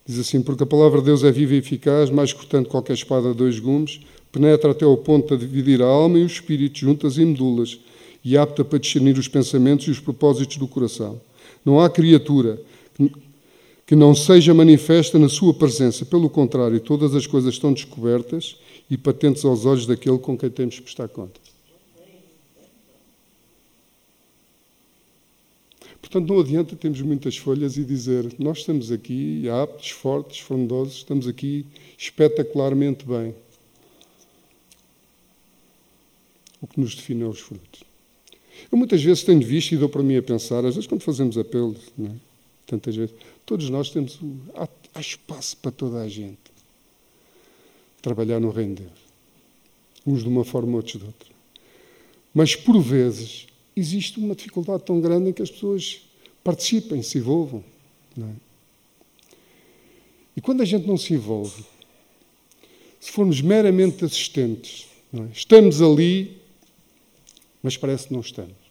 Diz 0.07 0.19
assim: 0.19 0.43
Porque 0.43 0.63
a 0.63 0.67
palavra 0.67 1.01
de 1.01 1.07
Deus 1.07 1.23
é 1.23 1.31
viva 1.31 1.55
e 1.55 1.59
eficaz, 1.59 2.11
mais 2.11 2.33
cortante 2.33 2.69
qualquer 2.69 2.95
espada 2.95 3.31
de 3.31 3.37
dois 3.37 3.59
gumes, 3.59 4.01
penetra 4.31 4.73
até 4.73 4.85
ao 4.85 4.97
ponto 4.97 5.37
de 5.37 5.47
dividir 5.47 5.83
a 5.83 5.87
alma 5.87 6.19
e 6.19 6.23
o 6.23 6.27
espírito, 6.27 6.79
juntas 6.79 7.19
e 7.19 7.25
medulas, 7.25 7.79
e 8.25 8.37
apta 8.37 8.65
para 8.65 8.79
discernir 8.79 9.19
os 9.19 9.29
pensamentos 9.29 9.87
e 9.87 9.91
os 9.91 10.01
propósitos 10.01 10.57
do 10.57 10.67
coração. 10.67 11.21
Não 11.65 11.81
há 11.81 11.89
criatura 11.89 12.61
que 13.87 13.95
não 13.95 14.15
seja 14.15 14.55
manifesta 14.55 15.19
na 15.19 15.29
sua 15.29 15.53
presença. 15.53 16.05
Pelo 16.05 16.31
contrário, 16.31 16.81
todas 16.81 17.15
as 17.15 17.27
coisas 17.27 17.55
estão 17.55 17.73
descobertas 17.73 18.57
e 18.91 18.97
patentes 18.97 19.45
aos 19.45 19.67
olhos 19.67 19.87
daquele 19.87 20.19
com 20.19 20.37
quem 20.37 20.51
temos 20.51 20.77
que 20.77 20.83
prestar 20.83 21.09
conta. 21.09 21.52
Portanto, 26.03 26.29
não 26.29 26.41
adianta 26.41 26.77
termos 26.77 27.01
muitas 27.01 27.37
folhas 27.37 27.77
e 27.77 27.85
dizer 27.85 28.35
nós 28.39 28.59
estamos 28.59 28.91
aqui 28.91 29.49
aptos, 29.49 29.91
fortes, 29.91 30.41
frondosos, 30.41 30.97
estamos 30.97 31.29
aqui 31.29 31.65
espetacularmente 31.97 33.07
bem. 33.07 33.35
O 36.61 36.67
que 36.67 36.79
nos 36.79 36.95
define 36.95 37.23
é 37.23 37.27
os 37.27 37.41
frutos. 37.41 37.85
Eu 38.71 38.77
muitas 38.77 39.03
vezes 39.03 39.23
tenho 39.23 39.41
visto 39.41 39.73
e 39.73 39.77
dou 39.77 39.89
para 39.89 40.03
mim 40.03 40.17
a 40.17 40.23
pensar, 40.23 40.65
às 40.65 40.75
vezes 40.75 40.87
quando 40.87 41.03
fazemos 41.03 41.39
apelos, 41.39 41.79
é? 41.99 42.11
tantas 42.67 42.95
vezes, 42.95 43.15
todos 43.47 43.71
nós 43.71 43.91
temos. 43.91 44.19
Há, 44.55 44.69
há 44.95 45.01
espaço 45.01 45.57
para 45.57 45.71
toda 45.71 46.03
a 46.03 46.09
gente 46.09 46.53
trabalhar 48.03 48.41
no 48.41 48.51
reino 48.51 48.75
de 48.75 48.83
Deus. 48.83 48.99
Uns 50.05 50.23
de 50.23 50.29
uma 50.29 50.45
forma, 50.45 50.77
outros 50.77 51.01
de 51.01 51.07
outra. 51.07 51.31
Mas, 52.35 52.57
por 52.57 52.81
vezes, 52.81 53.47
existe 53.77 54.19
uma 54.19 54.35
dificuldade 54.35 54.85
tão 54.85 55.01
grande 55.01 55.31
em 55.31 55.33
que 55.33 55.43
as 55.43 55.51
pessoas 55.51 56.03
participem, 56.45 57.03
se 57.03 57.19
envolvam. 57.19 57.65
É? 58.19 58.33
E 60.37 60.41
quando 60.41 60.63
a 60.63 60.65
gente 60.65 60.87
não 60.87 60.97
se 60.97 61.15
envolve, 61.15 61.65
se 63.01 63.11
formos 63.11 63.41
meramente 63.41 64.05
assistentes, 64.05 64.87
é? 65.15 65.23
estamos 65.33 65.81
ali, 65.81 66.39
mas 67.63 67.77
parece 67.77 68.09
que 68.09 68.13
não 68.13 68.21
estamos. 68.21 68.63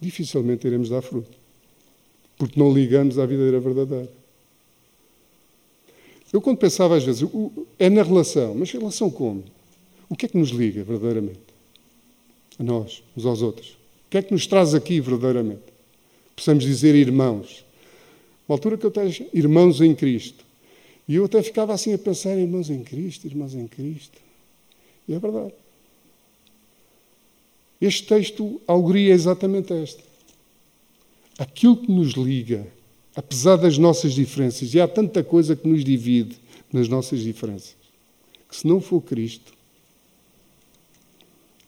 Dificilmente 0.00 0.66
iremos 0.66 0.88
dar 0.88 1.02
fruto, 1.02 1.36
porque 2.38 2.58
não 2.58 2.72
ligamos 2.72 3.18
à 3.18 3.26
videira 3.26 3.60
verdadeira. 3.60 4.10
Eu, 6.32 6.40
quando 6.40 6.58
pensava 6.58 6.96
às 6.96 7.04
vezes, 7.04 7.28
é 7.78 7.90
na 7.90 8.02
relação, 8.02 8.54
mas 8.54 8.70
relação 8.70 9.10
como? 9.10 9.44
O 10.10 10.16
que 10.16 10.26
é 10.26 10.28
que 10.28 10.36
nos 10.36 10.50
liga 10.50 10.84
verdadeiramente? 10.84 11.40
A 12.58 12.62
nós, 12.62 13.02
uns 13.16 13.24
aos 13.24 13.40
outros. 13.40 13.70
O 13.70 14.10
que 14.10 14.18
é 14.18 14.22
que 14.22 14.32
nos 14.32 14.46
traz 14.46 14.74
aqui 14.74 15.00
verdadeiramente? 15.00 15.62
Possamos 16.36 16.64
dizer 16.64 16.94
irmãos. 16.94 17.64
Uma 18.46 18.56
altura 18.56 18.76
que 18.76 18.84
eu 18.84 18.90
tenho 18.90 19.14
irmãos 19.32 19.80
em 19.80 19.94
Cristo. 19.94 20.44
E 21.08 21.14
eu 21.14 21.24
até 21.24 21.42
ficava 21.42 21.72
assim 21.72 21.94
a 21.94 21.98
pensar, 21.98 22.36
irmãos 22.36 22.68
em 22.68 22.82
Cristo, 22.82 23.26
irmãos 23.26 23.54
em 23.54 23.66
Cristo. 23.66 24.18
E 25.08 25.14
é 25.14 25.18
verdade. 25.18 25.54
Este 27.80 28.06
texto, 28.06 28.60
a 28.68 28.72
alegoria 28.72 29.12
é 29.12 29.14
exatamente 29.14 29.72
esta. 29.72 30.02
Aquilo 31.38 31.78
que 31.78 31.90
nos 31.90 32.12
liga 32.12 32.66
apesar 33.14 33.56
das 33.56 33.76
nossas 33.76 34.12
diferenças, 34.12 34.72
e 34.74 34.80
há 34.80 34.86
tanta 34.86 35.22
coisa 35.22 35.56
que 35.56 35.66
nos 35.66 35.84
divide 35.84 36.36
nas 36.72 36.88
nossas 36.88 37.20
diferenças, 37.20 37.76
que 38.48 38.56
se 38.56 38.66
não 38.66 38.80
for 38.80 39.00
Cristo, 39.00 39.52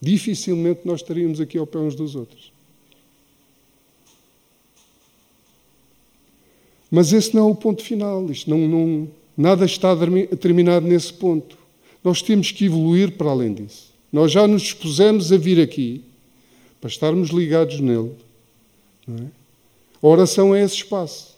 dificilmente 0.03 0.81
nós 0.85 1.01
estaríamos 1.01 1.41
aqui 1.41 1.57
ao 1.57 1.67
pé 1.67 1.79
uns 1.79 1.95
dos 1.95 2.17
outros. 2.17 2.53
Mas 6.91 7.13
esse 7.13 7.33
não 7.35 7.49
é 7.49 7.51
o 7.53 7.55
ponto 7.55 7.83
final, 7.83 8.29
isto 8.31 8.51
não, 8.51 8.59
não, 8.59 9.09
nada 9.37 9.65
está 9.65 9.97
terminado 10.41 10.87
nesse 10.87 11.13
ponto. 11.13 11.57
Nós 12.03 12.21
temos 12.21 12.51
que 12.51 12.65
evoluir 12.65 13.13
para 13.13 13.31
além 13.31 13.55
disso. 13.55 13.93
Nós 14.13 14.33
já 14.33 14.47
nos 14.47 14.63
dispusemos 14.63 15.33
a 15.33 15.39
vir 15.39 15.61
aqui 15.61 16.03
para 16.81 16.91
estarmos 16.91 17.31
ligados 17.31 17.81
nele. 17.81 18.11
É? 19.09 19.25
A 20.03 20.07
oração 20.07 20.55
é 20.55 20.63
esse 20.63 20.75
espaço 20.75 21.37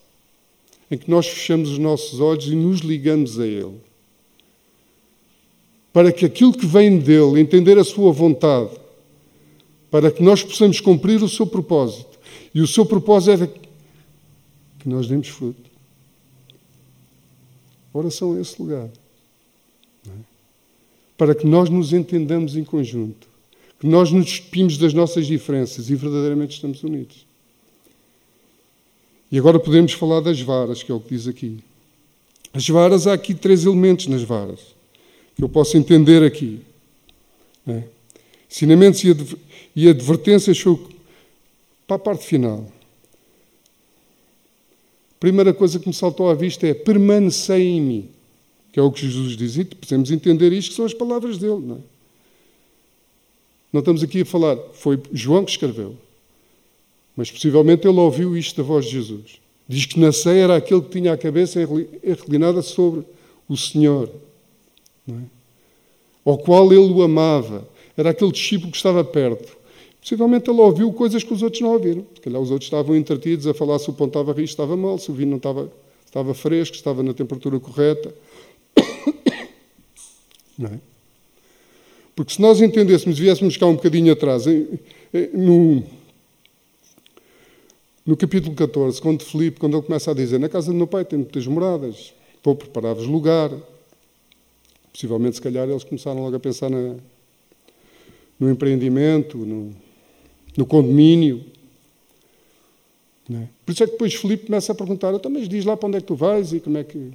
em 0.91 0.97
que 0.97 1.11
nós 1.11 1.27
fechamos 1.29 1.71
os 1.71 1.79
nossos 1.79 2.19
olhos 2.19 2.47
e 2.47 2.57
nos 2.57 2.81
ligamos 2.81 3.39
a 3.39 3.47
Ele. 3.47 3.77
Para 5.95 6.13
que 6.13 6.27
aquilo 6.27 6.53
que 6.53 6.67
vem 6.67 6.99
dele, 6.99 7.41
entender 7.41 7.79
a 7.79 7.85
Sua 7.85 8.13
vontade, 8.13 8.71
para 9.95 10.11
que 10.11 10.25
nós 10.25 10.43
possamos 10.43 10.81
cumprir 10.81 11.23
o 11.23 11.29
seu 11.29 11.47
propósito. 11.47 12.19
E 12.53 12.61
o 12.61 12.67
seu 12.67 12.85
propósito 12.85 13.45
é 13.45 13.47
que 14.81 14.89
nós 14.89 15.07
demos 15.07 15.29
fruto. 15.29 15.71
A 17.95 17.99
oração 17.99 18.37
é 18.37 18.41
esse 18.41 18.61
lugar. 18.61 18.91
É? 20.09 20.11
Para 21.17 21.33
que 21.33 21.47
nós 21.47 21.71
nos 21.71 21.93
entendamos 21.93 22.57
em 22.57 22.65
conjunto. 22.65 23.29
Que 23.79 23.87
nós 23.87 24.11
nos 24.11 24.25
despimos 24.25 24.77
das 24.79 24.93
nossas 24.93 25.29
diferenças 25.29 25.89
e 25.89 25.95
verdadeiramente 25.95 26.57
estamos 26.57 26.83
unidos. 26.83 27.25
E 29.31 29.39
agora 29.39 29.61
podemos 29.61 29.93
falar 29.93 30.21
das 30.21 30.41
varas, 30.41 30.83
que 30.83 30.91
é 30.91 30.95
o 30.95 30.99
que 30.99 31.15
diz 31.15 31.29
aqui. 31.29 31.63
As 32.53 32.69
varas, 32.69 33.07
há 33.07 33.13
aqui 33.13 33.33
três 33.33 33.65
elementos 33.65 34.09
nas 34.09 34.25
varas, 34.25 34.74
que 35.35 35.43
eu 35.43 35.49
posso 35.49 35.77
entender 35.77 36.23
aqui. 36.23 36.61
É. 37.67 37.83
Ensinamentos 38.51 39.03
e 39.75 39.89
advertências 39.89 40.63
para 41.87 41.97
a 41.97 41.99
parte 41.99 42.25
final. 42.25 42.67
A 45.17 45.21
primeira 45.21 45.53
coisa 45.53 45.79
que 45.79 45.89
me 45.89 45.95
saltou 45.95 46.29
à 46.29 46.35
vista 46.35 46.67
é 46.67 46.75
permanecer 46.75 47.59
em 47.59 47.81
mim, 47.81 48.09
que 48.73 48.79
é 48.79 48.83
o 48.83 48.93
que 48.93 49.01
Jesus 49.01 49.37
diz. 49.37 49.57
E 49.57 49.65
podemos 49.65 50.11
entender 50.11 50.53
isto, 50.53 50.71
que 50.71 50.77
são 50.77 50.85
as 50.85 50.95
palavras 50.95 51.39
dele. 51.39 51.61
Não, 51.61 51.77
é? 51.77 51.81
não 53.73 53.81
estamos 53.81 54.03
aqui 54.03 54.21
a 54.21 54.27
falar, 54.27 54.57
foi 54.75 55.01
João 55.13 55.45
que 55.45 55.51
escreveu. 55.51 55.97
Mas 57.17 57.31
possivelmente 57.31 57.87
ele 57.87 57.99
ouviu 57.99 58.37
isto 58.37 58.57
da 58.57 58.63
voz 58.63 58.85
de 58.85 58.93
Jesus. 58.93 59.41
Diz 59.69 59.87
que 59.87 59.99
na 59.99 60.13
ceia 60.13 60.45
era 60.45 60.57
aquele 60.57 60.83
que 60.83 60.91
tinha 60.91 61.13
a 61.13 61.17
cabeça 61.17 61.59
reclinada 62.03 62.61
sobre 62.61 63.05
o 63.49 63.57
Senhor, 63.57 64.11
é? 65.09 65.45
ao 66.25 66.39
qual 66.39 66.73
ele 66.73 66.93
o 66.93 67.03
amava. 67.03 67.69
Era 67.97 68.11
aquele 68.11 68.33
discípulo 68.33 68.71
que 68.71 68.77
estava 68.77 69.05
perto. 69.05 69.57
Possivelmente 70.01 70.51
ele 70.51 70.61
ouviu 70.61 70.93
coisas 70.93 71.23
que 71.23 71.33
os 71.33 71.43
outros 71.43 71.63
não 71.63 71.73
ouviram. 71.73 72.07
Se 72.15 72.21
calhar 72.21 72.41
os 72.41 72.51
outros 72.51 72.67
estavam 72.67 72.97
entretidos 72.97 73.47
a 73.47 73.55
falar 73.55 73.79
se 73.79 73.89
o 73.89 73.93
pão 73.93 74.07
estava 74.07 74.33
rico, 74.33 74.49
estava 74.49 74.77
mal, 74.77 74.99
se 74.99 75.11
o 75.11 75.15
vinho 75.15 75.31
não 75.31 75.37
estava, 75.37 75.71
estava 76.05 76.35
fresco, 76.35 76.77
estava 76.77 77.03
na 77.03 77.15
temperatura 77.15 77.59
correta. 77.61 78.15
Não 80.59 80.69
é? 80.69 80.79
Porque 82.15 82.35
se 82.35 82.41
nós 82.41 82.61
entendêssemos, 82.61 83.19
viéssemos 83.19 83.57
cá 83.57 83.67
um 83.67 83.75
bocadinho 83.75 84.13
atrás, 84.13 84.45
no, 85.33 85.83
no 88.07 88.17
capítulo 88.17 88.55
14, 88.55 89.01
quando 89.01 89.25
Filipe, 89.25 89.59
quando 89.59 89.77
ele 89.77 89.83
começa 89.83 90.13
a 90.13 90.15
dizer, 90.15 90.39
na 90.39 90.49
casa 90.49 90.71
do 90.71 90.77
meu 90.77 90.87
pai 90.87 91.05
tem 91.05 91.19
muitas 91.19 91.45
moradas, 91.49 92.15
vou 92.43 92.55
preparar-vos 92.55 93.07
lugar. 93.07 93.51
Possivelmente, 94.95 95.35
se 95.35 95.43
calhar, 95.43 95.69
eles 95.69 95.83
começaram 95.83 96.23
logo 96.23 96.37
a 96.37 96.39
pensar 96.39 96.71
na, 96.71 96.95
no 98.39 98.49
empreendimento, 98.49 99.37
no, 99.37 99.75
no 100.57 100.65
condomínio. 100.65 101.45
É? 103.29 103.49
Por 103.67 103.73
isso 103.73 103.83
é 103.83 103.87
que 103.87 103.93
depois 103.93 104.15
Filipe 104.15 104.47
começa 104.47 104.71
a 104.71 104.75
perguntar, 104.75 105.13
então, 105.13 105.29
mas 105.29 105.49
diz 105.49 105.65
lá 105.65 105.77
para 105.77 105.89
onde 105.89 105.97
é 105.97 106.01
que 106.01 106.07
tu 106.07 106.15
vais 106.15 106.53
e 106.53 106.61
como 106.61 106.79
é 106.79 106.85
que... 106.85 107.11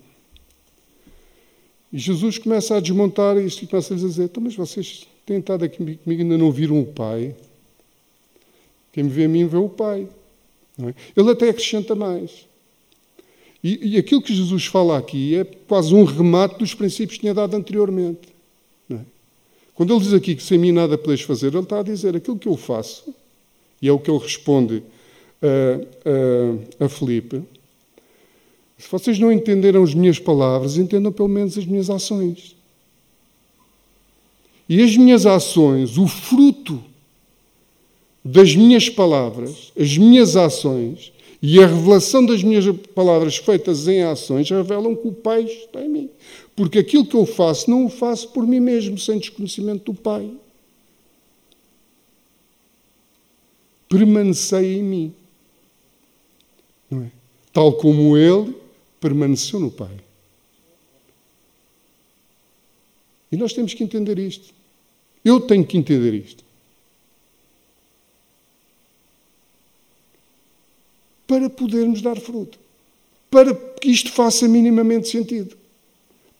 E 1.94 1.98
Jesus 1.98 2.38
começa 2.38 2.76
a 2.76 2.82
desmontar 2.82 3.38
isto 3.38 3.64
e 3.64 3.68
começa 3.68 3.94
a 3.94 3.96
lhes 3.96 4.06
dizer, 4.06 4.26
então, 4.26 4.44
mas 4.44 4.56
vocês 4.56 5.08
têm 5.26 5.40
estado 5.40 5.64
aqui 5.64 5.78
comigo 5.78 6.22
ainda 6.22 6.38
não 6.38 6.52
viram 6.52 6.82
o 6.82 6.86
Pai? 6.86 7.34
Quem 8.92 9.06
me 9.06 9.10
vê 9.10 9.24
a 9.24 9.30
mim 9.30 9.48
vê 9.48 9.56
o 9.56 9.70
Pai. 9.70 10.06
É? 10.80 10.94
Ele 11.16 11.32
até 11.32 11.48
acrescenta 11.48 11.96
mais. 11.96 12.46
E, 13.64 13.96
e, 13.96 13.98
aquilo 13.98 14.22
que 14.22 14.34
Jesus 14.34 14.66
fala 14.66 14.98
aqui 14.98 15.36
é 15.36 15.44
quase 15.44 15.94
um 15.94 16.06
remate 16.06 16.58
dos 16.60 16.74
princípios 16.74 17.18
que 17.18 17.22
tinha 17.22 17.34
dado 17.34 17.56
anteriormente. 17.56 18.30
É? 18.90 19.00
Quando 19.76 19.94
ele 19.94 20.02
diz 20.02 20.14
aqui 20.14 20.36
que 20.36 20.44
sem 20.44 20.58
mim 20.58 20.72
nada 20.72 20.98
podes 20.98 21.22
fazer, 21.22 21.48
ele 21.48 21.60
está 21.60 21.80
a 21.80 21.84
dizer 21.84 22.16
aquilo 22.16 22.38
que 22.38 22.48
eu 22.48 22.56
faço, 22.56 23.14
e 23.82 23.88
é 23.90 23.92
o 23.92 24.00
que 24.00 24.10
ele 24.10 24.20
responde 24.20 24.82
a, 25.42 26.82
a, 26.82 26.86
a 26.86 26.90
Felipe. 26.90 27.42
Se 28.78 28.90
vocês 28.90 29.20
não 29.20 29.30
entenderam 29.30 29.84
as 29.84 29.94
minhas 29.94 30.20
palavras, 30.20 30.78
entendam 30.78 31.12
pelo 31.12 31.28
menos 31.28 31.58
as 31.58 31.66
minhas 31.66 31.90
ações. 31.90 32.56
E 34.70 34.82
as 34.82 34.96
minhas 34.96 35.26
ações, 35.26 35.98
o 35.98 36.08
fruto 36.08 36.82
das 38.24 38.56
minhas 38.56 38.88
palavras, 38.88 39.74
as 39.78 39.98
minhas 39.98 40.38
ações 40.38 41.12
e 41.42 41.62
a 41.64 41.68
revelação 41.68 42.26
das 42.26 42.44
minhas 42.44 42.66
palavras 42.94 43.38
feitas 43.38 43.88
em 43.88 44.04
ações 44.04 44.50
revelam 44.50 44.96
que 44.96 45.08
o 45.08 45.14
Pai 45.14 45.44
está 45.44 45.82
em 45.82 45.88
mim. 45.88 46.10
Porque 46.56 46.80
aquilo 46.80 47.06
que 47.06 47.16
eu 47.16 47.26
faço, 47.26 47.70
não 47.70 47.86
o 47.86 47.90
faço 47.90 48.30
por 48.30 48.46
mim 48.46 48.60
mesmo, 48.60 48.98
sem 48.98 49.18
desconhecimento 49.18 49.92
do 49.92 49.98
Pai. 49.98 50.30
Permanecei 53.88 54.80
em 54.80 54.84
mim. 54.84 55.14
Não 56.92 57.04
é? 57.04 57.12
Tal 57.54 57.72
como 57.74 58.18
Ele 58.18 58.54
permaneceu 59.00 59.60
no 59.60 59.72
Pai. 59.72 59.98
E 63.32 63.38
nós 63.38 63.54
temos 63.54 63.74
que 63.74 63.84
entender 63.84 64.20
isto. 64.20 64.54
Eu 65.24 65.40
tenho 65.40 65.66
que 65.66 65.78
entender 65.78 66.14
isto. 66.14 66.44
Para 71.30 71.48
podermos 71.48 72.02
dar 72.02 72.20
fruto. 72.20 72.58
Para 73.30 73.54
que 73.54 73.88
isto 73.88 74.12
faça 74.12 74.48
minimamente 74.48 75.08
sentido. 75.08 75.56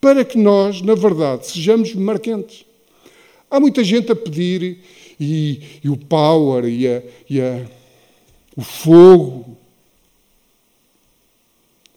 Para 0.02 0.26
que 0.26 0.36
nós, 0.36 0.82
na 0.82 0.96
verdade, 0.96 1.46
sejamos 1.46 1.94
marcantes. 1.94 2.66
Há 3.52 3.60
muita 3.60 3.84
gente 3.84 4.12
a 4.12 4.16
pedir 4.16 4.80
e, 5.20 5.62
e 5.84 5.90
o 5.90 5.96
power 5.96 6.66
e, 6.66 6.88
a, 6.88 7.04
e 7.30 7.40
a, 7.40 7.70
o 8.58 8.64
fogo. 8.64 9.56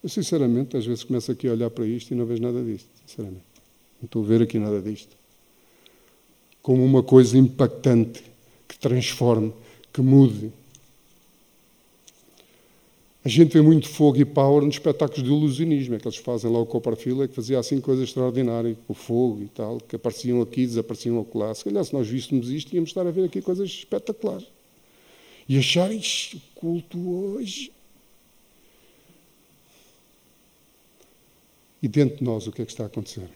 Eu, 0.02 0.10
sinceramente, 0.10 0.76
às 0.76 0.84
vezes 0.84 1.02
começo 1.02 1.32
aqui 1.32 1.48
a 1.48 1.52
olhar 1.52 1.70
para 1.70 1.86
isto 1.86 2.10
e 2.10 2.14
não 2.14 2.26
vejo 2.26 2.42
nada 2.42 2.62
disto. 2.62 2.88
Sinceramente. 3.06 3.44
Não 4.02 4.04
estou 4.04 4.22
a 4.22 4.26
ver 4.26 4.42
aqui 4.42 4.58
nada 4.58 4.82
disto. 4.82 5.16
Como 6.60 6.84
uma 6.84 7.02
coisa 7.02 7.38
impactante, 7.38 8.22
que 8.68 8.78
transforme, 8.78 9.50
que 9.90 10.02
mude. 10.02 10.52
A 13.24 13.28
gente 13.28 13.52
vê 13.52 13.62
muito 13.62 13.88
fogo 13.88 14.18
e 14.18 14.24
power 14.24 14.64
nos 14.64 14.74
espetáculos 14.74 15.22
de 15.22 15.30
ilusionismo, 15.30 15.94
é 15.94 15.98
que 15.98 16.08
eles 16.08 16.18
fazem 16.18 16.50
lá 16.50 16.58
o 16.58 16.66
Copperfield, 16.66 17.22
é 17.22 17.28
que 17.28 17.34
fazia 17.34 17.58
assim 17.58 17.80
coisas 17.80 18.08
extraordinárias, 18.08 18.76
o 18.88 18.94
fogo 18.94 19.42
e 19.42 19.48
tal, 19.48 19.78
que 19.78 19.94
apareciam 19.94 20.42
aqui, 20.42 20.66
desapareciam 20.66 21.20
acolá. 21.20 21.54
Se 21.54 21.64
calhar, 21.64 21.84
se 21.84 21.92
nós 21.92 22.08
víssemos 22.08 22.50
isto, 22.50 22.74
íamos 22.74 22.90
estar 22.90 23.06
a 23.06 23.10
ver 23.12 23.24
aqui 23.24 23.40
coisas 23.40 23.68
espetaculares. 23.68 24.48
E 25.48 25.56
achar 25.56 25.90
culto 26.56 26.98
hoje. 26.98 27.70
E 31.80 31.86
dentro 31.86 32.18
de 32.18 32.24
nós, 32.24 32.46
o 32.48 32.52
que 32.52 32.62
é 32.62 32.64
que 32.64 32.72
está 32.72 32.84
a 32.84 32.86
acontecer? 32.86 33.28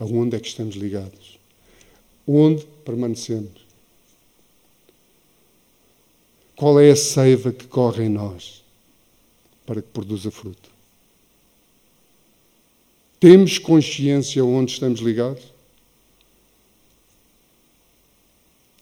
Aonde 0.00 0.36
é 0.36 0.40
que 0.40 0.48
estamos 0.48 0.74
ligados? 0.74 1.38
Onde 2.26 2.64
permanecemos? 2.84 3.67
Qual 6.58 6.80
é 6.80 6.90
a 6.90 6.96
seiva 6.96 7.52
que 7.52 7.68
corre 7.68 8.06
em 8.06 8.08
nós 8.08 8.64
para 9.64 9.80
que 9.80 9.86
produza 9.90 10.28
fruto? 10.28 10.68
Temos 13.20 13.58
consciência 13.58 14.44
onde 14.44 14.72
estamos 14.72 14.98
ligados? 14.98 15.52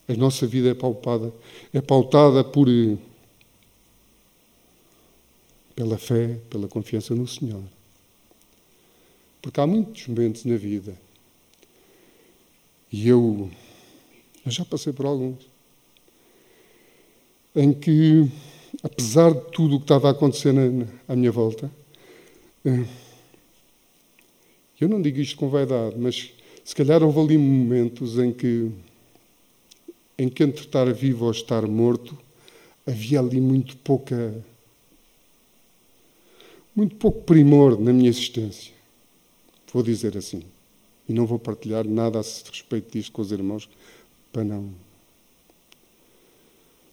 A 0.09 0.15
nossa 0.15 0.47
vida 0.47 0.71
é 0.71 0.75
pautada, 0.75 1.31
é 1.71 1.83
pautada 1.83 2.43
por 2.43 2.67
pela 5.75 5.99
fé, 5.99 6.41
pela 6.49 6.69
confiança 6.69 7.15
no 7.15 7.29
Senhor. 7.29 7.63
Porque 9.43 9.61
há 9.61 9.67
muitos 9.67 10.07
momentos 10.07 10.47
na 10.47 10.57
vida, 10.57 10.99
e 12.91 13.07
eu, 13.07 13.51
eu 14.47 14.51
já 14.51 14.65
passei 14.65 14.95
por 14.95 15.05
alguns, 15.05 15.56
em 17.57 17.73
que, 17.73 18.31
apesar 18.83 19.33
de 19.33 19.51
tudo 19.51 19.77
o 19.77 19.79
que 19.79 19.85
estava 19.85 20.09
a 20.09 20.11
acontecer 20.11 20.53
na, 20.53 20.87
à 21.09 21.17
minha 21.17 21.33
volta, 21.33 21.71
eh, 22.63 22.85
eu 24.79 24.89
não 24.91 25.01
digo 25.01 25.19
isto 25.19 25.39
com 25.39 25.49
vaidade, 25.49 25.97
mas 25.99 26.33
se 26.63 26.75
calhar 26.75 27.03
houve 27.03 27.19
ali 27.19 27.39
momentos 27.39 28.19
em 28.19 28.31
que, 28.31 28.71
em 30.19 30.29
que 30.29 30.45
entre 30.45 30.67
estar 30.67 30.93
vivo 30.93 31.25
ou 31.25 31.31
estar 31.31 31.67
morto, 31.67 32.17
havia 32.87 33.21
ali 33.21 33.41
muito 33.41 33.75
pouca, 33.79 34.45
muito 36.75 36.95
pouco 36.97 37.23
primor 37.23 37.81
na 37.81 37.91
minha 37.91 38.11
existência. 38.11 38.75
Vou 39.73 39.83
dizer 39.83 40.17
assim. 40.17 40.43
E 41.09 41.13
não 41.13 41.25
vou 41.25 41.39
partilhar 41.39 41.87
nada 41.87 42.19
a 42.19 42.23
respeito 42.23 42.93
disto 42.93 43.13
com 43.13 43.23
os 43.23 43.33
irmãos, 43.33 43.69
para 44.31 44.45
não 44.45 44.86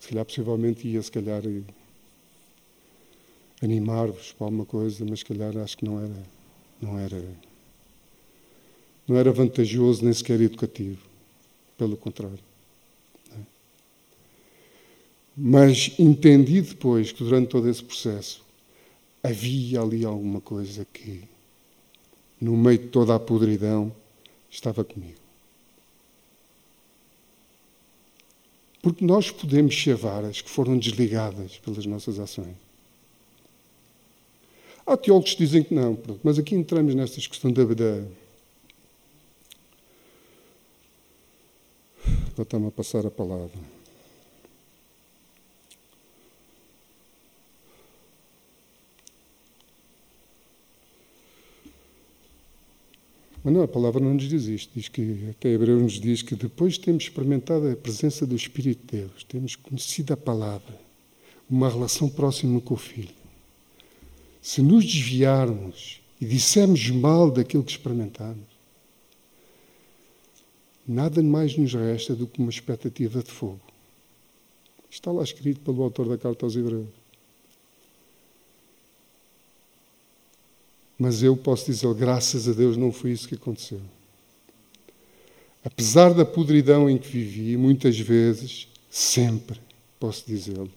se 0.04 0.10
calhar 0.10 0.26
possivelmente 0.26 0.86
ia 0.86 1.02
se 1.02 1.10
calhar 1.10 1.42
animar-vos 3.62 4.34
para 4.34 4.48
alguma 4.48 4.66
coisa, 4.66 5.06
mas 5.06 5.20
se 5.20 5.26
calhar 5.26 5.56
acho 5.56 5.78
que 5.78 5.86
não 5.86 5.98
era, 5.98 6.24
não 6.82 7.00
era, 7.00 7.24
não 9.08 9.16
era 9.16 9.32
vantajoso 9.32 10.04
nem 10.04 10.14
sequer 10.14 10.42
educativo, 10.42 11.02
pelo 11.78 11.96
contrário. 11.96 12.38
É? 13.32 13.40
Mas 15.38 15.96
entendi 15.98 16.62
depois 16.62 17.14
que 17.14 17.24
durante 17.24 17.48
todo 17.48 17.70
esse 17.70 17.82
processo 17.82 18.44
havia 19.24 19.80
ali 19.80 20.04
alguma 20.04 20.42
coisa 20.42 20.86
que, 20.92 21.24
no 22.42 22.58
meio 22.58 22.80
de 22.80 22.88
toda 22.90 23.16
a 23.16 23.20
podridão, 23.22 23.90
estava 24.52 24.84
comigo. 24.84 25.23
Porque 28.84 29.06
nós 29.06 29.32
podemos 29.32 29.82
ser 29.82 29.96
varas 29.96 30.42
que 30.42 30.50
foram 30.50 30.78
desligadas 30.78 31.58
pelas 31.60 31.86
nossas 31.86 32.20
ações. 32.20 32.58
Há 34.86 34.98
teólogos 34.98 35.32
que 35.32 35.38
dizem 35.46 35.64
que 35.64 35.74
não, 35.74 35.96
pronto, 35.96 36.20
mas 36.22 36.38
aqui 36.38 36.54
entramos 36.54 36.94
nesta 36.94 37.16
questão 37.16 37.50
da. 37.50 37.64
da 37.64 38.04
Voltamos 42.36 42.68
a 42.68 42.72
passar 42.72 43.06
a 43.06 43.12
palavra. 43.12 43.73
Mas 53.44 53.54
não, 53.54 53.62
a 53.62 53.68
palavra 53.68 54.00
não 54.00 54.14
nos 54.14 54.30
diz 54.30 54.46
isto. 54.46 54.72
Diz 54.74 54.88
que, 54.88 55.28
até 55.30 55.50
Hebreu 55.50 55.80
nos 55.80 56.00
diz 56.00 56.22
que 56.22 56.36
depois 56.36 56.74
de 56.74 56.80
termos 56.80 57.04
experimentado 57.04 57.70
a 57.70 57.76
presença 57.76 58.26
do 58.26 58.36
Espírito 58.36 58.86
de 58.86 59.02
Deus, 59.02 59.24
temos 59.26 59.56
conhecido 59.56 60.14
a 60.14 60.18
palavra, 60.18 60.80
uma 61.50 61.70
relação 61.70 62.08
próxima 62.08 62.62
com 62.62 62.76
o 62.76 62.78
Filho. 62.78 63.14
Se 64.42 64.62
nos 64.62 64.86
desviarmos 64.86 66.02
e 66.22 66.26
dissermos 66.26 66.90
mal 66.90 67.30
daquilo 67.30 67.64
que 67.64 67.72
experimentamos, 67.72 68.48
nada 70.88 71.22
mais 71.22 71.58
nos 71.58 71.74
resta 71.74 72.16
do 72.16 72.28
que 72.28 72.40
uma 72.40 72.50
expectativa 72.50 73.22
de 73.22 73.32
fogo. 73.32 73.62
Está 74.90 75.12
lá 75.12 75.24
escrito 75.24 75.60
pelo 75.62 75.84
autor 75.84 76.08
da 76.08 76.18
carta 76.18 76.46
aos 76.46 76.56
Hebreus. 76.56 77.03
Mas 80.98 81.24
eu 81.24 81.36
posso 81.36 81.66
dizer, 81.66 81.94
graças 81.94 82.48
a 82.48 82.54
Deus, 82.54 82.78
não 82.78 82.92
foi 82.92 83.12
isso 83.12 83.28
que 83.28 83.36
aconteceu. 83.36 83.82
Apesar 85.64 86.14
da 86.14 86.26
podridão 86.26 86.90
em 86.90 86.98
que 86.98 87.08
vivi, 87.08 87.56
muitas 87.56 87.98
vezes, 87.98 88.68
sempre, 88.90 89.60
posso 90.00 90.26
dizê-lo, 90.28 90.70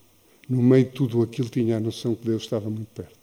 no 0.49 0.62
meio 0.62 0.85
de 0.85 0.93
tudo 0.93 1.23
aquilo 1.23 1.49
tinha 1.49 1.77
a 1.77 1.81
noção 1.81 2.14
que 2.14 2.25
Deus 2.25 2.43
estava 2.43 2.71
muito 2.71 2.89
perto. 2.89 3.17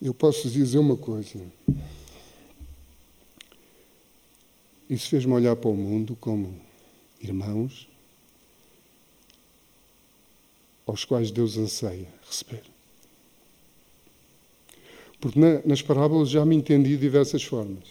Eu 0.00 0.12
posso 0.12 0.50
dizer 0.50 0.78
uma 0.78 0.96
coisa. 0.96 1.40
Isso 4.90 5.08
fez-me 5.08 5.32
olhar 5.32 5.54
para 5.54 5.70
o 5.70 5.76
mundo 5.76 6.16
como 6.20 6.60
irmãos, 7.20 7.88
aos 10.86 11.04
quais 11.04 11.30
Deus 11.30 11.56
anseia 11.56 12.08
receber. 12.26 12.62
Porque 15.20 15.38
na, 15.38 15.60
nas 15.64 15.80
parábolas 15.80 16.28
já 16.28 16.44
me 16.44 16.56
entendi 16.56 16.90
de 16.90 16.96
diversas 16.96 17.42
formas. 17.44 17.84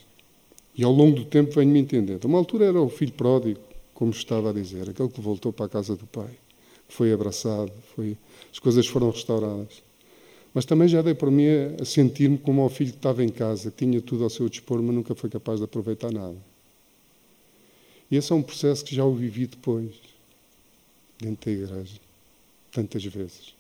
E 0.75 0.83
ao 0.83 0.91
longo 0.91 1.17
do 1.17 1.25
tempo 1.25 1.53
venho-me 1.53 1.79
entendendo. 1.79 2.25
A 2.25 2.27
uma 2.27 2.37
altura 2.37 2.65
era 2.65 2.81
o 2.81 2.89
filho 2.89 3.13
pródigo, 3.13 3.59
como 3.93 4.11
estava 4.11 4.49
a 4.49 4.53
dizer, 4.53 4.89
aquele 4.89 5.09
que 5.09 5.21
voltou 5.21 5.53
para 5.53 5.65
a 5.65 5.69
casa 5.69 5.95
do 5.95 6.05
pai, 6.05 6.31
foi 6.89 7.13
abraçado, 7.13 7.71
foi, 7.95 8.17
as 8.51 8.59
coisas 8.59 8.85
foram 8.87 9.09
restauradas. 9.09 9.81
Mas 10.53 10.65
também 10.65 10.87
já 10.87 11.01
dei 11.01 11.13
por 11.13 11.31
mim 11.31 11.45
a, 11.79 11.85
sentir-me 11.85 12.37
como 12.37 12.65
o 12.65 12.69
filho 12.69 12.91
que 12.91 12.97
estava 12.97 13.23
em 13.23 13.29
casa, 13.29 13.71
que 13.71 13.85
tinha 13.85 14.01
tudo 14.01 14.23
ao 14.23 14.29
seu 14.29 14.49
dispor, 14.49 14.81
mas 14.81 14.93
nunca 14.93 15.15
foi 15.15 15.29
capaz 15.29 15.59
de 15.59 15.65
aproveitar 15.65 16.11
nada. 16.11 16.37
E 18.09 18.17
esse 18.17 18.31
é 18.33 18.35
um 18.35 18.41
processo 18.41 18.83
que 18.83 18.93
já 18.93 19.05
o 19.05 19.13
vivi 19.13 19.47
depois, 19.47 19.91
dentro 21.17 21.45
da 21.45 21.51
igreja 21.51 22.10
tantas 22.71 23.03
vezes. 23.03 23.53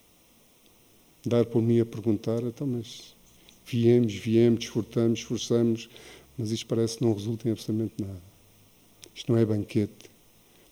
Dar 1.25 1.45
por 1.45 1.61
mim 1.61 1.79
a 1.79 1.85
perguntar, 1.85 2.41
então, 2.41 2.65
mas 2.65 3.13
viemos, 3.65 4.13
viemos, 4.13 4.63
esforçamos, 4.63 5.19
esforçamos, 5.19 5.89
mas 6.37 6.51
isto 6.51 6.65
parece 6.65 6.97
que 6.97 7.03
não 7.03 7.13
resulta 7.13 7.47
em 7.47 7.51
absolutamente 7.51 7.93
nada. 7.99 8.21
Isto 9.13 9.31
não 9.31 9.37
é 9.37 9.45
banquete, 9.45 10.09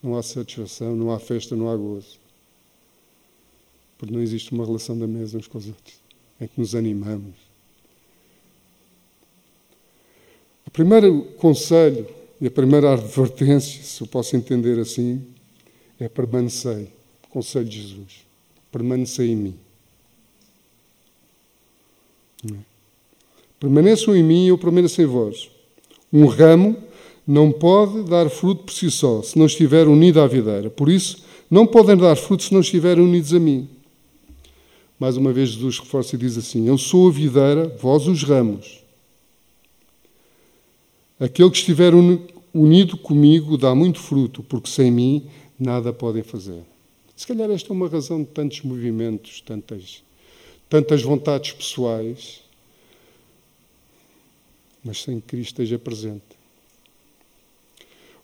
não 0.01 0.17
há 0.17 0.23
satisfação, 0.23 0.95
não 0.95 1.11
há 1.11 1.19
festa, 1.19 1.55
não 1.55 1.69
há 1.69 1.75
gozo. 1.75 2.17
Porque 3.97 4.13
não 4.13 4.21
existe 4.21 4.51
uma 4.53 4.65
relação 4.65 4.97
da 4.97 5.05
mesa 5.05 5.37
uns 5.37 5.45
com 5.45 5.57
os 5.57 5.67
outros, 5.67 5.95
em 6.39 6.47
que 6.47 6.59
nos 6.59 6.73
animamos. 6.73 7.35
O 10.65 10.71
primeiro 10.71 11.23
conselho 11.37 12.07
e 12.39 12.47
a 12.47 12.51
primeira 12.51 12.93
advertência, 12.93 13.83
se 13.83 14.01
eu 14.01 14.07
posso 14.07 14.35
entender 14.35 14.79
assim, 14.79 15.21
é 15.99 16.07
permanecer. 16.07 16.87
Conselho 17.29 17.65
de 17.65 17.81
Jesus 17.81 18.28
permaneça 18.71 19.23
em 19.23 19.35
mim. 19.35 19.55
Permaneçam 23.59 24.15
em 24.15 24.23
mim 24.23 24.45
e 24.45 24.47
eu 24.49 24.57
permaneço 24.57 25.01
em 25.01 25.05
vós. 25.05 25.49
Um 26.11 26.25
ramo 26.25 26.77
não 27.27 27.51
pode 27.51 28.03
dar 28.03 28.29
fruto 28.29 28.63
por 28.63 28.73
si 28.73 28.89
só, 28.89 29.21
se 29.21 29.37
não 29.37 29.45
estiver 29.45 29.87
unido 29.87 30.21
à 30.21 30.27
videira. 30.27 30.69
Por 30.69 30.89
isso, 30.89 31.23
não 31.51 31.67
podem 31.67 31.97
dar 31.97 32.15
fruto 32.15 32.43
se 32.43 32.53
não 32.53 32.61
estiverem 32.61 33.03
unidos 33.03 33.33
a 33.33 33.39
mim. 33.39 33.67
Mais 34.97 35.17
uma 35.17 35.31
vez, 35.31 35.49
Jesus 35.49 35.79
reforça 35.79 36.15
e 36.15 36.19
diz 36.19 36.37
assim: 36.37 36.67
Eu 36.67 36.77
sou 36.77 37.09
a 37.09 37.11
videira, 37.11 37.67
vós 37.79 38.07
os 38.07 38.23
ramos. 38.23 38.83
Aquele 41.19 41.49
que 41.49 41.57
estiver 41.57 41.93
unido 42.53 42.97
comigo 42.97 43.57
dá 43.57 43.75
muito 43.75 43.99
fruto, 43.99 44.41
porque 44.43 44.69
sem 44.69 44.89
mim 44.89 45.27
nada 45.59 45.91
podem 45.91 46.23
fazer. 46.23 46.63
Se 47.19 47.27
calhar 47.27 47.51
esta 47.51 47.67
é 47.67 47.73
uma 47.73 47.89
razão 47.89 48.23
de 48.23 48.29
tantos 48.29 48.61
movimentos, 48.61 49.41
tantas, 49.41 50.01
tantas 50.69 51.01
vontades 51.01 51.51
pessoais, 51.51 52.39
mas 54.81 55.01
sem 55.01 55.19
que 55.19 55.27
Cristo 55.27 55.49
esteja 55.61 55.77
presente. 55.77 56.23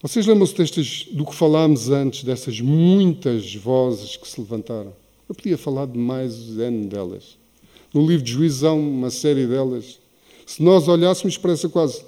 Vocês 0.02 0.26
lembram-se 0.26 1.12
do 1.12 1.26
que 1.26 1.36
falámos 1.36 1.90
antes, 1.90 2.24
dessas 2.24 2.62
muitas 2.62 3.54
vozes 3.54 4.16
que 4.16 4.26
se 4.26 4.40
levantaram? 4.40 4.94
Eu 5.28 5.36
podia 5.36 5.58
falar 5.58 5.88
de 5.88 5.98
mais 5.98 6.58
N 6.58 6.88
delas. 6.88 7.38
No 7.94 8.08
livro 8.08 8.24
de 8.24 8.66
há 8.66 8.72
uma 8.72 9.10
série 9.10 9.46
delas. 9.46 10.00
Se 10.46 10.64
nós 10.64 10.88
olhássemos, 10.88 11.38
parece 11.38 11.68
quase, 11.68 12.02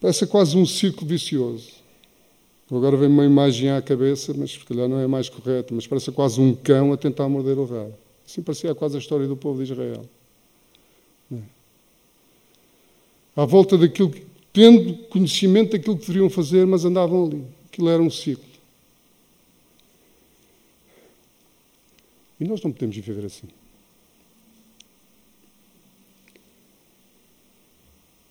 parece 0.00 0.26
quase 0.26 0.56
um 0.56 0.66
círculo 0.66 1.06
vicioso. 1.06 1.73
Agora 2.70 2.96
vem 2.96 3.08
uma 3.08 3.24
imagem 3.24 3.70
à 3.70 3.80
cabeça, 3.82 4.32
mas 4.34 4.52
se 4.52 4.58
calhar 4.60 4.88
não 4.88 4.98
é 4.98 5.06
mais 5.06 5.28
correta, 5.28 5.74
mas 5.74 5.86
parece 5.86 6.10
quase 6.10 6.40
um 6.40 6.54
cão 6.54 6.92
a 6.92 6.96
tentar 6.96 7.28
morder 7.28 7.58
o 7.58 7.64
rabo. 7.64 7.94
Assim 8.26 8.42
parecia 8.42 8.74
quase 8.74 8.96
a 8.96 8.98
história 8.98 9.26
do 9.26 9.36
povo 9.36 9.62
de 9.62 9.70
Israel. 9.70 10.04
É? 11.32 11.36
À 13.36 13.44
volta 13.44 13.76
daquilo 13.76 14.10
que 14.10 14.24
tendo 14.54 14.94
conhecimento 15.08 15.72
daquilo 15.72 15.96
que 15.98 16.06
deveriam 16.06 16.30
fazer, 16.30 16.64
mas 16.64 16.84
andavam 16.84 17.26
ali. 17.26 17.44
Aquilo 17.66 17.88
era 17.88 18.00
um 18.00 18.08
ciclo. 18.08 18.44
E 22.38 22.44
nós 22.44 22.62
não 22.62 22.70
podemos 22.70 22.96
viver 22.96 23.26
assim. 23.26 23.48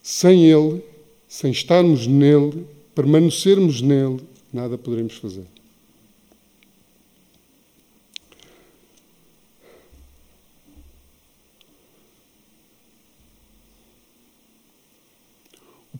Sem 0.02 0.46
Ele, 0.50 0.82
sem 1.28 1.52
estarmos 1.52 2.08
nele, 2.08 2.66
permanecermos 2.94 3.82
nele, 3.82 4.22
nada 4.52 4.78
poderemos 4.78 5.16
fazer. 5.18 5.46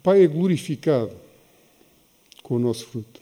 Pai 0.04 0.22
é 0.22 0.28
glorificado 0.28 1.16
com 2.44 2.58
o 2.58 2.60
nosso 2.60 2.86
fruto. 2.88 3.22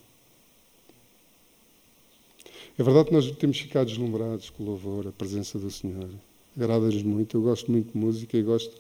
É 2.78 2.82
verdade 2.82 3.10
que 3.10 3.14
nós 3.14 3.32
temos 3.34 3.60
ficado 3.60 3.88
deslumbrados 3.88 4.50
com 4.50 4.64
o 4.64 4.66
louvor, 4.66 5.06
a 5.06 5.12
presença 5.12 5.60
do 5.60 5.70
Senhor. 5.70 6.10
Agrada-nos 6.58 7.04
muito. 7.04 7.38
Eu 7.38 7.44
gosto 7.44 7.72
muito 7.72 7.92
de 7.92 7.98
música 8.00 8.36
e 8.36 8.42
gosto 8.42 8.76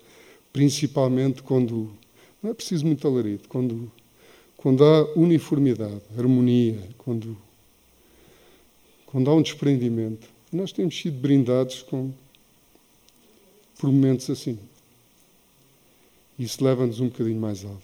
principalmente 0.51 1.43
quando. 1.43 1.93
Não 2.41 2.49
é 2.49 2.53
preciso 2.55 2.87
muito 2.87 3.07
alarido, 3.07 3.47
quando, 3.47 3.91
quando 4.61 4.83
há 4.83 5.11
uniformidade, 5.15 6.01
harmonia, 6.15 6.79
quando, 6.99 7.35
quando 9.07 9.29
há 9.29 9.35
um 9.35 9.41
desprendimento. 9.41 10.27
Nós 10.53 10.71
temos 10.71 10.95
sido 10.95 11.19
brindados 11.19 11.81
com, 11.81 12.11
por 13.79 13.91
momentos 13.91 14.29
assim. 14.29 14.59
Isso 16.37 16.63
leva-nos 16.63 16.99
um 16.99 17.07
bocadinho 17.07 17.39
mais 17.39 17.65
alto. 17.65 17.81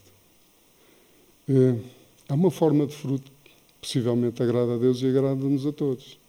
É, 1.49 1.79
há 2.29 2.35
uma 2.35 2.51
forma 2.51 2.85
de 2.85 2.93
fruto 2.93 3.31
que 3.43 3.51
possivelmente 3.81 4.43
agrada 4.43 4.75
a 4.75 4.77
Deus 4.77 5.01
e 5.01 5.07
agrada-nos 5.07 5.65
a 5.65 5.71
todos. 5.71 6.19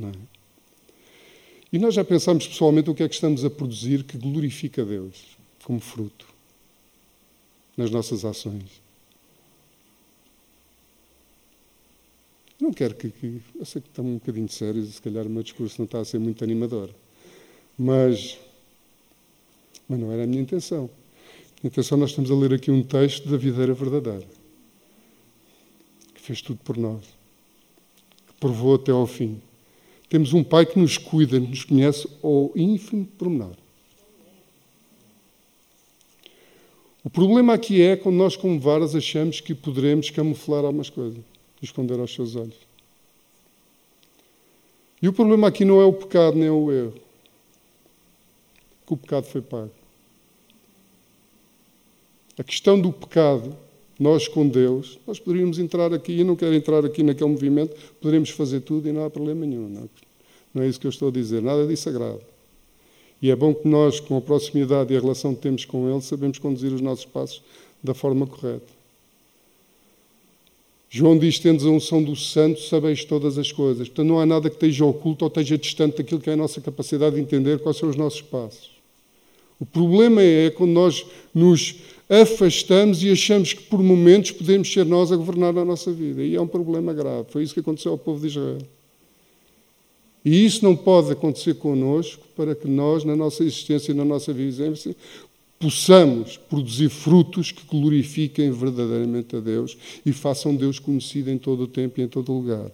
É? 0.00 0.12
E 1.72 1.78
nós 1.78 1.94
já 1.94 2.04
pensamos 2.04 2.46
pessoalmente 2.46 2.90
o 2.90 2.94
que 2.94 3.02
é 3.02 3.08
que 3.08 3.14
estamos 3.14 3.42
a 3.42 3.48
produzir 3.48 4.04
que 4.04 4.18
glorifica 4.18 4.82
a 4.82 4.84
Deus 4.84 5.36
como 5.62 5.80
fruto 5.80 6.26
nas 7.76 7.90
nossas 7.90 8.24
ações. 8.24 8.83
Não 12.64 12.72
quero 12.72 12.94
que, 12.94 13.10
que. 13.10 13.42
Eu 13.54 13.66
sei 13.66 13.82
que 13.82 13.88
estamos 13.88 14.10
um 14.10 14.14
bocadinho 14.14 14.48
sérios 14.48 14.88
e 14.88 14.92
se 14.92 15.02
calhar 15.02 15.26
o 15.26 15.28
meu 15.28 15.42
discurso 15.42 15.74
não 15.76 15.84
está 15.84 16.00
a 16.00 16.04
ser 16.04 16.18
muito 16.18 16.42
animador. 16.42 16.88
Mas. 17.78 18.38
Mas 19.86 20.00
não 20.00 20.10
era 20.10 20.24
a 20.24 20.26
minha 20.26 20.40
intenção. 20.40 20.88
A 21.62 21.66
intenção, 21.66 21.98
nós 21.98 22.08
estamos 22.08 22.30
a 22.30 22.34
ler 22.34 22.54
aqui 22.54 22.70
um 22.70 22.82
texto 22.82 23.28
da 23.28 23.36
videira 23.36 23.74
verdadeira 23.74 24.26
fez 26.24 26.40
tudo 26.40 26.58
por 26.64 26.78
nós, 26.78 27.04
que 28.26 28.32
provou 28.40 28.76
até 28.76 28.90
ao 28.90 29.06
fim. 29.06 29.42
Temos 30.08 30.32
um 30.32 30.42
Pai 30.42 30.64
que 30.64 30.78
nos 30.78 30.96
cuida, 30.96 31.38
nos 31.38 31.64
conhece 31.64 32.08
ao 32.22 32.50
ínfimo 32.56 33.04
pormenor. 33.04 33.56
O 37.04 37.10
problema 37.10 37.52
aqui 37.52 37.82
é 37.82 37.94
quando 37.94 38.16
nós, 38.16 38.36
como 38.36 38.58
varas, 38.58 38.94
achamos 38.94 39.38
que 39.38 39.54
poderemos 39.54 40.08
camuflar 40.08 40.64
algumas 40.64 40.88
coisas 40.88 41.33
esconder 41.64 41.98
aos 41.98 42.14
seus 42.14 42.36
olhos. 42.36 42.56
E 45.02 45.08
o 45.08 45.12
problema 45.12 45.48
aqui 45.48 45.64
não 45.64 45.80
é 45.80 45.84
o 45.84 45.92
pecado 45.92 46.36
nem 46.36 46.48
é 46.48 46.50
o 46.50 46.72
erro. 46.72 46.94
Que 48.86 48.94
o 48.94 48.96
pecado 48.96 49.24
foi 49.24 49.42
pago. 49.42 49.70
A 52.38 52.42
questão 52.42 52.80
do 52.80 52.92
pecado 52.92 53.56
nós 53.98 54.26
com 54.26 54.48
Deus, 54.48 54.98
nós 55.06 55.18
poderíamos 55.20 55.58
entrar 55.58 55.92
aqui, 55.92 56.12
e 56.12 56.24
não 56.24 56.34
quero 56.34 56.54
entrar 56.54 56.84
aqui 56.84 57.02
naquele 57.02 57.30
movimento, 57.30 57.76
poderíamos 58.00 58.30
fazer 58.30 58.60
tudo 58.60 58.88
e 58.88 58.92
não 58.92 59.04
há 59.04 59.10
problema 59.10 59.46
nenhum. 59.46 59.68
Não, 59.68 59.88
não 60.52 60.62
é 60.62 60.68
isso 60.68 60.80
que 60.80 60.86
eu 60.86 60.90
estou 60.90 61.08
a 61.08 61.12
dizer, 61.12 61.42
nada 61.42 61.66
disso 61.66 61.88
agrada. 61.88 62.20
E 63.22 63.30
é 63.30 63.36
bom 63.36 63.54
que 63.54 63.66
nós, 63.66 64.00
com 64.00 64.16
a 64.16 64.20
proximidade 64.20 64.92
e 64.92 64.96
a 64.96 65.00
relação 65.00 65.34
que 65.34 65.40
temos 65.40 65.64
com 65.64 65.88
Ele, 65.88 66.00
sabemos 66.02 66.38
conduzir 66.38 66.72
os 66.72 66.80
nossos 66.80 67.04
passos 67.04 67.42
da 67.82 67.94
forma 67.94 68.26
correta. 68.26 68.66
João 70.96 71.18
diz: 71.18 71.40
Tendes 71.40 71.66
a 71.66 71.70
unção 71.70 72.00
do 72.00 72.14
Santo, 72.14 72.60
sabeis 72.60 73.04
todas 73.04 73.36
as 73.36 73.50
coisas. 73.50 73.88
Portanto, 73.88 74.06
não 74.06 74.20
há 74.20 74.24
nada 74.24 74.48
que 74.48 74.54
esteja 74.54 74.84
oculto 74.84 75.24
ou 75.24 75.28
esteja 75.28 75.58
distante 75.58 75.96
daquilo 75.96 76.20
que 76.20 76.30
é 76.30 76.34
a 76.34 76.36
nossa 76.36 76.60
capacidade 76.60 77.16
de 77.16 77.20
entender 77.20 77.58
quais 77.58 77.78
são 77.78 77.88
os 77.88 77.96
nossos 77.96 78.22
passos. 78.22 78.70
O 79.58 79.66
problema 79.66 80.22
é 80.22 80.50
quando 80.50 80.70
nós 80.70 81.04
nos 81.34 81.80
afastamos 82.08 83.02
e 83.02 83.10
achamos 83.10 83.52
que 83.52 83.64
por 83.64 83.82
momentos 83.82 84.30
podemos 84.30 84.72
ser 84.72 84.86
nós 84.86 85.10
a 85.10 85.16
governar 85.16 85.58
a 85.58 85.64
nossa 85.64 85.92
vida. 85.92 86.22
E 86.22 86.36
é 86.36 86.40
um 86.40 86.46
problema 86.46 86.94
grave. 86.94 87.26
Foi 87.28 87.42
isso 87.42 87.54
que 87.54 87.60
aconteceu 87.60 87.90
ao 87.90 87.98
povo 87.98 88.20
de 88.20 88.28
Israel. 88.28 88.58
E 90.24 90.46
isso 90.46 90.64
não 90.64 90.76
pode 90.76 91.10
acontecer 91.10 91.54
connosco 91.54 92.24
para 92.36 92.54
que 92.54 92.68
nós, 92.68 93.02
na 93.02 93.16
nossa 93.16 93.42
existência 93.42 93.90
e 93.90 93.94
na 93.94 94.04
nossa 94.04 94.32
vivência, 94.32 94.94
possamos 95.64 96.36
produzir 96.36 96.90
frutos 96.90 97.50
que 97.50 97.64
glorifiquem 97.66 98.50
verdadeiramente 98.50 99.34
a 99.34 99.40
Deus 99.40 99.78
e 100.04 100.12
façam 100.12 100.54
Deus 100.54 100.78
conhecido 100.78 101.30
em 101.30 101.38
todo 101.38 101.62
o 101.62 101.66
tempo 101.66 101.98
e 101.98 102.02
em 102.02 102.06
todo 102.06 102.30
o 102.30 102.36
lugar. 102.38 102.70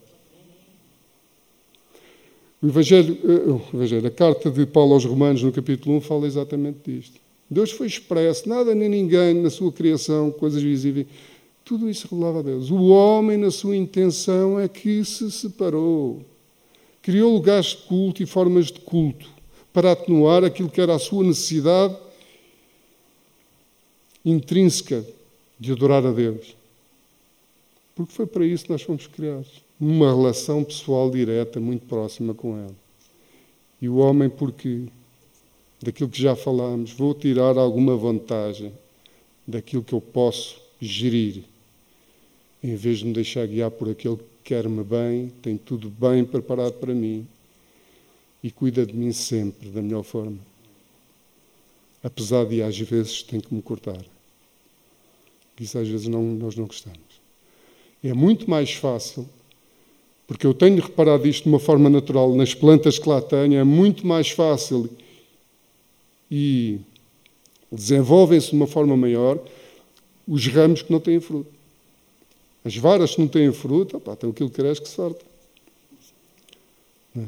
O 2.61 2.66
Evangelho, 2.66 3.16
eh, 3.22 3.49
o 3.49 3.76
Evangelho, 3.76 4.09
a 4.09 4.11
carta 4.11 4.51
de 4.51 4.66
Paulo 4.66 4.95
aos 4.95 5.05
Romanos, 5.05 5.41
no 5.41 5.53
capítulo 5.53 5.99
1, 5.99 6.01
fala 6.01 6.26
exatamente 6.26 6.78
disto. 6.84 7.20
Deus 7.49 7.70
foi 7.70 7.86
expresso, 7.86 8.49
nada 8.49 8.74
nem 8.74 8.88
ninguém 8.88 9.34
na 9.34 9.51
sua 9.51 9.70
criação, 9.70 10.32
coisas 10.32 10.61
visíveis, 10.61 11.07
tudo 11.64 11.88
isso 11.88 12.09
revelava 12.11 12.41
a 12.41 12.43
Deus. 12.43 12.72
O 12.72 12.88
homem, 12.88 13.38
na 13.38 13.53
sua 13.53 13.76
intenção, 13.76 14.59
é 14.59 14.66
que 14.66 15.05
se 15.05 15.30
separou. 15.30 16.22
Criou 17.01 17.32
lugares 17.32 17.66
de 17.66 17.76
culto 17.76 18.20
e 18.20 18.26
formas 18.26 18.66
de 18.66 18.80
culto 18.80 19.30
para 19.72 19.93
atenuar 19.93 20.43
aquilo 20.43 20.68
que 20.68 20.80
era 20.80 20.97
a 20.97 20.99
sua 20.99 21.22
necessidade 21.22 22.09
intrínseca 24.25 25.05
de 25.59 25.73
adorar 25.73 26.05
a 26.05 26.12
Deus. 26.12 26.55
Porque 27.95 28.12
foi 28.12 28.27
para 28.27 28.47
isso 28.47 28.64
que 28.64 28.73
nós 28.73 28.83
fomos 28.83 29.07
criados 29.07 29.62
numa 29.81 30.14
relação 30.14 30.62
pessoal 30.62 31.11
direta, 31.11 31.59
muito 31.59 31.87
próxima 31.87 32.35
com 32.35 32.59
Ele. 32.62 32.75
E 33.81 33.89
o 33.89 33.97
homem, 33.97 34.29
porque 34.29 34.85
daquilo 35.83 36.11
que 36.11 36.21
já 36.21 36.37
falámos, 36.37 36.93
vou 36.93 37.14
tirar 37.14 37.57
alguma 37.57 37.97
vantagem 37.97 38.73
daquilo 39.47 39.83
que 39.83 39.95
eu 39.95 40.01
posso 40.01 40.61
gerir, 40.81 41.45
em 42.62 42.77
vez 42.77 42.99
de 42.99 43.07
me 43.07 43.14
deixar 43.14 43.47
guiar 43.47 43.71
por 43.71 43.89
aquele 43.89 44.16
que 44.16 44.25
quer-me 44.45 44.85
bem, 44.85 45.33
tem 45.41 45.57
tudo 45.57 45.89
bem 45.89 46.25
preparado 46.25 46.75
para 46.75 46.95
mim 46.95 47.27
e 48.43 48.51
cuida 48.51 48.85
de 48.85 48.95
mim 48.95 49.12
sempre 49.12 49.71
da 49.71 49.81
melhor 49.81 50.03
forma. 50.03 50.39
Apesar 52.03 52.45
de 52.47 52.62
às 52.62 52.79
vezes 52.79 53.23
tem 53.23 53.41
que 53.41 53.55
me 53.55 53.62
cortar. 53.62 54.05
Isso 55.61 55.78
às 55.78 55.86
vezes 55.86 56.08
não, 56.08 56.22
nós 56.22 56.56
não 56.56 56.64
gostamos. 56.64 56.98
É 58.02 58.14
muito 58.14 58.48
mais 58.48 58.72
fácil, 58.72 59.28
porque 60.26 60.46
eu 60.46 60.54
tenho 60.54 60.80
reparado 60.80 61.28
isto 61.28 61.44
de 61.44 61.50
uma 61.50 61.58
forma 61.61 61.90
natural 61.90 62.34
nas 62.34 62.54
plantas 62.54 62.98
que 62.98 63.06
lá 63.06 63.20
tenho, 63.20 63.58
é 63.58 63.64
muito 63.64 64.06
mais 64.06 64.30
fácil 64.30 64.88
e 66.30 66.80
desenvolvem-se 67.70 68.50
de 68.50 68.56
uma 68.56 68.66
forma 68.66 68.96
maior 68.96 69.38
os 70.26 70.46
ramos 70.46 70.80
que 70.80 70.90
não 70.90 71.00
têm 71.00 71.20
fruto. 71.20 71.52
As 72.64 72.76
varas 72.76 73.14
que 73.14 73.20
não 73.20 73.28
têm 73.28 73.52
fruto, 73.52 73.98
opa, 73.98 74.16
tem 74.16 74.30
aquilo 74.30 74.48
que 74.48 74.56
cresce 74.56 74.80
que 74.80 74.88
sorte. 74.88 75.24
É? 77.16 77.24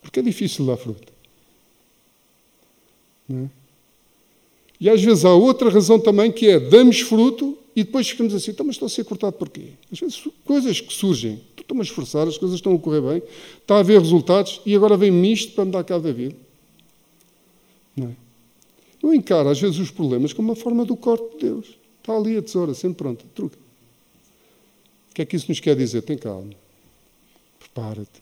Porque 0.00 0.20
é 0.20 0.22
difícil 0.22 0.66
dar 0.66 0.76
fruto. 0.76 1.12
Não 3.28 3.44
é? 3.44 3.61
E 4.82 4.90
às 4.90 5.00
vezes 5.00 5.24
há 5.24 5.32
outra 5.32 5.70
razão 5.70 6.00
também 6.00 6.32
que 6.32 6.48
é 6.48 6.58
damos 6.58 7.02
fruto 7.02 7.56
e 7.74 7.84
depois 7.84 8.08
ficamos 8.08 8.34
assim, 8.34 8.50
então, 8.50 8.66
mas 8.66 8.74
estou 8.74 8.86
a 8.86 8.88
ser 8.88 9.04
cortado 9.04 9.36
porquê? 9.36 9.74
Às 9.92 10.00
vezes 10.00 10.28
coisas 10.44 10.80
que 10.80 10.92
surgem, 10.92 11.40
estou-me 11.56 11.82
a 11.82 11.84
esforçar, 11.84 12.26
as 12.26 12.36
coisas 12.36 12.56
estão 12.56 12.74
a 12.74 12.78
correr 12.80 13.00
bem, 13.00 13.22
está 13.60 13.76
a 13.76 13.78
haver 13.78 14.00
resultados 14.00 14.60
e 14.66 14.74
agora 14.74 14.96
vem-me 14.96 15.32
isto 15.32 15.52
para 15.52 15.64
me 15.66 15.70
dar 15.70 15.84
cabo 15.84 16.02
da 16.02 16.12
vida. 16.12 16.34
Não 17.96 18.08
é? 18.08 18.16
Eu 19.00 19.14
encaro 19.14 19.50
às 19.50 19.60
vezes 19.60 19.78
os 19.78 19.92
problemas 19.92 20.32
como 20.32 20.48
uma 20.48 20.56
forma 20.56 20.84
do 20.84 20.96
corte 20.96 21.36
de 21.36 21.46
Deus. 21.46 21.78
Está 22.00 22.16
ali 22.16 22.36
a 22.36 22.42
tesoura, 22.42 22.74
sempre 22.74 22.96
pronta. 22.96 23.24
Truca. 23.36 23.58
O 25.12 25.14
que 25.14 25.22
é 25.22 25.24
que 25.24 25.36
isso 25.36 25.46
nos 25.48 25.60
quer 25.60 25.76
dizer? 25.76 26.02
Tem 26.02 26.18
calma. 26.18 26.54
Prepara-te. 27.60 28.20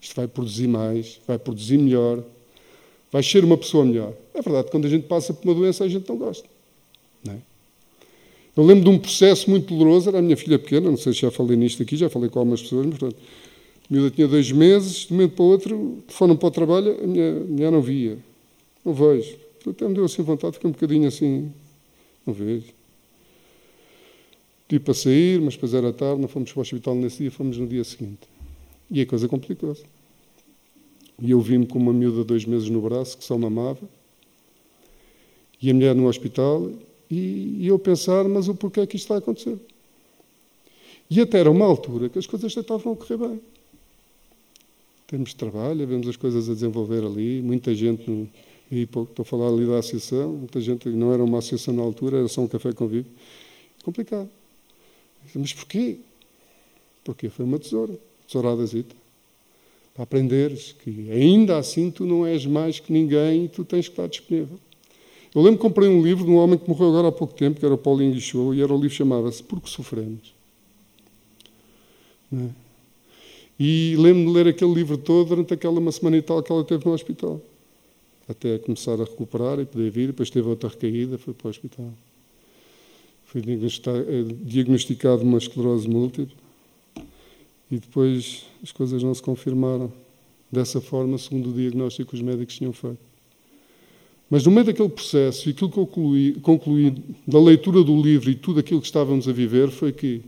Isto 0.00 0.16
vai 0.16 0.28
produzir 0.28 0.66
mais, 0.66 1.20
vai 1.26 1.38
produzir 1.38 1.76
melhor, 1.76 2.24
vai 3.14 3.22
ser 3.22 3.44
uma 3.44 3.56
pessoa 3.56 3.84
melhor. 3.84 4.12
É 4.34 4.42
verdade, 4.42 4.72
quando 4.72 4.86
a 4.86 4.88
gente 4.88 5.06
passa 5.06 5.32
por 5.32 5.48
uma 5.48 5.54
doença, 5.54 5.84
a 5.84 5.88
gente 5.88 6.08
não 6.08 6.16
gosta. 6.16 6.48
Não 7.24 7.34
é? 7.34 7.36
Eu 8.56 8.64
lembro 8.64 8.82
de 8.82 8.90
um 8.90 8.98
processo 8.98 9.48
muito 9.48 9.72
doloroso, 9.72 10.08
era 10.08 10.18
a 10.18 10.22
minha 10.22 10.36
filha 10.36 10.58
pequena, 10.58 10.90
não 10.90 10.96
sei 10.96 11.12
se 11.12 11.20
já 11.20 11.30
falei 11.30 11.56
nisto 11.56 11.80
aqui, 11.80 11.96
já 11.96 12.10
falei 12.10 12.28
com 12.28 12.40
algumas 12.40 12.60
pessoas, 12.62 12.86
mas 12.86 12.98
portanto, 12.98 13.22
a 13.88 13.94
miúda 13.94 14.10
tinha 14.10 14.26
dois 14.26 14.50
meses, 14.50 15.06
de 15.06 15.12
um 15.12 15.16
momento 15.16 15.36
para 15.36 15.44
o 15.44 15.46
outro, 15.46 15.98
foram 16.08 16.36
para 16.36 16.48
o 16.48 16.50
trabalho, 16.50 17.04
a 17.04 17.06
minha 17.06 17.34
mulher 17.34 17.70
não 17.70 17.80
via. 17.80 18.18
Não 18.84 18.92
vejo. 18.92 19.36
Até 19.64 19.86
me 19.86 19.94
deu 19.94 20.06
assim 20.06 20.22
vontade, 20.24 20.54
fiquei 20.54 20.68
um 20.68 20.72
bocadinho 20.72 21.06
assim, 21.06 21.52
não 22.26 22.34
vejo. 22.34 22.66
Tive 24.68 24.82
para 24.82 24.94
sair, 24.94 25.40
mas 25.40 25.54
depois 25.54 25.72
era 25.72 25.92
tarde, 25.92 26.20
não 26.20 26.26
fomos 26.26 26.50
para 26.50 26.58
o 26.58 26.62
hospital 26.62 26.96
nesse 26.96 27.18
dia, 27.18 27.30
fomos 27.30 27.58
no 27.58 27.66
dia 27.68 27.84
seguinte. 27.84 28.26
E 28.90 29.00
a 29.00 29.06
coisa 29.06 29.28
complicou-se. 29.28 29.84
E 31.20 31.30
eu 31.30 31.40
vi-me 31.40 31.66
com 31.66 31.78
uma 31.78 31.92
miúda 31.92 32.18
de 32.18 32.24
dois 32.24 32.44
meses 32.44 32.68
no 32.68 32.80
braço, 32.80 33.16
que 33.16 33.24
só 33.24 33.38
mamava, 33.38 33.88
e 35.60 35.70
a 35.70 35.74
mulher 35.74 35.94
no 35.94 36.06
hospital, 36.08 36.70
e, 37.10 37.58
e 37.60 37.66
eu 37.66 37.78
pensar, 37.78 38.24
mas 38.24 38.48
o 38.48 38.54
porquê 38.54 38.80
é 38.80 38.86
que 38.86 38.96
isto 38.96 39.04
está 39.04 39.14
a 39.14 39.18
acontecer? 39.18 39.58
E 41.08 41.20
até 41.20 41.38
era 41.38 41.50
uma 41.50 41.64
altura 41.64 42.08
que 42.08 42.18
as 42.18 42.26
coisas 42.26 42.50
já 42.52 42.60
estavam 42.60 42.92
a 42.92 42.96
correr 42.96 43.16
bem. 43.16 43.40
Temos 45.06 45.34
trabalho, 45.34 45.86
vemos 45.86 46.08
as 46.08 46.16
coisas 46.16 46.48
a 46.48 46.54
desenvolver 46.54 47.04
ali, 47.04 47.40
muita 47.40 47.74
gente, 47.74 48.10
no, 48.10 48.28
e 48.70 48.82
estou 48.82 49.08
a 49.18 49.24
falar 49.24 49.48
ali 49.48 49.66
da 49.66 49.78
associação, 49.78 50.32
muita 50.32 50.60
gente, 50.60 50.88
não 50.88 51.12
era 51.12 51.22
uma 51.22 51.38
associação 51.38 51.74
na 51.74 51.82
altura, 51.82 52.18
era 52.18 52.28
só 52.28 52.40
um 52.40 52.48
café 52.48 52.72
convívio. 52.72 53.10
Complicado. 53.84 54.28
Mas 55.34 55.52
porquê? 55.52 55.98
Porque 57.04 57.28
foi 57.28 57.44
uma 57.44 57.58
tesoura, 57.58 57.98
tesouradazita 58.26 59.03
para 59.94 60.02
aprenderes 60.02 60.72
que 60.72 61.08
ainda 61.12 61.56
assim 61.56 61.88
tu 61.88 62.04
não 62.04 62.26
és 62.26 62.44
mais 62.44 62.80
que 62.80 62.92
ninguém 62.92 63.44
e 63.44 63.48
tu 63.48 63.64
tens 63.64 63.86
que 63.86 63.92
estar 63.92 64.08
disponível. 64.08 64.58
Eu 65.32 65.40
lembro 65.40 65.58
que 65.58 65.62
comprei 65.62 65.88
um 65.88 66.02
livro 66.02 66.24
de 66.24 66.30
um 66.30 66.36
homem 66.36 66.58
que 66.58 66.68
morreu 66.68 66.88
agora 66.88 67.08
há 67.08 67.12
pouco 67.12 67.32
tempo, 67.32 67.58
que 67.58 67.64
era 67.64 67.74
o 67.74 67.78
Paulinho 67.78 68.12
Guichou, 68.12 68.54
e 68.54 68.60
era 68.60 68.72
o 68.72 68.76
livro 68.76 68.94
chamava-se 68.96 69.42
Porque 69.42 69.68
Sofremos. 69.68 70.34
É? 72.32 72.48
E 73.58 73.94
lembro-me 73.96 74.26
de 74.26 74.32
ler 74.32 74.48
aquele 74.48 74.74
livro 74.74 74.98
todo 74.98 75.28
durante 75.28 75.54
aquela 75.54 75.78
uma 75.78 75.92
semana 75.92 76.16
e 76.16 76.22
tal 76.22 76.42
que 76.42 76.50
ela 76.50 76.64
teve 76.64 76.84
no 76.84 76.92
hospital. 76.92 77.40
Até 78.28 78.58
começar 78.58 78.94
a 78.94 79.04
recuperar 79.04 79.60
e 79.60 79.64
poder 79.64 79.90
vir, 79.90 80.08
depois 80.08 80.30
teve 80.30 80.48
outra 80.48 80.68
recaída, 80.68 81.18
foi 81.18 81.34
para 81.34 81.46
o 81.46 81.50
hospital. 81.50 81.92
Foi 83.26 83.42
diagnosticado 84.42 85.22
uma 85.22 85.38
esclerose 85.38 85.88
múltipla 85.88 86.43
e 87.74 87.78
depois 87.78 88.44
as 88.62 88.70
coisas 88.70 89.02
não 89.02 89.12
se 89.12 89.20
confirmaram 89.20 89.92
dessa 90.50 90.80
forma, 90.80 91.18
segundo 91.18 91.50
o 91.50 91.52
diagnóstico 91.52 92.10
que 92.10 92.14
os 92.14 92.22
médicos 92.22 92.56
tinham 92.56 92.72
feito. 92.72 93.00
Mas 94.30 94.44
no 94.44 94.52
meio 94.52 94.64
daquele 94.64 94.88
processo, 94.88 95.48
e 95.48 95.52
aquilo 95.52 95.68
que 95.68 95.74
concluí, 95.74 96.34
concluí 96.34 96.94
da 97.26 97.40
leitura 97.40 97.82
do 97.82 98.00
livro 98.00 98.30
e 98.30 98.36
tudo 98.36 98.60
aquilo 98.60 98.80
que 98.80 98.86
estávamos 98.86 99.28
a 99.28 99.32
viver 99.32 99.70
foi 99.70 99.92
que, 99.92 100.22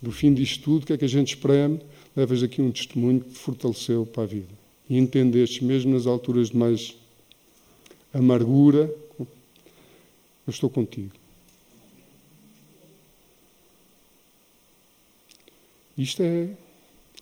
do 0.00 0.10
fim 0.10 0.32
disto 0.32 0.64
tudo, 0.64 0.82
o 0.82 0.86
que 0.86 0.94
é 0.94 0.96
que 0.96 1.04
a 1.04 1.08
gente 1.08 1.34
espreme? 1.34 1.78
Levas 2.16 2.42
aqui 2.42 2.62
um 2.62 2.72
testemunho 2.72 3.20
que 3.20 3.30
te 3.32 3.38
fortaleceu 3.38 4.06
para 4.06 4.22
a 4.22 4.26
vida. 4.26 4.48
E 4.88 4.96
entendeste, 4.96 5.62
mesmo 5.62 5.92
nas 5.92 6.06
alturas 6.06 6.48
de 6.48 6.56
mais 6.56 6.96
amargura, 8.14 8.90
eu 9.18 9.26
estou 10.48 10.70
contigo. 10.70 11.12
Isto 15.98 16.22
é 16.22 16.48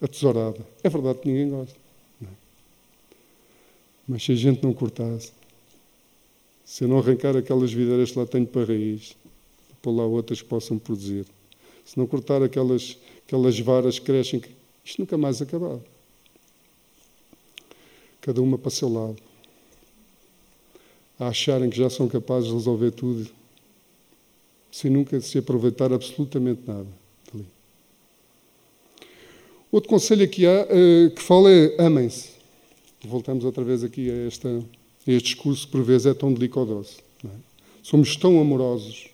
a 0.00 0.08
tesourada. 0.08 0.66
É 0.82 0.88
verdade 0.88 1.20
que 1.20 1.28
ninguém 1.28 1.50
gosta. 1.50 1.78
É? 2.22 2.26
Mas 4.06 4.24
se 4.24 4.32
a 4.32 4.34
gente 4.34 4.62
não 4.62 4.72
cortasse, 4.72 5.32
se 6.64 6.84
eu 6.84 6.88
não 6.88 6.98
arrancar 6.98 7.36
aquelas 7.36 7.72
videiras 7.72 8.10
que 8.10 8.18
lá 8.18 8.26
tenho 8.26 8.46
para 8.46 8.64
raiz, 8.64 9.16
para 9.80 9.92
lá 9.92 10.04
outras 10.04 10.42
que 10.42 10.48
possam 10.48 10.78
produzir, 10.78 11.26
se 11.84 11.96
não 11.96 12.06
cortar 12.06 12.42
aquelas, 12.42 12.98
aquelas 13.24 13.58
varas 13.60 13.98
que 13.98 14.06
crescem, 14.06 14.42
isto 14.84 15.00
nunca 15.00 15.16
mais 15.16 15.40
acabava. 15.40 15.82
Cada 18.20 18.42
uma 18.42 18.58
para 18.58 18.70
seu 18.70 18.88
lado. 18.88 19.16
A 21.18 21.28
acharem 21.28 21.70
que 21.70 21.76
já 21.76 21.88
são 21.88 22.08
capazes 22.08 22.48
de 22.48 22.54
resolver 22.54 22.90
tudo, 22.90 23.30
sem 24.70 24.90
nunca 24.90 25.20
se 25.20 25.38
aproveitar 25.38 25.92
absolutamente 25.92 26.62
nada. 26.66 27.05
Outro 29.76 29.90
conselho 29.90 30.26
que 30.26 30.46
há, 30.46 30.62
uh, 30.62 31.10
que 31.10 31.20
fala 31.20 31.50
é 31.50 31.76
amem-se. 31.78 32.30
Voltamos 33.04 33.44
outra 33.44 33.62
vez 33.62 33.84
aqui 33.84 34.10
a, 34.10 34.26
esta, 34.26 34.48
a 34.48 35.12
este 35.12 35.34
discurso 35.34 35.66
que 35.66 35.72
por 35.72 35.82
vezes 35.82 36.06
é 36.06 36.14
tão 36.14 36.32
delicado. 36.32 36.82
É? 37.22 37.28
Somos 37.82 38.16
tão 38.16 38.40
amorosos. 38.40 39.10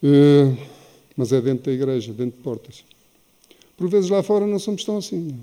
Uh, 0.00 0.56
mas 1.16 1.32
é 1.32 1.40
dentro 1.40 1.64
da 1.64 1.72
igreja, 1.72 2.12
dentro 2.12 2.36
de 2.36 2.44
portas. 2.44 2.84
Por 3.76 3.88
vezes 3.88 4.08
lá 4.08 4.22
fora 4.22 4.46
não 4.46 4.60
somos 4.60 4.84
tão 4.84 4.98
assim. 4.98 5.34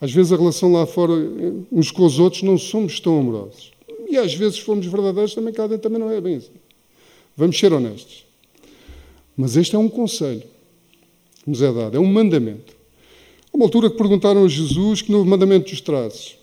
É? 0.00 0.04
Às 0.04 0.12
vezes 0.12 0.30
a 0.32 0.36
relação 0.36 0.72
lá 0.72 0.86
fora, 0.86 1.14
eh, 1.14 1.52
uns 1.72 1.90
com 1.90 2.04
os 2.04 2.20
outros, 2.20 2.44
não 2.44 2.56
somos 2.56 3.00
tão 3.00 3.18
amorosos. 3.18 3.72
E 4.08 4.16
às 4.16 4.32
vezes, 4.32 4.58
se 4.58 4.62
formos 4.62 4.86
verdadeiros, 4.86 5.34
também 5.34 5.52
cá 5.52 5.66
dentro 5.66 5.82
também 5.82 5.98
não 5.98 6.08
é 6.08 6.20
bem 6.20 6.36
assim. 6.36 6.52
Vamos 7.36 7.58
ser 7.58 7.72
honestos. 7.72 8.24
Mas 9.36 9.56
este 9.56 9.74
é 9.74 9.78
um 9.78 9.88
conselho 9.88 10.44
nos 11.50 11.62
é 11.62 11.72
dado, 11.72 11.96
é 11.96 12.00
um 12.00 12.06
mandamento. 12.06 12.74
Há 13.52 13.56
uma 13.56 13.66
altura 13.66 13.90
que 13.90 13.96
perguntaram 13.96 14.44
a 14.44 14.48
Jesus 14.48 15.02
que 15.02 15.10
novo 15.10 15.28
mandamento 15.28 15.70
dos 15.70 15.80
trazes. 15.80 16.36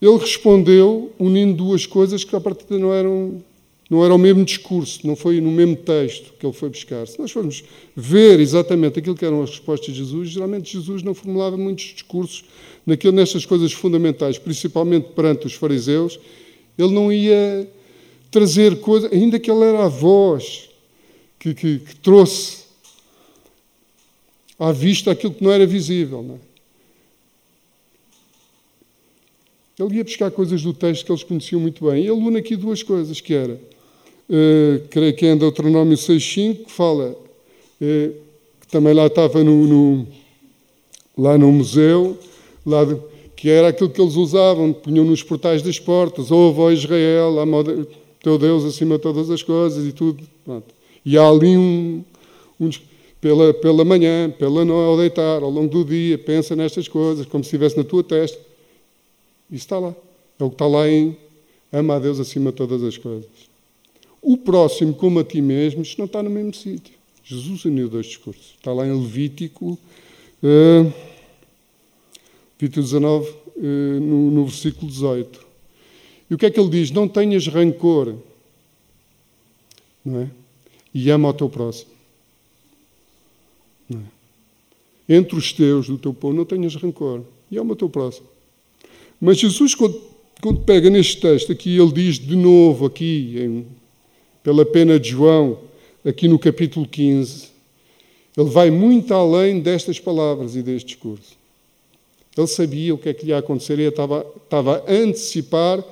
Ele 0.00 0.16
respondeu 0.18 1.12
unindo 1.18 1.54
duas 1.54 1.86
coisas 1.86 2.22
que 2.22 2.36
à 2.36 2.40
partida 2.40 2.78
não 2.78 2.92
eram, 2.92 3.42
não 3.90 4.04
era 4.04 4.14
o 4.14 4.18
mesmo 4.18 4.44
discurso, 4.44 5.06
não 5.06 5.16
foi 5.16 5.40
no 5.40 5.50
mesmo 5.50 5.74
texto 5.74 6.34
que 6.38 6.46
ele 6.46 6.52
foi 6.52 6.68
buscar. 6.68 7.06
Se 7.08 7.18
nós 7.18 7.30
formos 7.30 7.64
ver 7.94 8.38
exatamente 8.38 8.98
aquilo 8.98 9.16
que 9.16 9.24
eram 9.24 9.42
as 9.42 9.50
respostas 9.50 9.94
de 9.94 9.94
Jesus, 9.94 10.28
geralmente 10.28 10.72
Jesus 10.72 11.02
não 11.02 11.14
formulava 11.14 11.56
muitos 11.56 11.86
discursos 11.86 12.44
naquilo, 12.84 13.14
nestas 13.14 13.44
coisas 13.44 13.72
fundamentais, 13.72 14.38
principalmente 14.38 15.08
perante 15.14 15.46
os 15.46 15.54
fariseus. 15.54 16.20
Ele 16.78 16.92
não 16.92 17.10
ia 17.10 17.68
trazer 18.30 18.80
coisas, 18.80 19.10
ainda 19.10 19.38
que 19.38 19.50
ele 19.50 19.64
era 19.64 19.86
a 19.86 19.88
voz 19.88 20.68
que, 21.38 21.54
que, 21.54 21.78
que 21.78 21.96
trouxe 21.96 22.65
à 24.58 24.72
vista 24.72 25.10
aquilo 25.10 25.34
que 25.34 25.44
não 25.44 25.52
era 25.52 25.66
visível. 25.66 26.22
Não 26.22 26.34
é? 26.36 26.38
Ele 29.78 29.96
ia 29.96 30.04
buscar 30.04 30.30
coisas 30.30 30.62
do 30.62 30.72
texto 30.72 31.04
que 31.04 31.12
eles 31.12 31.22
conheciam 31.22 31.60
muito 31.60 31.84
bem. 31.84 32.00
Ele 32.00 32.10
une 32.12 32.38
aqui 32.38 32.56
duas 32.56 32.82
coisas, 32.82 33.20
que 33.20 33.34
era, 33.34 33.54
uh, 33.54 34.88
creio 34.88 35.14
que 35.14 35.26
é 35.26 35.32
em 35.32 35.36
Deuteronômio 35.36 35.96
6.5, 35.96 36.64
que 36.64 36.72
fala, 36.72 37.10
uh, 37.10 38.14
que 38.60 38.66
também 38.70 38.94
lá 38.94 39.06
estava 39.06 39.44
no, 39.44 39.66
no, 39.66 40.06
lá 41.16 41.36
no 41.36 41.52
museu, 41.52 42.18
lá 42.64 42.84
de, 42.84 42.96
que 43.36 43.50
era 43.50 43.68
aquilo 43.68 43.90
que 43.90 44.00
eles 44.00 44.14
usavam, 44.14 44.72
punham 44.72 45.04
nos 45.04 45.22
portais 45.22 45.60
das 45.60 45.78
portas, 45.78 46.30
ouve, 46.30 46.60
ó 46.60 46.70
Israel, 46.70 47.34
teu 48.22 48.38
Deus 48.38 48.64
acima 48.64 48.96
de 48.96 49.02
todas 49.02 49.28
as 49.28 49.42
coisas 49.42 49.86
e 49.86 49.92
tudo. 49.92 50.26
Pronto. 50.42 50.74
E 51.04 51.18
há 51.18 51.28
ali 51.28 51.56
um, 51.56 52.02
um 52.58 52.70
pela, 53.26 53.52
pela 53.52 53.84
manhã, 53.84 54.30
pela 54.30 54.64
noite, 54.64 54.88
ao 54.88 54.96
deitar, 54.96 55.42
ao 55.42 55.50
longo 55.50 55.68
do 55.68 55.84
dia, 55.84 56.16
pensa 56.16 56.54
nestas 56.54 56.86
coisas, 56.86 57.26
como 57.26 57.42
se 57.42 57.48
estivesse 57.48 57.76
na 57.76 57.82
tua 57.82 58.04
testa. 58.04 58.38
Isso 59.50 59.64
está 59.64 59.80
lá. 59.80 59.92
É 60.38 60.44
o 60.44 60.48
que 60.48 60.54
está 60.54 60.64
lá 60.68 60.88
em 60.88 61.16
ama 61.72 61.96
a 61.96 61.98
Deus 61.98 62.20
acima 62.20 62.52
de 62.52 62.56
todas 62.56 62.84
as 62.84 62.96
coisas. 62.96 63.28
O 64.22 64.36
próximo, 64.36 64.94
como 64.94 65.18
a 65.18 65.24
ti 65.24 65.40
mesmo, 65.40 65.82
isto 65.82 65.98
não 65.98 66.06
está 66.06 66.22
no 66.22 66.30
mesmo 66.30 66.54
sítio. 66.54 66.94
Jesus 67.24 67.64
uniu 67.64 67.88
dois 67.88 68.06
discursos. 68.06 68.54
Está 68.58 68.72
lá 68.72 68.86
em 68.86 68.92
Levítico, 68.92 69.76
uh, 70.44 70.92
Levítico 72.60 72.80
19, 72.80 73.28
uh, 73.28 73.60
no, 74.00 74.30
no 74.30 74.44
versículo 74.44 74.86
18. 74.86 75.44
E 76.30 76.34
o 76.34 76.38
que 76.38 76.46
é 76.46 76.50
que 76.50 76.60
ele 76.60 76.70
diz? 76.70 76.92
Não 76.92 77.08
tenhas 77.08 77.48
rancor. 77.48 78.14
Não 80.04 80.20
é? 80.20 80.30
E 80.94 81.10
ama 81.10 81.30
o 81.30 81.34
teu 81.34 81.48
próximo. 81.48 81.95
É? 83.92 85.16
Entre 85.16 85.36
os 85.36 85.52
teus, 85.52 85.86
do 85.86 85.98
teu 85.98 86.12
povo, 86.12 86.34
não 86.34 86.44
tenhas 86.44 86.74
rancor. 86.74 87.22
E 87.50 87.58
ama 87.58 87.72
o 87.72 87.76
teu 87.76 87.88
próximo. 87.88 88.26
Mas 89.20 89.38
Jesus, 89.38 89.74
quando, 89.74 90.00
quando, 90.42 90.60
pega 90.60 90.90
neste 90.90 91.20
texto, 91.20 91.52
aqui 91.52 91.78
ele 91.78 91.92
diz 91.92 92.18
de 92.18 92.36
novo, 92.36 92.86
aqui, 92.86 93.34
em, 93.38 93.66
pela 94.42 94.64
pena 94.64 94.98
de 94.98 95.10
João, 95.10 95.58
aqui 96.04 96.28
no 96.28 96.38
capítulo 96.38 96.86
15, 96.86 97.48
ele 98.36 98.50
vai 98.50 98.70
muito 98.70 99.14
além 99.14 99.60
destas 99.60 99.98
palavras 99.98 100.56
e 100.56 100.62
deste 100.62 100.88
discurso. 100.88 101.36
Ele 102.36 102.46
sabia 102.46 102.94
o 102.94 102.98
que 102.98 103.08
é 103.08 103.14
que 103.14 103.24
lhe 103.24 103.30
ia 103.30 103.38
acontecer 103.38 103.78
e 103.78 103.82
estava, 103.82 104.26
estava 104.44 104.84
a 104.86 104.92
antecipar 104.92 105.82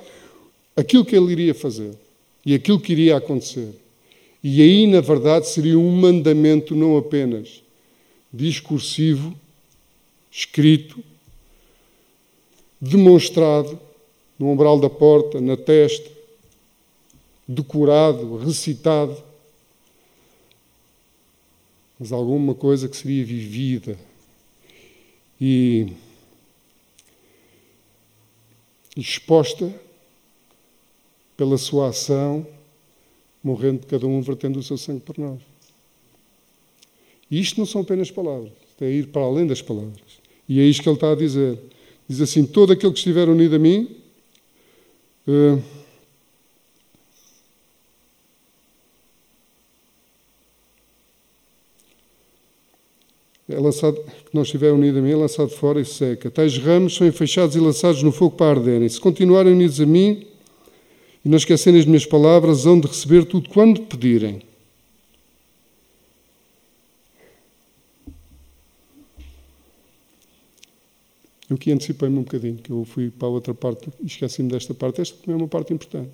aquilo 0.75 1.03
que 1.03 1.15
ele 1.15 1.31
iria 1.31 1.55
fazer 1.55 1.91
e 2.45 2.53
aquilo 2.53 2.79
que 2.79 2.91
iria 2.91 3.17
acontecer. 3.17 3.69
E 4.43 4.61
aí, 4.61 4.85
na 4.85 5.01
verdade, 5.01 5.47
seria 5.47 5.79
um 5.79 5.89
mandamento 5.89 6.75
não 6.75 6.97
apenas 6.97 7.63
discursivo, 8.35 9.33
escrito, 10.29 11.01
demonstrado 12.79 13.79
no 14.37 14.51
umbral 14.51 14.79
da 14.79 14.89
porta, 14.89 15.39
na 15.39 15.55
testa, 15.55 16.11
decorado, 17.47 18.37
recitado, 18.37 19.23
mas 21.97 22.11
alguma 22.11 22.53
coisa 22.53 22.89
que 22.89 22.97
seria 22.97 23.23
vivida 23.23 23.97
e 25.39 25.93
exposta 28.97 29.73
pela 31.37 31.57
sua 31.57 31.89
ação, 31.89 32.45
morrendo 33.41 33.85
cada 33.87 34.05
um 34.05 34.21
vertendo 34.21 34.59
o 34.59 34.63
seu 34.63 34.77
sangue 34.77 35.01
por 35.01 35.17
nós. 35.17 35.54
E 37.29 37.39
isto 37.39 37.59
não 37.59 37.65
são 37.65 37.81
apenas 37.81 38.11
palavras, 38.11 38.51
é 38.79 38.89
ir 38.89 39.07
para 39.07 39.23
além 39.23 39.47
das 39.47 39.61
palavras. 39.61 40.25
E 40.47 40.59
é 40.59 40.63
isto 40.63 40.83
que 40.83 40.89
ele 40.89 40.95
está 40.95 41.11
a 41.11 41.15
dizer. 41.15 41.57
Diz 42.07 42.21
assim: 42.21 42.45
todo 42.45 42.71
aquele 42.71 42.93
que 42.93 42.99
estiver 42.99 43.27
unido 43.27 43.55
a 43.55 43.59
mim. 43.59 43.89
Uh, 45.27 45.59
é 53.49 53.59
lançado, 53.59 53.95
que 53.95 54.33
não 54.33 54.43
estiver 54.43 54.71
unido 54.71 54.99
a 54.99 55.01
mim, 55.01 55.11
é 55.11 55.15
lançado 55.15 55.49
fora 55.49 55.81
e 55.81 55.85
seca. 55.85 56.29
Tais 56.29 56.57
ramos 56.59 56.95
são 56.95 57.07
enfeixados 57.07 57.55
e 57.55 57.59
lançados 57.59 58.03
no 58.03 58.11
fogo 58.11 58.35
para 58.35 58.59
arderem. 58.59 58.87
Se 58.87 58.99
continuarem 58.99 59.53
unidos 59.53 59.81
a 59.81 59.85
mim 59.85 60.27
e 61.23 61.29
não 61.29 61.37
esquecerem 61.37 61.79
as 61.79 61.87
minhas 61.87 62.05
palavras, 62.05 62.67
hão 62.67 62.79
de 62.79 62.87
receber 62.87 63.25
tudo 63.25 63.49
quando 63.49 63.81
pedirem. 63.81 64.43
Eu 71.49 71.57
que 71.57 71.71
antecipei-me 71.71 72.17
um 72.17 72.23
bocadinho, 72.23 72.57
que 72.57 72.71
eu 72.71 72.83
fui 72.85 73.11
para 73.11 73.27
a 73.27 73.31
outra 73.31 73.53
parte 73.53 73.89
e 74.01 74.07
esqueci-me 74.07 74.49
desta 74.49 74.73
parte. 74.73 75.01
Esta 75.01 75.15
também 75.17 75.33
é 75.33 75.37
uma 75.37 75.47
parte 75.47 75.73
importante. 75.73 76.11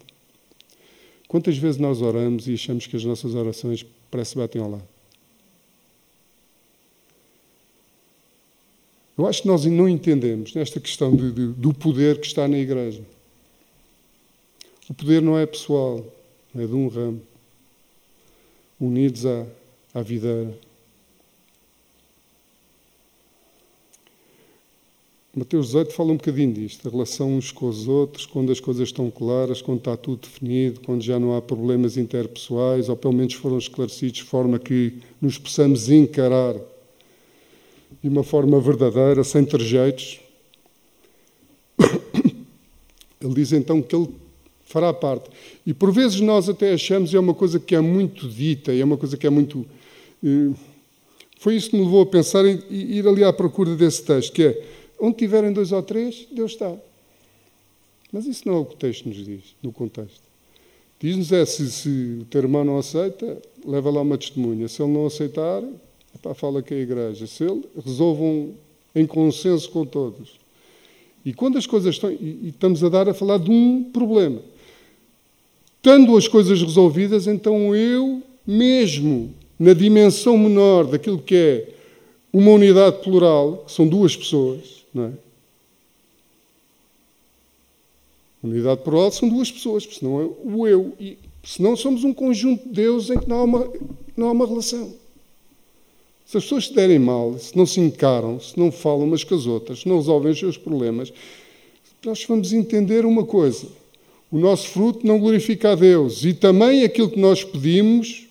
Quantas 1.27 1.57
vezes 1.57 1.79
nós 1.79 2.01
oramos 2.01 2.47
e 2.47 2.53
achamos 2.53 2.85
que 2.85 2.95
as 2.97 3.05
nossas 3.05 3.33
orações 3.33 3.85
parece 4.09 4.35
batem 4.35 4.61
ao 4.61 4.69
lado? 4.69 4.83
Eu 9.17 9.27
acho 9.27 9.43
que 9.43 9.47
nós 9.47 9.63
não 9.65 9.87
entendemos 9.87 10.53
nesta 10.53 10.79
questão 10.79 11.15
de, 11.15 11.31
de, 11.31 11.47
do 11.53 11.73
poder 11.73 12.19
que 12.19 12.27
está 12.27 12.47
na 12.47 12.57
igreja. 12.57 13.03
O 14.89 14.93
poder 14.93 15.21
não 15.21 15.37
é 15.37 15.45
pessoal, 15.45 16.05
é 16.55 16.65
de 16.65 16.73
um 16.73 16.87
ramo, 16.87 17.21
unidos 18.79 19.25
à, 19.25 19.45
à 19.93 20.01
videira. 20.01 20.53
Mateus 25.33 25.67
18 25.67 25.93
fala 25.93 26.11
um 26.11 26.17
bocadinho 26.17 26.51
disto, 26.51 26.85
a 26.85 26.91
relação 26.91 27.37
uns 27.37 27.53
com 27.53 27.69
os 27.69 27.87
outros, 27.87 28.25
quando 28.25 28.51
as 28.51 28.59
coisas 28.59 28.89
estão 28.89 29.09
claras, 29.09 29.61
quando 29.61 29.77
está 29.77 29.95
tudo 29.95 30.27
definido, 30.27 30.81
quando 30.81 31.01
já 31.01 31.17
não 31.17 31.37
há 31.37 31.41
problemas 31.41 31.95
interpessoais, 31.95 32.89
ou 32.89 32.97
pelo 32.97 33.13
menos 33.13 33.35
foram 33.35 33.57
esclarecidos 33.57 34.17
de 34.17 34.23
forma 34.23 34.59
que 34.59 34.95
nos 35.21 35.37
possamos 35.37 35.89
encarar 35.89 36.55
de 38.03 38.09
uma 38.09 38.23
forma 38.23 38.59
verdadeira, 38.59 39.23
sem 39.23 39.45
trejeitos. 39.45 40.19
Ele 43.21 43.33
diz 43.33 43.53
então 43.53 43.81
que 43.81 43.95
ele 43.95 44.09
fará 44.65 44.91
parte. 44.93 45.29
E 45.65 45.73
por 45.73 45.93
vezes 45.93 46.19
nós 46.19 46.49
até 46.49 46.73
achamos, 46.73 47.13
e 47.13 47.15
é 47.15 47.19
uma 47.19 47.33
coisa 47.33 47.57
que 47.57 47.73
é 47.73 47.79
muito 47.79 48.27
dita, 48.27 48.73
e 48.73 48.81
é 48.81 48.83
uma 48.83 48.97
coisa 48.97 49.15
que 49.15 49.25
é 49.25 49.29
muito. 49.29 49.65
Eh, 50.21 50.51
foi 51.39 51.55
isso 51.55 51.69
que 51.69 51.77
me 51.77 51.83
levou 51.83 52.01
a 52.01 52.05
pensar 52.05 52.45
em 52.45 52.61
ir 52.69 53.07
ali 53.07 53.23
à 53.23 53.31
procura 53.31 53.75
desse 53.75 54.03
texto, 54.03 54.33
que 54.33 54.43
é 54.43 54.80
onde 55.01 55.17
tiverem 55.17 55.51
dois 55.51 55.71
ou 55.71 55.81
três, 55.81 56.27
Deus 56.31 56.51
está. 56.51 56.73
Mas 58.11 58.25
isso 58.25 58.47
não 58.47 58.55
é 58.55 58.59
o 58.59 58.65
que 58.65 58.75
o 58.75 58.77
texto 58.77 59.07
nos 59.07 59.17
diz, 59.17 59.55
no 59.61 59.71
contexto. 59.71 60.21
Diz-nos 60.99 61.31
é 61.31 61.43
se, 61.45 61.71
se 61.71 62.19
o 62.21 62.25
teu 62.25 62.41
irmão 62.41 62.63
não 62.63 62.77
aceita, 62.77 63.41
leva 63.65 63.89
lá 63.89 64.01
uma 64.01 64.17
testemunha. 64.17 64.67
Se 64.67 64.83
ele 64.83 64.91
não 64.91 65.07
aceitar, 65.07 65.63
epá, 66.13 66.33
fala 66.35 66.61
com 66.61 66.73
a 66.73 66.77
igreja. 66.77 67.25
Se 67.25 67.43
ele 67.43 67.63
resolvam 67.83 68.51
em 68.93 69.07
consenso 69.07 69.71
com 69.71 69.83
todos. 69.83 70.39
E 71.25 71.33
quando 71.33 71.57
as 71.57 71.65
coisas 71.65 71.95
estão. 71.95 72.11
E, 72.11 72.39
e 72.43 72.49
estamos 72.49 72.83
a 72.83 72.89
dar 72.89 73.09
a 73.09 73.15
falar 73.15 73.39
de 73.39 73.49
um 73.49 73.83
problema. 73.91 74.41
Estando 75.77 76.15
as 76.15 76.27
coisas 76.27 76.61
resolvidas, 76.61 77.25
então 77.25 77.75
eu 77.75 78.21
mesmo, 78.45 79.33
na 79.57 79.73
dimensão 79.73 80.37
menor 80.37 80.85
daquilo 80.85 81.17
que 81.17 81.35
é 81.35 81.69
uma 82.31 82.51
unidade 82.51 83.01
plural, 83.01 83.63
que 83.65 83.71
são 83.71 83.87
duas 83.87 84.15
pessoas, 84.15 84.80
não 84.93 85.05
é? 85.05 85.11
Unidade 88.43 88.81
plural 88.81 89.11
são 89.11 89.29
duas 89.29 89.51
pessoas, 89.51 89.83
senão 89.83 90.21
é 90.21 90.25
o 90.43 90.67
eu. 90.67 90.93
E 90.99 91.17
senão 91.43 91.75
somos 91.75 92.03
um 92.03 92.13
conjunto 92.13 92.67
de 92.67 92.73
Deus 92.73 93.09
em 93.09 93.19
que 93.19 93.29
não 93.29 93.37
há 93.37 93.43
uma, 93.43 93.73
não 94.17 94.27
há 94.27 94.31
uma 94.31 94.47
relação. 94.47 94.93
Se 96.25 96.37
as 96.37 96.43
pessoas 96.43 96.67
se 96.67 96.73
derem 96.73 96.97
mal, 96.97 97.37
se 97.37 97.55
não 97.55 97.65
se 97.65 97.79
encaram, 97.79 98.39
se 98.39 98.57
não 98.57 98.71
falam 98.71 99.03
umas 99.03 99.23
com 99.23 99.35
as 99.35 99.45
outras, 99.45 99.81
se 99.81 99.87
não 99.87 99.97
resolvem 99.97 100.31
os 100.31 100.39
seus 100.39 100.57
problemas, 100.57 101.13
nós 102.03 102.23
vamos 102.23 102.51
entender 102.51 103.05
uma 103.05 103.25
coisa: 103.25 103.67
o 104.31 104.39
nosso 104.39 104.69
fruto 104.69 105.05
não 105.05 105.19
glorifica 105.19 105.73
a 105.73 105.75
Deus 105.75 106.23
e 106.25 106.33
também 106.33 106.83
aquilo 106.83 107.09
que 107.09 107.19
nós 107.19 107.43
pedimos 107.43 108.25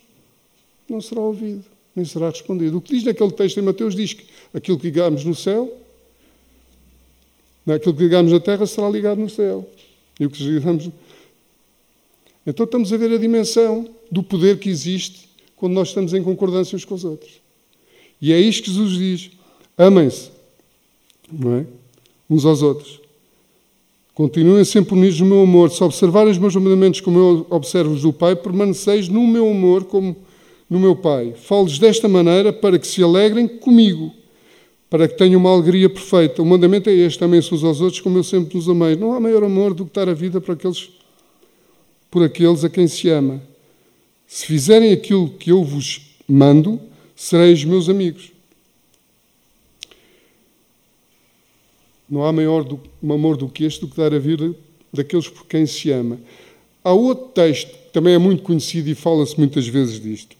não 0.89 0.99
será 0.99 1.21
ouvido, 1.21 1.63
nem 1.95 2.03
será 2.03 2.29
respondido. 2.29 2.77
O 2.77 2.81
que 2.81 2.95
diz 2.95 3.03
naquele 3.03 3.31
texto 3.31 3.59
em 3.59 3.63
Mateus 3.63 3.95
diz 3.95 4.13
que 4.13 4.25
aquilo 4.53 4.77
que 4.77 4.87
ligamos 4.87 5.23
no 5.23 5.33
céu, 5.33 5.71
aquilo 7.67 7.93
que 7.93 8.03
ligamos 8.03 8.31
na 8.31 8.39
terra 8.39 8.65
será 8.65 8.89
ligado 8.89 9.19
no 9.19 9.29
céu. 9.29 9.69
E 10.19 10.25
o 10.25 10.29
que 10.29 10.43
ligamos. 10.43 10.89
Então 12.45 12.63
estamos 12.63 12.91
a 12.91 12.97
ver 12.97 13.11
a 13.13 13.17
dimensão 13.17 13.89
do 14.11 14.23
poder 14.23 14.59
que 14.59 14.69
existe 14.69 15.29
quando 15.55 15.73
nós 15.73 15.89
estamos 15.89 16.13
em 16.13 16.23
concordância 16.23 16.75
uns 16.75 16.85
com 16.85 16.95
os 16.95 17.05
outros. 17.05 17.39
E 18.21 18.33
é 18.33 18.39
isto 18.39 18.63
que 18.63 18.71
Jesus 18.71 18.97
diz: 18.97 19.31
amem-se, 19.77 20.31
é? 21.31 21.65
Uns 22.29 22.45
aos 22.45 22.61
outros. 22.61 22.99
Continuem 24.13 24.65
sempre 24.65 24.93
unidos 24.93 25.19
no 25.19 25.25
meu 25.25 25.41
amor. 25.41 25.71
Se 25.71 25.83
observarem 25.83 26.31
os 26.31 26.37
meus 26.37 26.55
mandamentos 26.55 26.99
como 26.99 27.17
eu 27.17 27.47
observo 27.49 27.93
os 27.93 28.01
do 28.01 28.11
Pai, 28.11 28.35
permaneceis 28.35 29.07
no 29.07 29.25
meu 29.25 29.49
amor 29.49 29.85
como 29.85 30.15
no 30.69 30.79
meu 30.79 30.95
Pai. 30.95 31.33
Falo-lhes 31.35 31.79
desta 31.79 32.07
maneira 32.07 32.51
para 32.51 32.77
que 32.77 32.87
se 32.87 33.01
alegrem 33.01 33.47
comigo, 33.47 34.11
para 34.91 35.07
que 35.07 35.17
tenham 35.17 35.39
uma 35.39 35.49
alegria 35.49 35.89
perfeita. 35.89 36.41
O 36.41 36.45
mandamento 36.45 36.89
é 36.89 36.93
este: 36.93 37.23
amem-se 37.23 37.55
uns 37.55 37.63
aos 37.63 37.79
outros 37.79 38.01
como 38.01 38.17
eu 38.17 38.23
sempre 38.25 38.57
os 38.57 38.67
amei. 38.67 38.97
Não 38.97 39.13
há 39.13 39.21
maior 39.21 39.41
amor 39.41 39.73
do 39.73 39.85
que 39.85 39.95
dar 39.95 40.09
a 40.09 40.13
vida 40.13 40.41
por 40.41 40.51
aqueles, 40.51 40.89
por 42.11 42.21
aqueles 42.21 42.65
a 42.65 42.69
quem 42.69 42.89
se 42.89 43.07
ama. 43.07 43.41
Se 44.27 44.45
fizerem 44.45 44.91
aquilo 44.91 45.29
que 45.29 45.49
eu 45.49 45.63
vos 45.63 46.17
mando, 46.27 46.79
sereis 47.15 47.63
meus 47.63 47.87
amigos. 47.87 48.33
Não 52.09 52.25
há 52.25 52.33
maior 52.33 52.65
do, 52.65 52.77
um 53.01 53.13
amor 53.13 53.37
do 53.37 53.47
que 53.47 53.63
este 53.63 53.79
do 53.79 53.87
que 53.87 53.95
dar 53.95 54.13
a 54.13 54.19
vida 54.19 54.53
daqueles 54.91 55.29
por 55.29 55.45
quem 55.45 55.65
se 55.65 55.89
ama. 55.89 56.19
Há 56.83 56.91
outro 56.91 57.29
texto 57.29 57.69
que 57.69 57.93
também 57.93 58.13
é 58.13 58.17
muito 58.17 58.43
conhecido 58.43 58.89
e 58.89 58.95
fala-se 58.95 59.37
muitas 59.37 59.65
vezes 59.65 60.01
disto, 60.01 60.35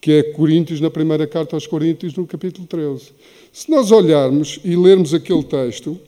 que 0.00 0.12
é 0.12 0.22
Coríntios, 0.22 0.80
na 0.80 0.90
primeira 0.90 1.26
carta 1.26 1.56
aos 1.56 1.66
Coríntios, 1.66 2.14
no 2.14 2.26
capítulo 2.26 2.66
13. 2.66 3.12
Se 3.52 3.70
nós 3.70 3.90
olharmos 3.90 4.60
e 4.64 4.74
lermos 4.76 5.12
aquele 5.12 5.44
texto 5.44 5.98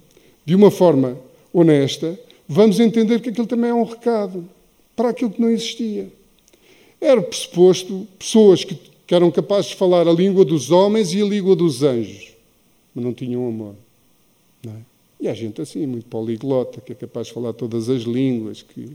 de 0.45 0.55
uma 0.55 0.71
forma 0.71 1.19
honesta, 1.53 2.19
vamos 2.49 2.81
entender 2.81 3.21
que 3.21 3.29
aquilo 3.29 3.47
também 3.47 3.71
é 3.71 3.75
um 3.75 3.85
recado 3.85 4.49
para 4.97 5.11
aquilo 5.11 5.31
que 5.31 5.41
não 5.41 5.51
existia. 5.51 6.09
Era 7.01 7.21
pressuposto 7.21 8.07
pessoas 8.19 8.65
que 8.65 8.75
que 9.13 9.15
eram 9.15 9.31
capazes 9.31 9.73
de 9.73 9.77
falar 9.77 10.09
a 10.09 10.13
língua 10.13 10.43
dos 10.43 10.71
homens 10.71 11.13
e 11.13 11.21
a 11.21 11.25
língua 11.27 11.55
dos 11.55 11.83
anjos, 11.83 12.33
mas 12.95 13.05
não 13.05 13.13
tinham 13.13 13.47
amor. 13.47 13.75
Não 14.65 14.73
é? 14.73 14.77
E 15.21 15.29
há 15.29 15.35
gente 15.35 15.61
assim, 15.61 15.87
muito 15.87 16.07
poliglota, 16.07 16.81
que 16.81 16.93
é 16.93 16.95
capaz 16.95 17.27
de 17.27 17.35
falar 17.35 17.53
todas 17.53 17.91
as 17.91 18.05
línguas, 18.05 18.63
que... 18.63 18.91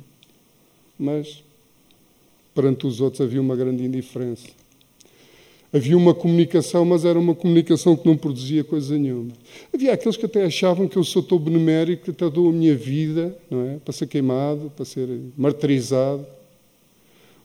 mas 0.98 1.44
perante 2.56 2.88
os 2.88 3.00
outros 3.00 3.22
havia 3.22 3.40
uma 3.40 3.56
grande 3.56 3.84
indiferença. 3.84 4.48
Havia 5.78 5.98
uma 5.98 6.14
comunicação, 6.14 6.84
mas 6.84 7.06
era 7.06 7.18
uma 7.20 7.36
comunicação 7.36 7.96
que 7.96 8.08
não 8.08 8.18
produzia 8.18 8.64
coisa 8.64 8.98
nenhuma. 8.98 9.32
Havia 9.74 9.94
aqueles 9.94 10.18
que 10.18 10.26
até 10.26 10.44
achavam 10.44 10.88
que 10.88 10.98
eu 10.98 11.04
sou 11.04 11.22
tão 11.22 11.38
benemérico, 11.38 12.06
que 12.06 12.12
até 12.12 12.30
dou 12.30 12.50
a 12.50 12.52
minha 12.52 12.76
vida 12.76 13.38
não 13.50 13.62
é? 13.66 13.78
para 13.78 13.94
ser 13.94 14.08
queimado, 14.08 14.72
para 14.76 14.86
ser 14.86 15.08
martirizado 15.38 16.26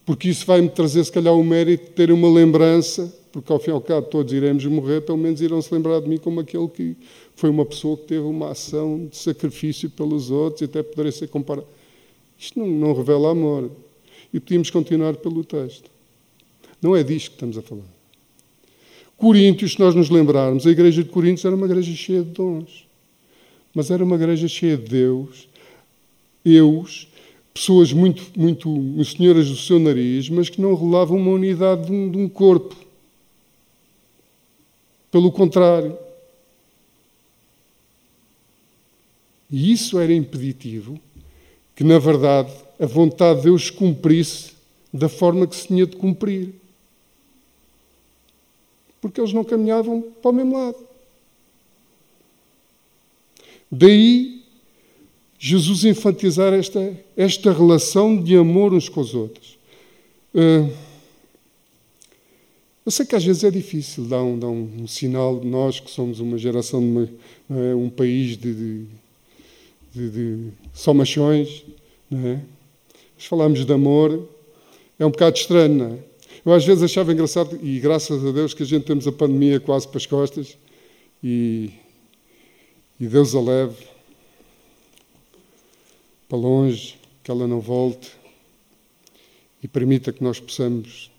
porque 0.04 0.28
isso 0.28 0.44
vai-me 0.44 0.68
trazer, 0.68 1.04
se 1.04 1.12
calhar, 1.12 1.34
o 1.34 1.44
mérito 1.44 1.84
de 1.84 1.90
ter 1.90 2.10
uma 2.10 2.28
lembrança, 2.28 3.12
porque 3.30 3.52
ao 3.52 3.58
fim 3.58 3.70
e 3.70 3.72
ao 3.72 3.80
cabo 3.80 4.08
todos 4.08 4.32
iremos 4.32 4.64
morrer, 4.66 5.00
pelo 5.02 5.18
menos 5.18 5.40
irão 5.40 5.62
se 5.62 5.72
lembrar 5.72 6.00
de 6.00 6.08
mim 6.08 6.18
como 6.18 6.40
aquele 6.40 6.68
que 6.68 6.96
foi 7.36 7.50
uma 7.50 7.64
pessoa 7.64 7.96
que 7.96 8.04
teve 8.04 8.20
uma 8.20 8.50
ação 8.50 9.06
de 9.06 9.16
sacrifício 9.16 9.88
pelos 9.88 10.30
outros 10.30 10.62
e 10.62 10.64
até 10.64 10.82
poderia 10.82 11.12
ser 11.12 11.28
comparado. 11.28 11.66
Isto 12.38 12.58
não, 12.58 12.66
não 12.66 12.92
revela 12.92 13.30
amor. 13.30 13.70
E 14.34 14.40
podíamos 14.40 14.70
continuar 14.70 15.14
pelo 15.16 15.44
texto. 15.44 15.90
Não 16.80 16.96
é 16.96 17.02
disto 17.02 17.30
que 17.30 17.36
estamos 17.36 17.56
a 17.56 17.62
falar. 17.62 17.91
Coríntios, 19.22 19.74
se 19.74 19.78
nós 19.78 19.94
nos 19.94 20.10
lembrarmos, 20.10 20.66
a 20.66 20.70
igreja 20.72 21.00
de 21.00 21.08
Coríntios 21.08 21.44
era 21.44 21.54
uma 21.54 21.66
igreja 21.66 21.94
cheia 21.94 22.24
de 22.24 22.30
dons. 22.30 22.84
Mas 23.72 23.88
era 23.88 24.02
uma 24.02 24.16
igreja 24.16 24.48
cheia 24.48 24.76
de 24.76 24.88
Deus, 24.88 25.48
eus, 26.44 27.06
pessoas 27.54 27.92
muito, 27.92 28.20
muito 28.36 28.68
senhoras 29.04 29.48
do 29.48 29.54
seu 29.54 29.78
nariz, 29.78 30.28
mas 30.28 30.48
que 30.48 30.60
não 30.60 30.74
revelavam 30.74 31.18
uma 31.18 31.30
unidade 31.30 31.86
de 31.86 31.92
um, 31.92 32.10
de 32.10 32.18
um 32.18 32.28
corpo. 32.28 32.74
Pelo 35.08 35.30
contrário. 35.30 35.96
E 39.48 39.70
isso 39.70 40.00
era 40.00 40.12
impeditivo 40.12 40.98
que, 41.76 41.84
na 41.84 42.00
verdade, 42.00 42.52
a 42.76 42.86
vontade 42.86 43.38
de 43.38 43.44
Deus 43.44 43.70
cumprisse 43.70 44.50
da 44.92 45.08
forma 45.08 45.46
que 45.46 45.54
se 45.54 45.68
tinha 45.68 45.86
de 45.86 45.94
cumprir. 45.94 46.60
Porque 49.02 49.20
eles 49.20 49.34
não 49.34 49.44
caminhavam 49.44 50.00
para 50.00 50.30
o 50.30 50.34
mesmo 50.34 50.56
lado. 50.56 50.78
Daí 53.70 54.42
Jesus 55.38 55.84
enfatizar 55.84 56.52
esta, 56.52 56.96
esta 57.16 57.52
relação 57.52 58.16
de 58.16 58.36
amor 58.36 58.72
uns 58.72 58.88
com 58.88 59.00
os 59.00 59.12
outros. 59.12 59.58
Uh, 60.32 60.70
eu 62.86 62.92
sei 62.92 63.04
que 63.04 63.16
às 63.16 63.24
vezes 63.24 63.42
é 63.42 63.50
difícil 63.50 64.04
dar 64.04 64.22
um, 64.22 64.38
dar 64.38 64.46
um, 64.46 64.82
um 64.82 64.86
sinal, 64.86 65.42
nós 65.42 65.80
que 65.80 65.90
somos 65.90 66.20
uma 66.20 66.38
geração, 66.38 66.80
de 66.80 66.86
uma, 66.86 67.08
é? 67.50 67.74
um 67.74 67.90
país 67.90 68.36
de, 68.36 68.54
de, 68.54 68.84
de, 69.92 70.10
de 70.10 70.48
só 70.72 70.94
machões, 70.94 71.64
não 72.08 72.28
é? 72.28 72.40
Mas 73.16 73.26
falamos 73.26 73.64
de 73.64 73.72
amor, 73.72 74.28
é 74.96 75.04
um 75.04 75.10
bocado 75.10 75.36
estranho, 75.36 75.74
não 75.74 75.86
é? 75.86 75.98
Eu 76.44 76.52
às 76.52 76.64
vezes 76.64 76.82
achava 76.82 77.12
engraçado, 77.12 77.58
e 77.62 77.78
graças 77.78 78.24
a 78.26 78.32
Deus 78.32 78.52
que 78.52 78.64
a 78.64 78.66
gente 78.66 78.84
temos 78.84 79.06
a 79.06 79.12
pandemia 79.12 79.60
quase 79.60 79.86
para 79.86 79.98
as 79.98 80.06
costas, 80.06 80.58
e, 81.22 81.70
e 82.98 83.06
Deus 83.06 83.34
a 83.34 83.40
leve 83.40 83.86
para 86.28 86.36
longe, 86.38 86.98
que 87.22 87.30
ela 87.30 87.46
não 87.46 87.60
volte, 87.60 88.10
e 89.62 89.68
permita 89.68 90.12
que 90.12 90.24
nós 90.24 90.40
possamos 90.40 91.12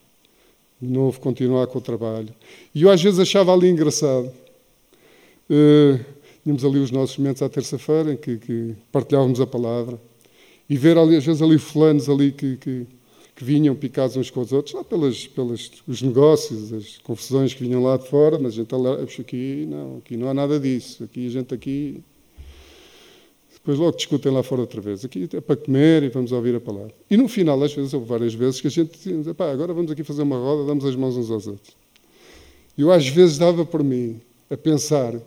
de 0.82 0.90
novo 0.90 1.20
continuar 1.22 1.68
com 1.68 1.78
o 1.78 1.82
trabalho. 1.82 2.34
E 2.76 2.82
eu 2.82 2.90
às 2.90 3.02
vezes 3.02 3.20
achava 3.20 3.54
ali 3.54 3.70
engraçado. 3.70 4.30
Uh, 5.50 6.04
tínhamos 6.44 6.66
ali 6.66 6.80
os 6.80 6.92
nossos 6.92 7.18
momentos 7.18 7.42
à 7.42 7.48
terça-feira 7.48 8.14
em 8.14 8.18
que, 8.18 8.38
que, 8.38 8.76
partilhávamos 8.92 9.40
a 9.40 9.48
palavra 9.48 10.00
e 10.70 10.76
ver 10.76 10.98
ali, 10.98 11.16
às 11.16 11.26
vezes 11.26 11.42
ali 11.42 11.58
fulanos 11.58 12.10
ali 12.10 12.32
que, 12.34 12.58
que, 12.58 12.86
que, 13.36 13.44
vinham 13.44 13.76
picados 13.76 14.16
uns 14.16 14.30
com 14.30 14.42
os 14.42 14.52
outros, 14.52 14.74
lá 14.74 14.84
pelos 14.84 15.28
pelas, 15.28 15.72
os 15.88 16.02
negócios, 16.02 16.74
as 16.74 16.98
confusões 17.00 17.54
que 17.54 17.64
vinham 17.64 17.84
lá 17.84 17.98
de 17.98 18.08
fora, 18.08 18.38
mas 18.40 18.54
a 18.54 18.56
gente 18.58 19.22
aqui 19.22 19.66
não, 19.70 19.98
aqui 19.98 20.18
não 20.18 20.30
há 20.30 20.34
nada 20.34 20.60
disso, 20.60 21.04
aqui 21.04 21.28
a 21.28 21.30
gente 21.30 21.54
aqui 21.54 22.04
depois 23.64 23.80
logo 23.80 23.96
discutem 23.96 24.30
lá 24.30 24.44
fora 24.44 24.60
outra 24.60 24.82
vez. 24.82 25.06
Aqui 25.06 25.30
é 25.32 25.40
para 25.40 25.56
comer 25.56 26.04
e 26.04 26.10
vamos 26.10 26.34
ouvir 26.34 26.54
a 26.54 26.60
palavra. 26.60 26.94
E 27.10 27.16
no 27.16 27.30
final, 27.30 27.64
às 27.64 27.74
vezes, 27.74 27.94
houve 27.94 28.06
várias 28.06 28.34
vezes 28.34 28.60
que 28.60 28.68
a 28.68 28.70
gente 28.70 28.92
dizia, 28.92 29.34
pá, 29.34 29.50
agora 29.52 29.74
vamos 29.74 29.90
aqui 29.90 30.04
fazer 30.04 30.22
uma 30.22 30.36
roda, 30.36 30.68
damos 30.68 30.84
as 30.84 30.98
mãos 30.98 31.16
uns 31.16 31.32
aos 31.32 31.48
outros. 31.48 31.74
E 32.78 32.82
eu 32.82 32.92
às 32.92 33.08
vezes 33.08 33.38
dava 33.38 33.66
por 33.66 33.82
mim 33.82 34.20
a 34.50 34.58
pensar, 34.58 35.18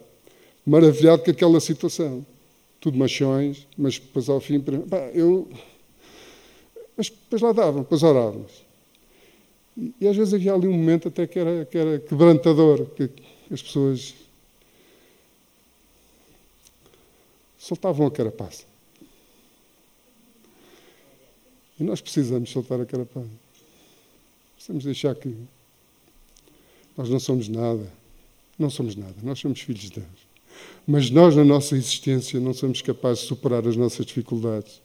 maravilhado 0.66 1.22
com 1.22 1.30
aquela 1.30 1.58
situação. 1.60 2.26
Tudo 2.78 2.98
machões, 2.98 3.66
mas 3.76 3.98
depois 3.98 4.28
ao 4.28 4.38
fim, 4.38 4.60
pá, 4.60 5.10
eu... 5.14 5.48
Mas 6.96 7.10
depois 7.10 7.42
lá 7.42 7.52
davam, 7.52 7.82
depois 7.82 8.02
orávamos. 8.02 8.64
E, 9.76 9.94
e, 10.00 10.08
às 10.08 10.16
vezes 10.16 10.32
havia 10.32 10.54
ali 10.54 10.66
um 10.66 10.72
momento 10.72 11.08
até 11.08 11.26
que 11.26 11.38
era, 11.38 11.64
que 11.66 11.76
era 11.76 11.98
quebrantador, 11.98 12.86
que 12.86 13.10
as 13.50 13.62
pessoas 13.62 14.14
soltavam 17.58 18.06
a 18.06 18.10
carapaça. 18.10 18.64
E 21.78 21.84
nós 21.84 22.00
precisamos 22.00 22.50
soltar 22.50 22.80
a 22.80 22.86
carapaça. 22.86 23.28
Precisamos 24.54 24.84
deixar 24.84 25.14
que 25.14 25.34
nós 26.96 27.10
não 27.10 27.20
somos 27.20 27.48
nada. 27.48 27.92
Não 28.58 28.70
somos 28.70 28.96
nada. 28.96 29.14
Nós 29.22 29.38
somos 29.38 29.60
filhos 29.60 29.82
de 29.82 29.90
Deus. 30.00 30.26
Mas 30.86 31.10
nós, 31.10 31.36
na 31.36 31.44
nossa 31.44 31.76
existência, 31.76 32.40
não 32.40 32.54
somos 32.54 32.80
capazes 32.80 33.22
de 33.22 33.28
superar 33.28 33.66
as 33.68 33.76
nossas 33.76 34.06
dificuldades. 34.06 34.80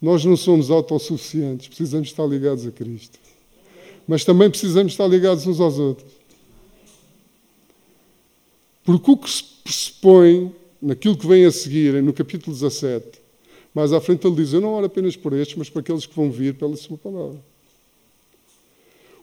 Nós 0.00 0.24
não 0.24 0.36
somos 0.36 0.70
autossuficientes. 0.70 1.68
Precisamos 1.68 2.08
estar 2.08 2.26
ligados 2.26 2.66
a 2.66 2.70
Cristo. 2.70 3.18
Mas 4.06 4.24
também 4.24 4.48
precisamos 4.48 4.92
estar 4.92 5.06
ligados 5.06 5.46
uns 5.46 5.60
aos 5.60 5.78
outros. 5.78 6.12
Porque 8.84 9.10
o 9.10 9.16
que 9.16 9.30
se 9.30 9.44
pressupõe, 9.62 10.54
naquilo 10.80 11.16
que 11.16 11.26
vem 11.26 11.44
a 11.44 11.50
seguir, 11.50 12.02
no 12.02 12.12
capítulo 12.12 12.54
17, 12.54 13.20
mais 13.74 13.92
à 13.92 14.00
frente 14.00 14.26
ele 14.26 14.36
diz: 14.36 14.52
Eu 14.52 14.60
não 14.60 14.72
oro 14.72 14.86
apenas 14.86 15.14
por 15.14 15.32
estes, 15.34 15.56
mas 15.56 15.68
para 15.68 15.80
aqueles 15.80 16.06
que 16.06 16.14
vão 16.14 16.30
vir 16.30 16.54
pela 16.54 16.74
Sua 16.76 16.96
palavra. 16.96 17.38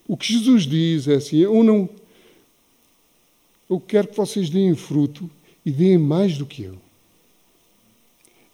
O 0.07 0.15
que 0.15 0.31
Jesus 0.31 0.63
diz 0.63 1.07
é 1.07 1.15
assim: 1.15 1.37
Eu 1.37 1.63
não. 1.63 1.89
Eu 3.67 3.79
quero 3.79 4.07
que 4.07 4.15
vocês 4.15 4.49
deem 4.49 4.75
fruto 4.75 5.27
e 5.65 5.71
deem 5.71 5.97
mais 5.97 6.37
do 6.37 6.45
que 6.45 6.61
eu. 6.63 6.77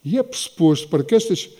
E 0.02 0.18
é 0.18 0.22
pressuposto 0.22 0.88
para 0.88 1.04
que 1.04 1.14
estas 1.14 1.50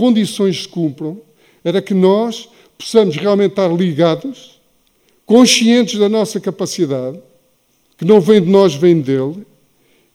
condições 0.00 0.62
se 0.62 0.68
cumpram, 0.68 1.20
era 1.62 1.82
que 1.82 1.92
nós 1.92 2.48
possamos 2.78 3.16
realmente 3.16 3.50
estar 3.50 3.70
ligados, 3.70 4.58
conscientes 5.26 5.98
da 5.98 6.08
nossa 6.08 6.40
capacidade, 6.40 7.20
que 7.98 8.06
não 8.06 8.18
vem 8.18 8.40
de 8.40 8.48
nós, 8.48 8.74
vem 8.74 8.98
dele, 8.98 9.46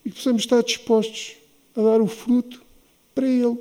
e 0.04 0.10
possamos 0.10 0.42
estar 0.42 0.64
dispostos 0.64 1.36
a 1.76 1.82
dar 1.84 2.02
o 2.02 2.08
fruto 2.08 2.64
para 3.14 3.28
Ele. 3.28 3.60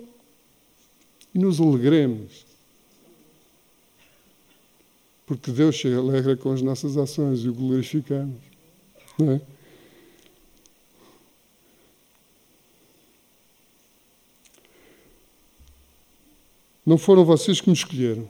E 1.34 1.38
nos 1.38 1.60
alegremos. 1.60 2.46
Porque 5.26 5.50
Deus 5.50 5.78
se 5.78 5.92
alegra 5.92 6.38
com 6.38 6.52
as 6.52 6.62
nossas 6.62 6.96
ações 6.96 7.40
e 7.40 7.50
o 7.50 7.54
glorificamos. 7.54 8.40
Não 9.18 9.32
é? 9.32 9.40
Não 16.84 16.98
foram 16.98 17.24
vocês 17.24 17.60
que 17.60 17.68
me 17.68 17.74
escolheram. 17.74 18.28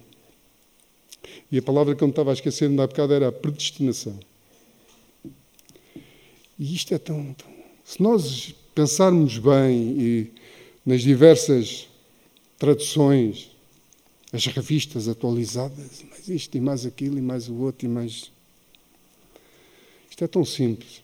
E 1.50 1.58
a 1.58 1.62
palavra 1.62 1.94
que 1.94 2.02
eu 2.02 2.08
me 2.08 2.12
estava 2.12 2.30
a 2.30 2.34
esquecer 2.34 2.66
há 2.66 2.86
bocado 2.86 3.12
era 3.12 3.28
a 3.28 3.32
predestinação. 3.32 4.18
E 6.58 6.74
isto 6.74 6.94
é 6.94 6.98
tão, 6.98 7.34
tão 7.34 7.54
se 7.84 8.02
nós 8.02 8.54
pensarmos 8.74 9.38
bem 9.38 10.00
e 10.00 10.32
nas 10.84 11.02
diversas 11.02 11.86
traduções, 12.58 13.50
as 14.32 14.46
revistas 14.46 15.06
atualizadas, 15.06 16.02
mais 16.10 16.28
isto 16.28 16.56
e 16.56 16.60
mais 16.60 16.86
aquilo 16.86 17.18
e 17.18 17.22
mais 17.22 17.48
o 17.48 17.54
outro 17.56 17.86
e 17.86 17.88
mais. 17.88 18.32
Isto 20.10 20.24
é 20.24 20.26
tão 20.26 20.44
simples. 20.44 21.02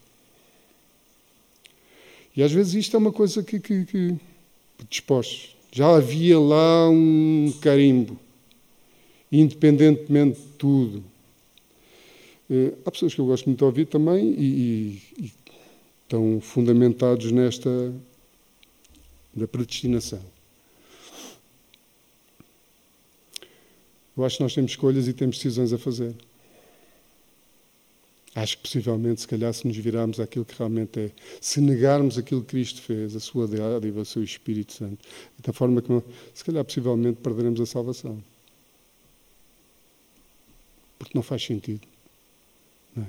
E 2.35 2.43
às 2.43 2.51
vezes 2.51 2.75
isto 2.75 2.97
é 2.97 2.99
uma 2.99 3.13
coisa 3.13 3.43
que, 3.43 3.61
que, 3.61 3.85
que. 3.85 4.17
Já 5.73 5.97
havia 5.97 6.39
lá 6.39 6.89
um 6.89 7.53
carimbo, 7.61 8.19
independentemente 9.31 10.41
de 10.41 10.49
tudo. 10.59 11.05
Eh, 12.51 12.73
há 12.85 12.91
pessoas 12.91 13.15
que 13.15 13.21
eu 13.21 13.27
gosto 13.27 13.47
muito 13.47 13.59
de 13.59 13.65
ouvir 13.65 13.87
também 13.87 14.35
e, 14.37 15.01
e, 15.19 15.33
estão 16.03 16.41
fundamentados 16.41 17.31
nesta 17.31 17.95
da 19.33 19.47
predestinação. 19.47 20.21
Eu 24.17 24.25
acho 24.25 24.39
que 24.39 24.43
nós 24.43 24.55
temos 24.55 24.73
escolhas 24.73 25.07
e 25.07 25.13
temos 25.13 25.37
decisões 25.37 25.73
a 25.73 25.79
fazer. 25.79 26.15
Acho 28.35 28.57
que 28.57 28.63
possivelmente, 28.63 29.23
se 29.23 29.29
calhar, 29.29 29.53
se 29.53 29.67
nos 29.67 29.77
virarmos 29.77 30.21
àquilo 30.21 30.45
que 30.45 30.57
realmente 30.57 31.01
é, 31.01 31.11
se 31.41 31.61
negarmos 31.61 32.17
aquilo 32.17 32.43
que 32.43 32.49
Cristo 32.49 32.81
fez, 32.81 33.17
a 33.17 33.21
sua 33.21 33.49
dádiva, 33.49 34.01
o 34.01 34.05
seu 34.05 34.23
Espírito 34.23 34.73
Santo, 34.73 35.05
da 35.45 35.53
forma 35.53 35.83
que, 35.83 35.89
se 36.33 36.45
calhar, 36.45 36.65
possivelmente 36.65 37.19
perderemos 37.21 37.61
a 37.61 37.67
salvação. 37.67 38.23
Porque 40.97 41.13
não 41.17 41.23
faz 41.23 41.45
sentido. 41.45 41.81
Não 42.95 43.05
é? 43.05 43.09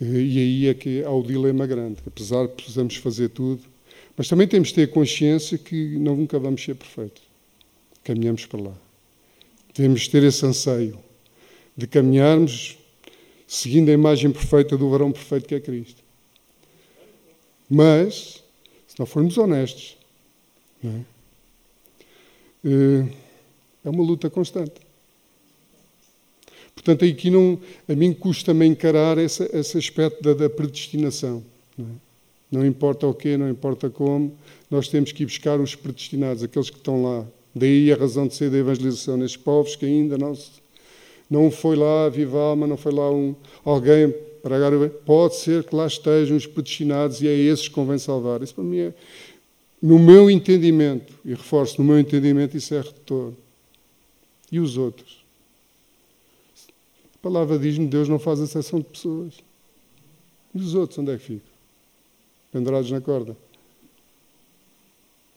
E 0.00 0.38
aí 0.38 0.66
é 0.68 0.74
que 0.74 1.02
há 1.02 1.10
o 1.10 1.22
dilema 1.22 1.66
grande. 1.66 2.02
Apesar 2.06 2.46
de 2.46 2.52
precisamos 2.52 2.96
fazer 2.96 3.30
tudo, 3.30 3.62
mas 4.14 4.28
também 4.28 4.46
temos 4.46 4.68
de 4.68 4.74
ter 4.74 4.90
consciência 4.90 5.56
que 5.56 5.96
nunca 5.96 6.38
vamos 6.38 6.62
ser 6.62 6.74
perfeitos. 6.74 7.22
Caminhamos 8.04 8.44
para 8.44 8.60
lá. 8.60 8.74
Temos 9.72 10.02
de 10.02 10.10
ter 10.10 10.22
esse 10.22 10.44
anseio 10.44 11.07
de 11.78 11.86
caminharmos 11.86 12.76
seguindo 13.46 13.88
a 13.88 13.92
imagem 13.92 14.32
perfeita 14.32 14.76
do 14.76 14.90
varão 14.90 15.12
perfeito 15.12 15.46
que 15.46 15.54
é 15.54 15.60
Cristo. 15.60 16.02
Mas, 17.70 18.42
se 18.88 18.98
não 18.98 19.06
formos 19.06 19.38
honestos, 19.38 19.96
não 20.82 20.92
é? 20.92 21.04
Eh, 22.64 23.08
É 23.84 23.90
uma 23.90 24.02
luta 24.02 24.28
constante. 24.28 24.74
Portanto, 26.74 27.04
aqui 27.04 27.30
não, 27.30 27.58
a 27.88 27.94
mim 27.94 28.12
custa-me 28.12 28.66
encarar 28.66 29.16
esse, 29.16 29.42
aspecto 29.78 30.20
da, 30.20 30.34
da 30.34 30.50
predestinação. 30.50 31.44
Não, 31.76 31.86
é? 31.86 31.88
não, 32.50 32.66
importa 32.66 33.06
o 33.06 33.14
quê, 33.14 33.36
não 33.36 33.48
importa 33.48 33.88
como, 33.88 34.36
nós 34.68 34.88
temos 34.88 35.12
que 35.12 35.22
ir 35.22 35.26
buscar 35.26 35.60
os 35.60 35.76
predestinados, 35.76 36.42
aqueles 36.42 36.70
que 36.70 36.76
estão 36.76 37.02
lá. 37.02 37.26
Daí 37.54 37.92
a 37.92 37.96
razão 37.96 38.26
de 38.26 38.34
ser 38.34 38.50
da 38.50 38.58
evangelização 38.58 39.16
nesses 39.16 39.36
povos 39.36 39.76
que 39.76 39.86
ainda 39.86 40.18
não 40.18 40.34
se, 40.34 40.50
não 41.30 41.50
foi 41.50 41.76
lá 41.76 42.08
viva 42.08 42.38
alma, 42.38 42.66
não 42.66 42.76
foi 42.76 42.92
lá 42.92 43.10
um, 43.10 43.34
alguém 43.64 44.14
para 44.42 44.56
agora. 44.56 44.88
Pode 44.88 45.36
ser 45.36 45.64
que 45.64 45.74
lá 45.74 45.86
estejam 45.86 46.36
os 46.36 46.46
predestinados 46.46 47.20
e 47.20 47.28
é 47.28 47.34
esses 47.34 47.68
que 47.68 47.74
convém 47.74 47.98
salvar. 47.98 48.42
Isso 48.42 48.54
para 48.54 48.64
mim 48.64 48.78
é, 48.78 48.94
no 49.80 49.98
meu 49.98 50.30
entendimento, 50.30 51.14
e 51.24 51.30
reforço, 51.30 51.80
no 51.80 51.86
meu 51.86 51.98
entendimento, 51.98 52.56
isso 52.56 52.74
é 52.74 52.80
retorno. 52.80 53.36
E 54.50 54.58
os 54.58 54.76
outros? 54.76 55.24
A 57.14 57.18
palavra 57.22 57.58
diz-me 57.58 57.86
Deus 57.86 58.08
não 58.08 58.18
faz 58.18 58.40
exceção 58.40 58.80
de 58.80 58.86
pessoas. 58.86 59.34
E 60.54 60.58
os 60.58 60.74
outros, 60.74 60.98
onde 60.98 61.12
é 61.12 61.16
que 61.18 61.24
ficam? 61.24 61.52
Pendurados 62.50 62.90
na 62.90 63.00
corda. 63.00 63.36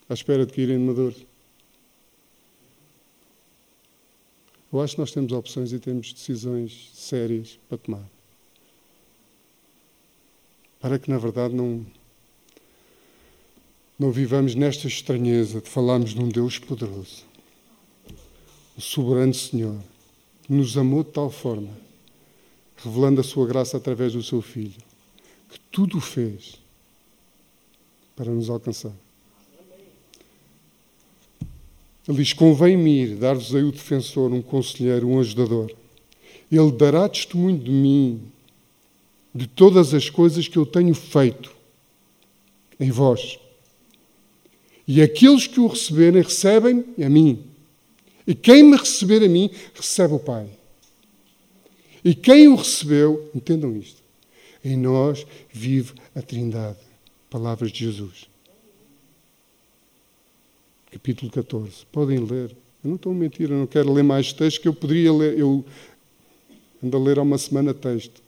À 0.08 0.14
espera 0.14 0.46
de 0.46 0.54
caírem 0.54 0.78
maduros. 0.80 1.31
Eu 4.72 4.80
acho 4.80 4.96
que 4.96 5.02
nós 5.02 5.12
temos 5.12 5.34
opções 5.34 5.74
e 5.74 5.80
temos 5.80 6.14
decisões 6.14 6.92
sérias 6.94 7.60
para 7.68 7.78
tomar. 7.78 8.10
Para 10.80 10.98
que, 10.98 11.10
na 11.10 11.18
verdade, 11.18 11.54
não, 11.54 11.86
não 14.00 14.12
vivamos 14.12 14.56
nesta 14.56 14.88
estranheza 14.88 15.60
de 15.60 15.70
falarmos 15.70 16.12
de 16.12 16.20
um 16.22 16.30
Deus 16.30 16.58
poderoso, 16.58 17.26
o 18.78 18.82
soberano 18.82 19.34
Senhor, 19.34 19.78
que 20.44 20.54
nos 20.54 20.78
amou 20.78 21.04
de 21.04 21.12
tal 21.12 21.30
forma, 21.30 21.70
revelando 22.78 23.20
a 23.20 23.24
sua 23.24 23.46
graça 23.46 23.76
através 23.76 24.14
do 24.14 24.24
seu 24.24 24.42
Filho, 24.42 24.82
que 25.50 25.60
tudo 25.70 26.00
fez 26.00 26.60
para 28.16 28.32
nos 28.32 28.50
alcançar. 28.50 28.94
Diz: 32.14 32.34
Convém-me 32.34 33.04
ir, 33.04 33.16
dar-vos-ei 33.16 33.64
o 33.64 33.72
defensor, 33.72 34.32
um 34.32 34.42
conselheiro, 34.42 35.08
um 35.08 35.20
ajudador. 35.20 35.72
Ele 36.52 36.72
dará 36.72 37.08
testemunho 37.08 37.58
de 37.58 37.72
mim, 37.72 38.22
de 39.34 39.48
todas 39.48 39.94
as 39.94 40.10
coisas 40.10 40.48
que 40.48 40.58
eu 40.58 40.66
tenho 40.66 40.94
feito 40.94 41.52
em 42.80 42.92
vós. 42.92 43.40
E 44.88 45.02
aqueles 45.02 45.48
que 45.48 45.60
o 45.60 45.68
receberem, 45.68 46.22
recebem 46.22 46.84
a 47.04 47.10
mim. 47.10 47.44
E 48.26 48.36
quem 48.36 48.64
me 48.64 48.76
receber 48.76 49.24
a 49.24 49.30
mim, 49.30 49.50
recebe 49.74 50.14
o 50.14 50.20
Pai. 50.20 50.50
E 52.04 52.16
quem 52.16 52.48
o 52.48 52.56
recebeu, 52.56 53.30
entendam 53.34 53.76
isto, 53.78 54.02
em 54.66 54.76
nós 54.76 55.26
vive 55.52 55.94
a 56.16 56.22
Trindade. 56.22 56.80
Palavras 57.30 57.72
de 57.72 57.86
Jesus 57.86 58.31
capítulo 60.92 61.32
14. 61.32 61.86
Podem 61.92 62.20
ler. 62.20 62.52
Eu 62.84 62.90
não 62.90 62.96
estou 62.96 63.12
a 63.14 63.16
mentir, 63.16 63.50
eu 63.50 63.58
não 63.58 63.68
quero 63.68 63.92
ler 63.94 64.04
mais 64.04 64.34
texto 64.34 64.62
que 64.62 64.68
eu 64.68 64.74
poderia 64.74 65.14
ler. 65.14 65.40
Eu 65.40 65.64
ando 66.84 66.98
a 66.98 67.00
ler 67.00 67.18
há 67.18 67.22
uma 67.22 67.38
semana 67.38 67.74
texto. 67.74 68.22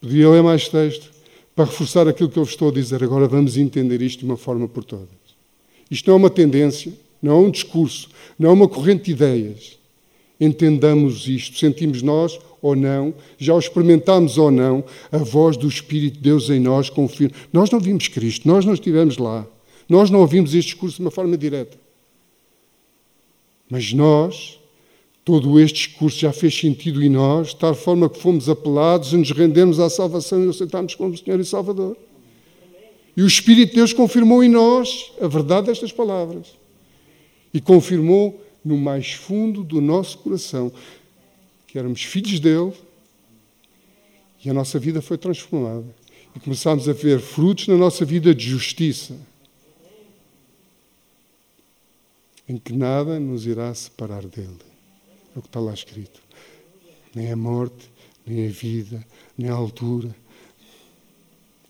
Poderia 0.00 0.28
ler 0.30 0.42
mais 0.42 0.68
texto 0.68 1.10
para 1.56 1.64
reforçar 1.64 2.06
aquilo 2.06 2.28
que 2.28 2.38
eu 2.38 2.42
estou 2.44 2.68
a 2.68 2.72
dizer. 2.72 3.02
Agora 3.02 3.26
vamos 3.26 3.56
entender 3.56 4.00
isto 4.02 4.20
de 4.20 4.24
uma 4.24 4.36
forma 4.36 4.68
por 4.68 4.84
todas. 4.84 5.08
Isto 5.90 6.08
não 6.08 6.14
é 6.14 6.18
uma 6.18 6.30
tendência, 6.30 6.92
não 7.20 7.32
é 7.32 7.46
um 7.46 7.50
discurso, 7.50 8.08
não 8.38 8.50
é 8.50 8.52
uma 8.52 8.68
corrente 8.68 9.04
de 9.04 9.12
ideias. 9.12 9.78
Entendamos 10.40 11.26
isto, 11.26 11.58
sentimos 11.58 12.02
nós 12.02 12.38
ou 12.60 12.74
não, 12.74 13.14
já 13.38 13.54
o 13.54 13.58
experimentamos 13.58 14.38
ou 14.38 14.50
não, 14.50 14.84
a 15.12 15.18
voz 15.18 15.56
do 15.56 15.68
Espírito 15.68 16.14
de 16.14 16.22
Deus 16.22 16.50
em 16.50 16.60
nós 16.60 16.88
confirma. 16.90 17.34
Nós 17.52 17.70
não 17.70 17.80
vimos 17.80 18.08
Cristo, 18.08 18.46
nós 18.48 18.64
não 18.64 18.74
estivemos 18.74 19.16
lá. 19.18 19.46
Nós 19.88 20.10
não 20.10 20.20
ouvimos 20.20 20.54
este 20.54 20.72
discurso 20.72 20.96
de 20.96 21.02
uma 21.02 21.10
forma 21.10 21.36
direta. 21.36 21.78
Mas 23.68 23.92
nós, 23.92 24.60
todo 25.24 25.58
este 25.58 25.88
discurso 25.88 26.18
já 26.18 26.32
fez 26.32 26.58
sentido 26.58 27.02
em 27.02 27.08
nós, 27.08 27.48
de 27.48 27.56
tal 27.56 27.74
forma 27.74 28.08
que 28.08 28.18
fomos 28.18 28.48
apelados 28.48 29.12
e 29.12 29.16
nos 29.16 29.30
rendemos 29.30 29.80
à 29.80 29.88
salvação 29.88 30.42
e 30.42 30.46
o 30.46 30.50
aceitamos 30.50 30.94
como 30.94 31.16
Senhor 31.16 31.40
e 31.40 31.44
Salvador. 31.44 31.96
E 33.16 33.22
o 33.22 33.26
Espírito 33.26 33.70
de 33.70 33.76
Deus 33.76 33.92
confirmou 33.92 34.42
em 34.42 34.48
nós 34.48 35.12
a 35.20 35.28
verdade 35.28 35.68
destas 35.68 35.92
palavras. 35.92 36.48
E 37.52 37.60
confirmou 37.60 38.42
no 38.64 38.76
mais 38.76 39.12
fundo 39.12 39.62
do 39.62 39.80
nosso 39.80 40.18
coração 40.18 40.72
que 41.66 41.78
éramos 41.78 42.02
filhos 42.02 42.40
dele 42.40 42.72
e 44.44 44.50
a 44.50 44.54
nossa 44.54 44.78
vida 44.78 45.00
foi 45.00 45.16
transformada. 45.16 45.84
E 46.34 46.40
começámos 46.40 46.88
a 46.88 46.92
ver 46.92 47.20
frutos 47.20 47.68
na 47.68 47.76
nossa 47.76 48.04
vida 48.04 48.34
de 48.34 48.48
justiça 48.48 49.14
em 52.48 52.58
que 52.58 52.72
nada 52.72 53.18
nos 53.18 53.46
irá 53.46 53.72
separar 53.74 54.26
dele. 54.26 54.58
É 55.34 55.38
o 55.38 55.42
que 55.42 55.48
está 55.48 55.60
lá 55.60 55.72
escrito. 55.72 56.22
Nem 57.14 57.32
a 57.32 57.36
morte, 57.36 57.90
nem 58.26 58.46
a 58.46 58.50
vida, 58.50 59.06
nem 59.36 59.50
a 59.50 59.54
altura, 59.54 60.14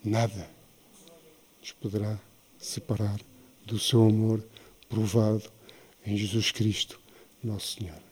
nada 0.03 0.49
nos 1.61 1.73
poderá 1.73 2.19
separar 2.59 3.19
do 3.65 3.79
seu 3.79 4.03
amor 4.05 4.45
provado 4.89 5.51
em 6.05 6.17
Jesus 6.17 6.51
Cristo, 6.51 7.01
nosso 7.43 7.79
Senhor. 7.79 8.03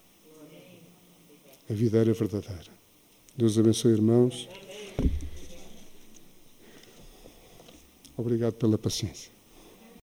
A 1.68 1.72
vida 1.72 1.98
era 1.98 2.12
verdadeira. 2.12 2.72
Deus 3.36 3.58
abençoe, 3.58 3.92
irmãos. 3.92 4.48
Obrigado 8.16 8.54
pela 8.54 8.76
paciência. 8.76 9.31